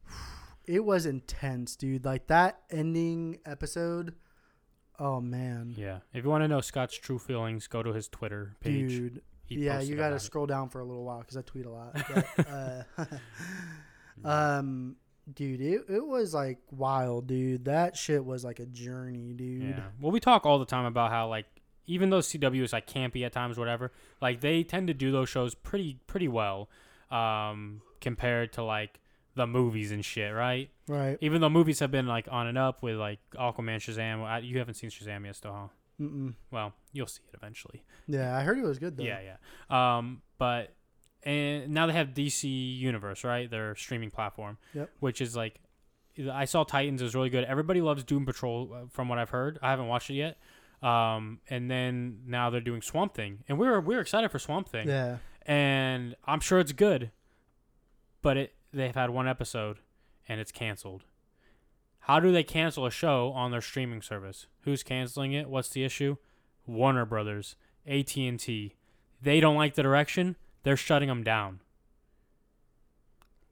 [0.67, 2.05] it was intense, dude.
[2.05, 4.15] Like that ending episode.
[5.01, 6.01] Oh man, Yeah.
[6.13, 8.89] If you want to know Scott's true feelings, go to his Twitter page.
[8.91, 9.23] dude.
[9.45, 11.71] He yeah, you got to scroll down for a little while because I tweet a
[11.71, 11.97] lot.
[12.37, 13.05] But, uh,
[14.29, 14.97] um,
[15.35, 17.67] dude, it, it was like wild, dude.
[17.67, 19.63] That shit was like a journey, dude.
[19.63, 19.81] Yeah.
[20.01, 21.47] Well, we talk all the time about how like
[21.87, 25.29] even though CW is like campy at times, whatever, like they tend to do those
[25.29, 26.69] shows pretty pretty well,
[27.11, 29.01] um, compared to like
[29.35, 30.71] the movies and shit, right?
[30.87, 31.17] Right.
[31.21, 34.23] Even though movies have been like on and up with like Aquaman, Shazam.
[34.23, 35.69] I, you haven't seen Shazam yet, still, huh?
[36.01, 36.35] Mm-mm.
[36.51, 37.83] Well, you'll see it eventually.
[38.07, 39.03] Yeah, I heard it was good though.
[39.05, 39.21] Yeah,
[39.71, 39.97] yeah.
[39.99, 40.75] Um, but
[41.23, 43.51] and now they have DC Universe, right?
[43.51, 44.59] Their streaming platform.
[44.75, 44.91] Yep.
[45.01, 45.61] Which is like,
[46.33, 47.45] I saw Titans is really good.
[47.45, 49.59] Everybody loves Doom Patrol, uh, from what I've heard.
[49.63, 50.39] I haven't watched it yet.
[50.83, 54.39] Um, and then now they're doing Swamp Thing, and we we're we we're excited for
[54.39, 55.19] Swamp Thing, Yeah.
[55.45, 57.11] and I'm sure it's good.
[58.23, 59.79] But it they've had one episode,
[60.29, 61.03] and it's canceled.
[62.01, 64.47] How do they cancel a show on their streaming service?
[64.61, 65.49] Who's canceling it?
[65.49, 66.17] What's the issue?
[66.65, 68.75] Warner Brothers, AT&T.
[69.21, 70.37] They don't like the direction.
[70.63, 71.61] They're shutting them down.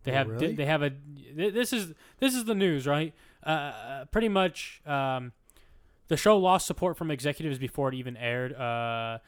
[0.04, 0.54] They Oh, have really?
[0.54, 0.92] they have a
[1.34, 3.12] this is this is the news, right?
[3.42, 5.32] Uh, pretty much um,
[6.08, 8.52] the show lost support from executives before it even aired.
[8.54, 9.18] Uh,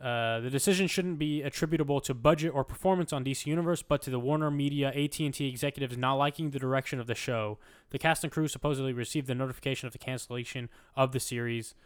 [0.00, 4.10] uh, the decision shouldn't be attributable to budget or performance on DC Universe, but to
[4.10, 7.58] the Warner Media AT&T executives not liking the direction of the show.
[7.90, 11.76] The cast and crew supposedly received the notification of the cancellation of the series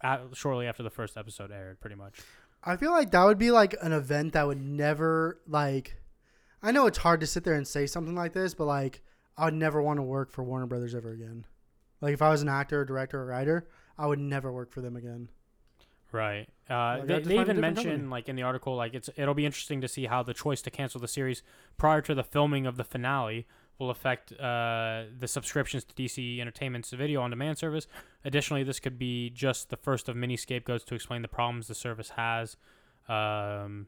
[0.00, 1.80] at, shortly after the first episode aired.
[1.80, 2.20] Pretty much.
[2.62, 5.96] I feel like that would be like an event that would never like.
[6.62, 9.02] I know it's hard to sit there and say something like this, but like
[9.36, 11.44] I would never want to work for Warner Brothers ever again.
[12.00, 14.96] Like if I was an actor, director, or writer, I would never work for them
[14.96, 15.28] again.
[16.12, 16.48] Right.
[16.68, 18.08] Uh, Like, they they even mention company.
[18.10, 20.70] like in the article like it's it'll be interesting to see how the choice to
[20.70, 21.42] cancel the series
[21.76, 23.46] prior to the filming of the finale
[23.78, 27.86] will affect uh, the subscriptions to DC Entertainment's video on demand service.
[28.24, 31.74] Additionally, this could be just the first of many scapegoats to explain the problems the
[31.74, 32.56] service has.
[33.08, 33.86] Um,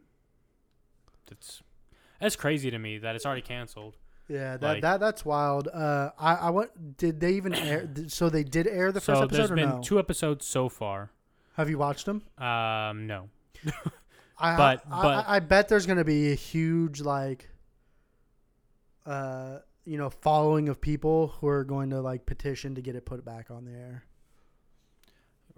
[1.30, 1.62] it's
[2.20, 3.96] that's crazy to me that it's already canceled.
[4.28, 5.68] Yeah, that, Like- that that's wild.
[5.68, 7.88] Uh, I I what did they even air?
[8.08, 9.80] So they did air the first so episode there's or been no?
[9.82, 11.10] two episodes so far.
[11.56, 12.22] Have you watched them?
[12.36, 13.30] Um, no.
[14.38, 17.48] I, But- I, but- I, I bet there's gonna be a huge like,
[19.06, 19.58] uh,
[19.88, 23.24] you know, following of people who are going to like petition to get it put
[23.24, 24.04] back on the air.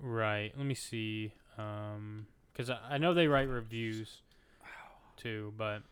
[0.00, 0.52] Right.
[0.56, 1.34] Let me see.
[1.58, 4.22] Um, because I, I know they write reviews
[5.16, 5.82] too, but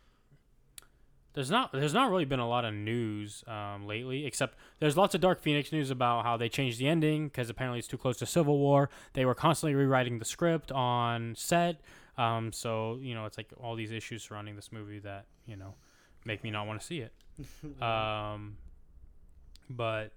[1.35, 4.25] there's not there's not really been a lot of news um, lately.
[4.25, 7.81] Except there's lots of Dark Phoenix news about how they changed the ending because apparently
[7.81, 8.89] it's too close to Civil War.
[9.15, 11.81] They were constantly rewriting the script on set.
[12.17, 15.75] Um, so you know it's like all these issues surrounding this movie that you know
[16.25, 17.13] make me not want to see it.
[17.83, 18.57] Um,
[19.71, 20.13] but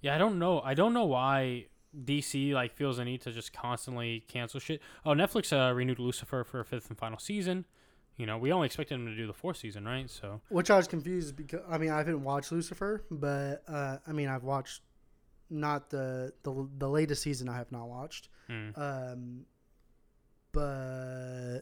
[0.00, 0.60] yeah, I don't know.
[0.60, 1.66] I don't know why
[2.04, 4.80] DC like feels the need to just constantly cancel shit.
[5.04, 7.66] Oh, Netflix uh, renewed Lucifer for a fifth and final season.
[8.16, 10.10] You know, we only expected them to do the fourth season, right?
[10.10, 14.12] So Which I was confused because I mean I haven't watched Lucifer, but uh, I
[14.12, 14.82] mean I've watched
[15.48, 18.28] not the the the latest season I have not watched.
[18.46, 18.70] hmm.
[18.76, 19.46] Um,
[20.52, 21.60] but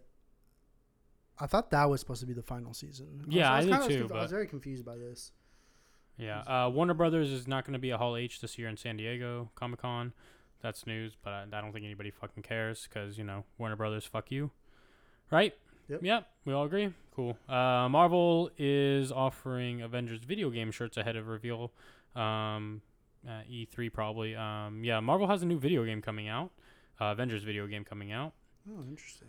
[1.40, 3.24] I thought that was supposed to be the final season.
[3.28, 5.32] Yeah, was, I did kinda- was too, conf- I was very confused by this.
[6.16, 6.40] yeah.
[6.40, 8.97] Uh, Warner Brothers is not going to be a Hall H this year in San
[8.97, 10.12] Diego Comic Con.
[10.60, 14.05] That's news, but I, I don't think anybody fucking cares because you know Warner Brothers,
[14.05, 14.51] fuck you,
[15.31, 15.55] right?
[15.89, 16.27] Yep.
[16.44, 16.93] we all agree.
[17.16, 17.39] Cool.
[17.48, 21.73] Uh, Marvel is offering Avengers video game shirts ahead of reveal.
[22.15, 22.82] Um,
[23.27, 24.35] at E3 probably.
[24.36, 26.51] Um, yeah, Marvel has a new video game coming out.
[27.01, 28.32] Uh, Avengers video game coming out.
[28.70, 29.28] Oh, interesting.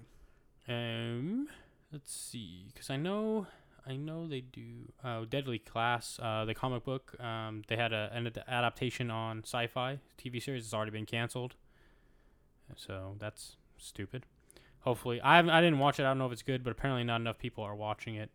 [0.68, 1.48] Um,
[1.92, 3.48] let's see, because I know,
[3.88, 4.92] I know they do.
[5.04, 7.16] Uh, Deadly Class, uh, the comic book.
[7.20, 10.66] Um, they had a, an ad- adaptation on Syfy TV series.
[10.66, 11.56] It's already been canceled,
[12.76, 14.26] so that's stupid.
[14.82, 16.04] Hopefully, I haven't, I didn't watch it.
[16.04, 18.30] I don't know if it's good, but apparently not enough people are watching it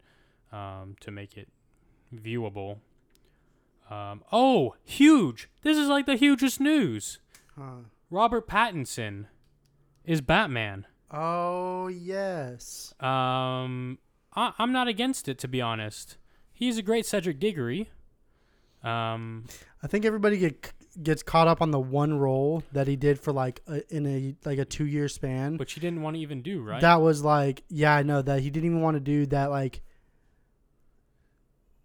[0.52, 1.48] um, to make it
[2.14, 2.78] viewable.
[3.90, 5.48] Um, oh, huge!
[5.62, 7.18] This is like the hugest news.
[7.56, 7.84] Huh.
[8.10, 9.26] Robert Pattinson
[10.04, 10.86] is Batman.
[11.10, 12.94] Oh yes.
[13.00, 13.98] Um,
[14.34, 16.16] I, I'm not against it to be honest.
[16.52, 17.90] He's a great Cedric Diggory.
[18.82, 19.44] Um,
[19.82, 20.72] I think everybody get
[21.02, 24.34] gets caught up on the one role that he did for like a, in a
[24.44, 25.56] like a two year span.
[25.56, 26.80] which he didn't want to even do, right?
[26.80, 29.50] That was like yeah, I know that he didn't even want to do that.
[29.50, 29.82] Like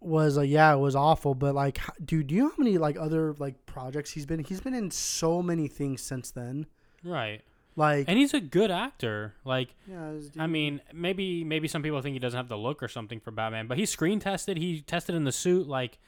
[0.00, 1.34] was like yeah, it was awful.
[1.34, 4.42] But like, dude, do you know how many like other like projects he's been?
[4.44, 6.66] He's been in so many things since then.
[7.04, 7.42] right.
[7.80, 9.36] Like And he's a good actor.
[9.42, 12.88] Like, yeah, I mean, maybe maybe some people think he doesn't have the look or
[12.88, 14.58] something for Batman, but he screen tested.
[14.58, 15.66] He tested in the suit.
[15.66, 15.98] Like,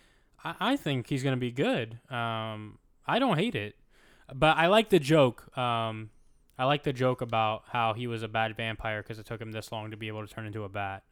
[0.45, 1.99] I, I think he's gonna be good.
[2.11, 3.77] Um, I don't hate it,
[4.35, 5.57] but I like the joke.
[5.57, 6.11] Um,
[6.59, 9.53] I like the joke about how he was a bad vampire because it took him
[9.53, 11.05] this long to be able to turn into a bat.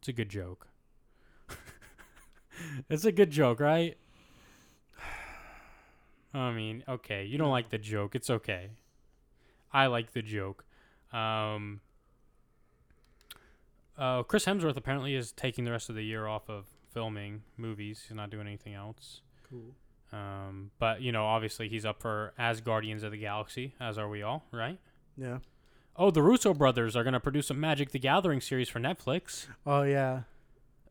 [0.00, 0.66] It's a good joke.
[2.90, 3.96] it's a good joke, right?
[6.34, 8.16] I mean, okay, you don't like the joke.
[8.16, 8.70] It's okay.
[9.74, 10.64] I like the joke.
[11.12, 11.80] Um,
[13.98, 18.04] uh, Chris Hemsworth apparently is taking the rest of the year off of filming movies.
[18.08, 19.20] He's not doing anything else.
[19.50, 19.74] cool.
[20.12, 24.08] Um, but you know, obviously, he's up for as Guardians of the Galaxy, as are
[24.08, 24.78] we all, right?
[25.16, 25.38] Yeah.
[25.96, 29.46] Oh, the Russo brothers are gonna produce a Magic the Gathering series for Netflix.
[29.66, 30.22] Oh yeah.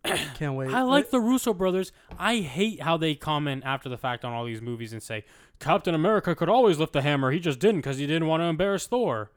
[0.36, 0.74] Can't wait.
[0.74, 1.92] I like the Russo brothers.
[2.20, 5.24] I hate how they comment after the fact on all these movies and say
[5.60, 7.32] Captain America could always lift the hammer.
[7.32, 9.32] He just didn't because he didn't want to embarrass Thor.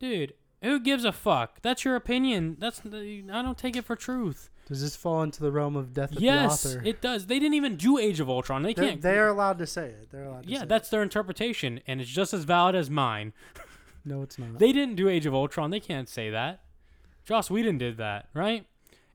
[0.00, 1.62] Dude, Who gives a fuck?
[1.62, 2.56] That's your opinion.
[2.58, 4.50] That's I don't take it for truth.
[4.66, 6.82] Does this fall into the realm of death of yes, the author?
[6.84, 7.26] it does.
[7.26, 8.62] They didn't even do Age of Ultron.
[8.62, 9.02] They they're, can't.
[9.02, 10.08] they're allowed to say it.
[10.10, 13.34] They're allowed to yeah, that's their interpretation, and it's just as valid as mine.
[14.06, 14.58] No, it's not.
[14.58, 15.70] They didn't do Age of Ultron.
[15.70, 16.60] They can't say that.
[17.26, 18.66] Joss Whedon did that, right?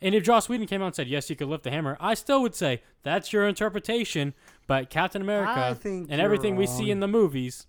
[0.02, 2.14] And if Joss Whedon came out and said, yes, you could lift the hammer, I
[2.14, 4.34] still would say, that's your interpretation.
[4.68, 7.68] But Captain America and you're everything we see in the movies,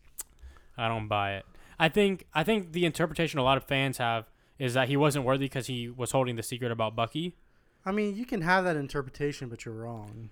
[0.76, 1.46] I don't buy it.
[1.78, 4.28] I think I think the interpretation a lot of fans have
[4.58, 7.34] is that he wasn't worthy because he was holding the secret about Bucky.
[7.86, 10.28] I mean, you can have that interpretation, but you're wrong.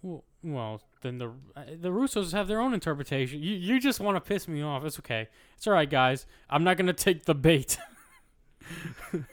[0.00, 3.42] Well, well then the uh, the Russos have their own interpretation.
[3.42, 4.82] You you just want to piss me off.
[4.84, 5.28] It's okay.
[5.56, 6.24] It's all right, guys.
[6.48, 7.76] I'm not gonna take the bait.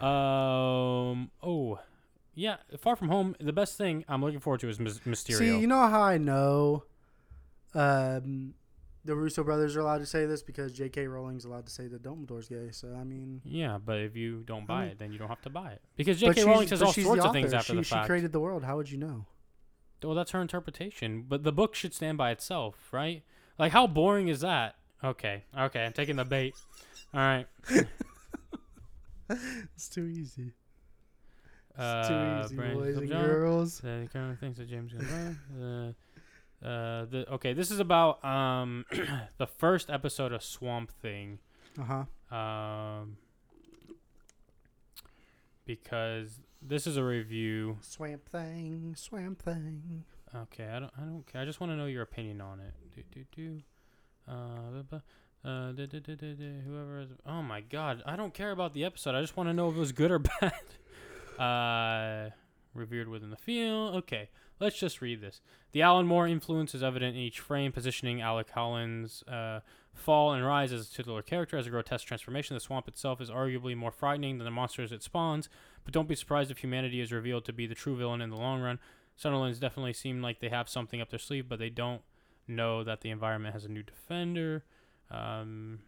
[0.00, 1.30] um.
[1.42, 1.78] Oh,
[2.34, 2.56] yeah.
[2.78, 3.36] Far from home.
[3.40, 5.38] The best thing I'm looking forward to is Mys- Mysterio.
[5.38, 6.84] See, you know how I know
[7.74, 8.54] um,
[9.04, 11.06] the Russo brothers are allowed to say this because J.K.
[11.06, 12.68] Rowling's allowed to say that Dumbledore's gay.
[12.72, 15.42] So I mean, yeah, but if you don't buy mean- it, then you don't have
[15.42, 16.44] to buy it because J.K.
[16.44, 18.04] Rowling says all sorts of things after she, the fact.
[18.04, 18.64] she created the world.
[18.64, 19.26] How would you know?
[20.02, 23.24] Well, that's her interpretation, but the book should stand by itself, right?
[23.58, 24.76] Like, how boring is that?
[25.02, 26.54] Okay, okay, I'm taking the bait.
[27.12, 27.46] All right.
[29.74, 30.52] It's too easy.
[31.70, 33.78] It's Uh, too easy, Brandon boys and John, girls.
[33.80, 35.38] The kind of things that James Gunn.
[36.62, 38.84] Uh, uh, the okay, this is about um
[39.38, 41.38] the first episode of Swamp Thing.
[41.78, 42.36] Uh huh.
[42.36, 43.16] Um,
[45.64, 47.78] because this is a review.
[47.80, 50.04] Swamp thing, swamp thing.
[50.34, 51.40] Okay, I don't, I don't care.
[51.40, 52.74] I just want to know your opinion on it.
[52.94, 53.62] Do do do.
[54.26, 55.00] Uh, bu- bu-
[55.44, 57.08] uh, da, da, da, whoever is.
[57.26, 59.14] Oh my God, I don't care about the episode.
[59.14, 60.52] I just want to know if it was good or bad.
[61.38, 62.30] uh,
[62.74, 63.94] revered within the field.
[63.96, 65.40] Okay, let's just read this.
[65.72, 69.60] The Alan Moore influence is evident in each frame, positioning Alec Holland's uh,
[69.94, 72.54] fall and rise as a titular character as a grotesque transformation.
[72.54, 75.48] The swamp itself is arguably more frightening than the monsters it spawns,
[75.84, 78.36] but don't be surprised if humanity is revealed to be the true villain in the
[78.36, 78.78] long run.
[79.16, 82.02] Sunderlands definitely seem like they have something up their sleeve, but they don't
[82.46, 84.64] know that the environment has a new defender.
[85.10, 85.80] Um,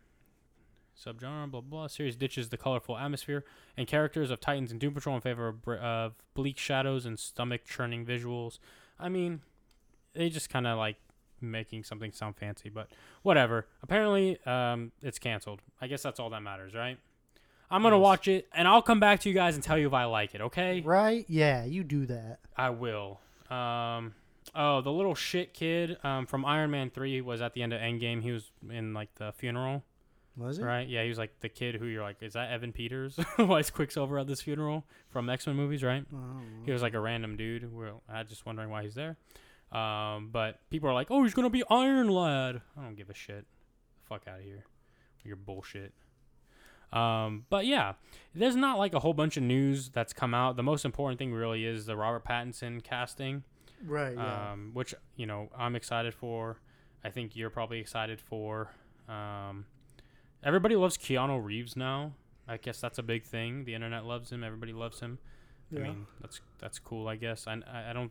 [0.98, 1.86] subgenre, blah blah.
[1.86, 3.44] Series ditches the colorful atmosphere
[3.76, 7.18] and characters of Titans and Doom Patrol in favor of, br- of bleak shadows and
[7.18, 8.58] stomach churning visuals.
[8.98, 9.40] I mean,
[10.14, 10.96] they just kind of like
[11.40, 12.88] making something sound fancy, but
[13.22, 13.66] whatever.
[13.82, 15.60] Apparently, um, it's canceled.
[15.80, 16.98] I guess that's all that matters, right?
[17.70, 18.02] I'm gonna Yes.
[18.02, 20.34] watch it, and I'll come back to you guys and tell you if I like
[20.34, 20.40] it.
[20.40, 20.80] Okay?
[20.80, 21.24] Right?
[21.28, 22.40] Yeah, you do that.
[22.56, 23.20] I will.
[23.48, 24.14] Um,
[24.54, 27.80] oh, the little shit kid um, from Iron Man Three was at the end of
[27.80, 28.22] Endgame.
[28.22, 29.82] He was in like the funeral,
[30.36, 30.64] Was it?
[30.64, 30.88] right?
[30.88, 33.16] Yeah, he was like the kid who you're like, is that Evan Peters?
[33.36, 36.04] Why is Quicksilver at this funeral from X Men movies, right?
[36.14, 36.18] Oh,
[36.64, 37.74] He was like a random dude.
[37.74, 39.16] Well, I just wondering why he's there.
[39.72, 42.60] Um, but people are like, oh, he's gonna be Iron Lad.
[42.76, 43.46] I don't give a shit.
[44.08, 44.64] Fuck out of here.
[45.24, 45.92] Your bullshit.
[46.92, 47.92] Um, but yeah,
[48.34, 50.56] there's not like a whole bunch of news that's come out.
[50.56, 53.44] The most important thing really is the Robert Pattinson casting,
[53.84, 54.14] right.
[54.16, 54.52] Yeah.
[54.52, 56.58] um, which you know I'm excited for.
[57.04, 58.70] I think you're probably excited for.
[59.08, 59.64] Um,
[60.44, 62.12] everybody loves Keanu Reeves now.
[62.46, 63.64] I guess that's a big thing.
[63.64, 64.44] The internet loves him.
[64.44, 65.18] Everybody loves him.
[65.70, 65.80] yeah.
[65.80, 67.08] I mean, that's that's cool.
[67.08, 67.46] I guess.
[67.46, 68.10] I I, I don't.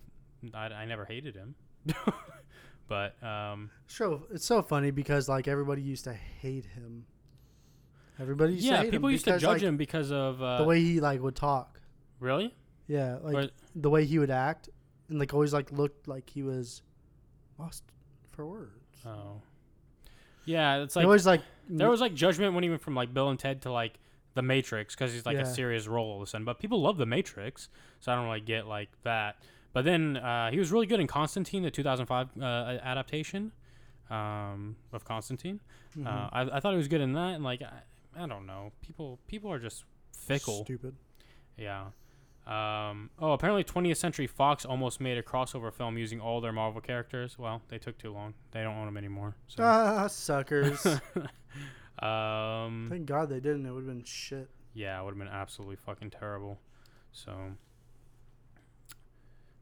[0.53, 1.55] I, I never hated him.
[2.87, 7.05] but um, So it's so funny because like everybody used to hate him.
[8.19, 10.63] Everybody used to yeah, hate people used to judge like, him because of uh, the
[10.65, 11.79] way he like would talk.
[12.19, 12.53] really.
[12.87, 14.69] Yeah, like the way he would act,
[15.10, 16.81] and like always like looked like he was
[17.57, 17.84] lost
[18.31, 18.72] for words.
[19.06, 19.41] Oh,
[20.45, 20.77] yeah.
[20.84, 23.30] It's Like, like always like there was like judgment when he went from like Bill
[23.30, 23.99] and Ted to like
[24.34, 25.44] The Matrix because he's like Yeah.
[25.44, 26.45] a serious role all of a sudden.
[26.45, 27.69] But people love The Matrix,
[27.99, 29.38] so I don't really get like that.
[29.73, 32.45] But then uh, he was really good in Constantine, the 2005 uh,
[32.84, 33.52] adaptation
[34.10, 35.60] um, of Constantine.
[35.95, 38.48] mhm, Uh, I, I thought he was good in that, and like I, I don't
[38.48, 39.84] know, people people are just
[40.18, 40.64] fickle.
[40.64, 40.95] stupid.
[41.57, 41.86] Yeah.
[42.49, 46.81] Um, oh, apparently 20th Century Fox almost made a crossover film using all their Marvel
[46.81, 47.38] characters.
[47.38, 48.34] Well, they took too long.
[48.51, 49.35] They don't own them anymore.
[49.47, 49.63] So.
[49.63, 50.84] Ah, suckers.
[51.99, 53.67] um, Thank God they didn't.
[53.67, 54.49] It would have been shit.
[54.73, 56.57] yeah, it would have been absolutely fucking terrible.
[57.11, 57.31] So,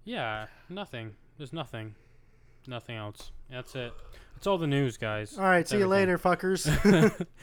[0.05, 1.15] yeah, nothing.
[1.37, 1.95] There's nothing.
[2.67, 3.31] Nothing else.
[3.49, 3.93] That's it.
[4.35, 5.37] That's all the news, guys.
[5.37, 6.67] All right, That's see you later, fuckers.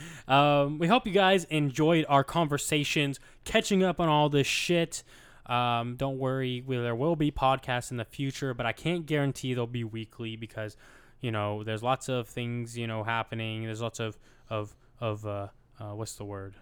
[0.28, 5.02] um, we hope you guys enjoyed our conversations, catching up on all this shit.
[5.46, 9.54] Um, don't worry, we, there will be podcasts in the future, but I can't guarantee
[9.54, 10.76] they'll be weekly because,
[11.20, 13.64] you know, there's lots of things you know happening.
[13.64, 14.18] There's lots of
[14.48, 15.48] of of uh,
[15.78, 16.54] uh what's the word?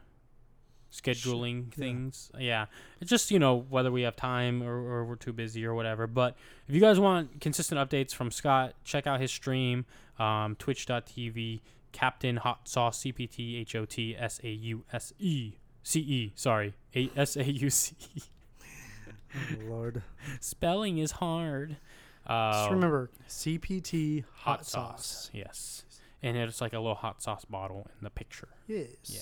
[0.93, 1.85] Scheduling yeah.
[1.85, 2.31] things.
[2.39, 2.67] Yeah,
[3.01, 6.07] it's just you know whether we have time or, or we're too busy or whatever.
[6.07, 6.37] But
[6.69, 9.87] if you guys want consistent updates from Scott, check out his stream,
[10.19, 11.61] um, Twitch.tv
[11.93, 15.53] Captain Hot Sauce C P T H O T S A U S E
[15.83, 16.33] C E.
[16.35, 18.23] Sorry, A S A U C E.
[19.35, 20.03] Oh, Lord.
[20.41, 21.77] Spelling is hard.
[22.27, 25.31] Uh, Just remember CPT hot, sauce.
[25.33, 25.85] Yes,
[26.23, 28.49] and it's like a little hot sauce bottle in the picture.
[28.67, 28.87] Yes.
[29.07, 29.21] Yeah.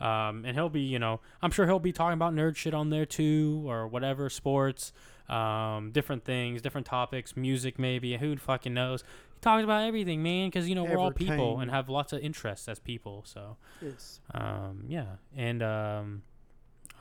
[0.00, 2.90] Um, and he'll be, you know, I'm sure he'll be talking about nerd shit on
[2.90, 4.92] there too, or whatever, sports,
[5.28, 8.16] um, different things, different topics, music maybe.
[8.16, 9.04] Who fucking knows?
[9.34, 12.18] He talks about everything, man, because you know we're all people and have lots of
[12.20, 13.22] interests as people.
[13.24, 14.18] So, Yes.
[14.34, 15.06] um, yeah,
[15.36, 16.22] and um,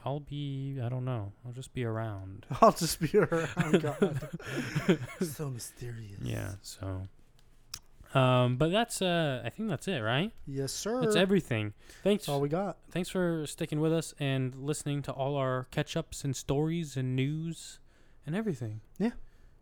[0.03, 2.45] I'll be, I don't know, I'll just be around.
[2.61, 3.81] I'll just be around.
[3.81, 4.19] God.
[5.21, 6.19] so mysterious.
[6.21, 6.53] Yeah.
[6.61, 7.07] So,
[8.13, 10.31] um, but that's, uh, I think that's it, right?
[10.47, 11.01] Yes, sir.
[11.01, 11.73] That's everything.
[12.03, 12.23] Thanks.
[12.23, 12.77] That's all we got.
[12.89, 17.15] thanks for sticking with us and listening to all our catch ups and stories and
[17.15, 17.79] news
[18.25, 18.81] and everything.
[18.97, 19.11] Yeah.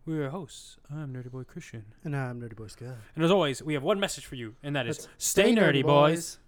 [0.06, 0.78] We're your hosts.
[0.90, 1.86] I'm Nerdy Boy Christian.
[2.04, 2.96] And I'm Nerdy Boy Scott.
[3.16, 5.84] And as always, we have one message for you, and that is That's stay, nerdy,
[5.84, 6.40] boys.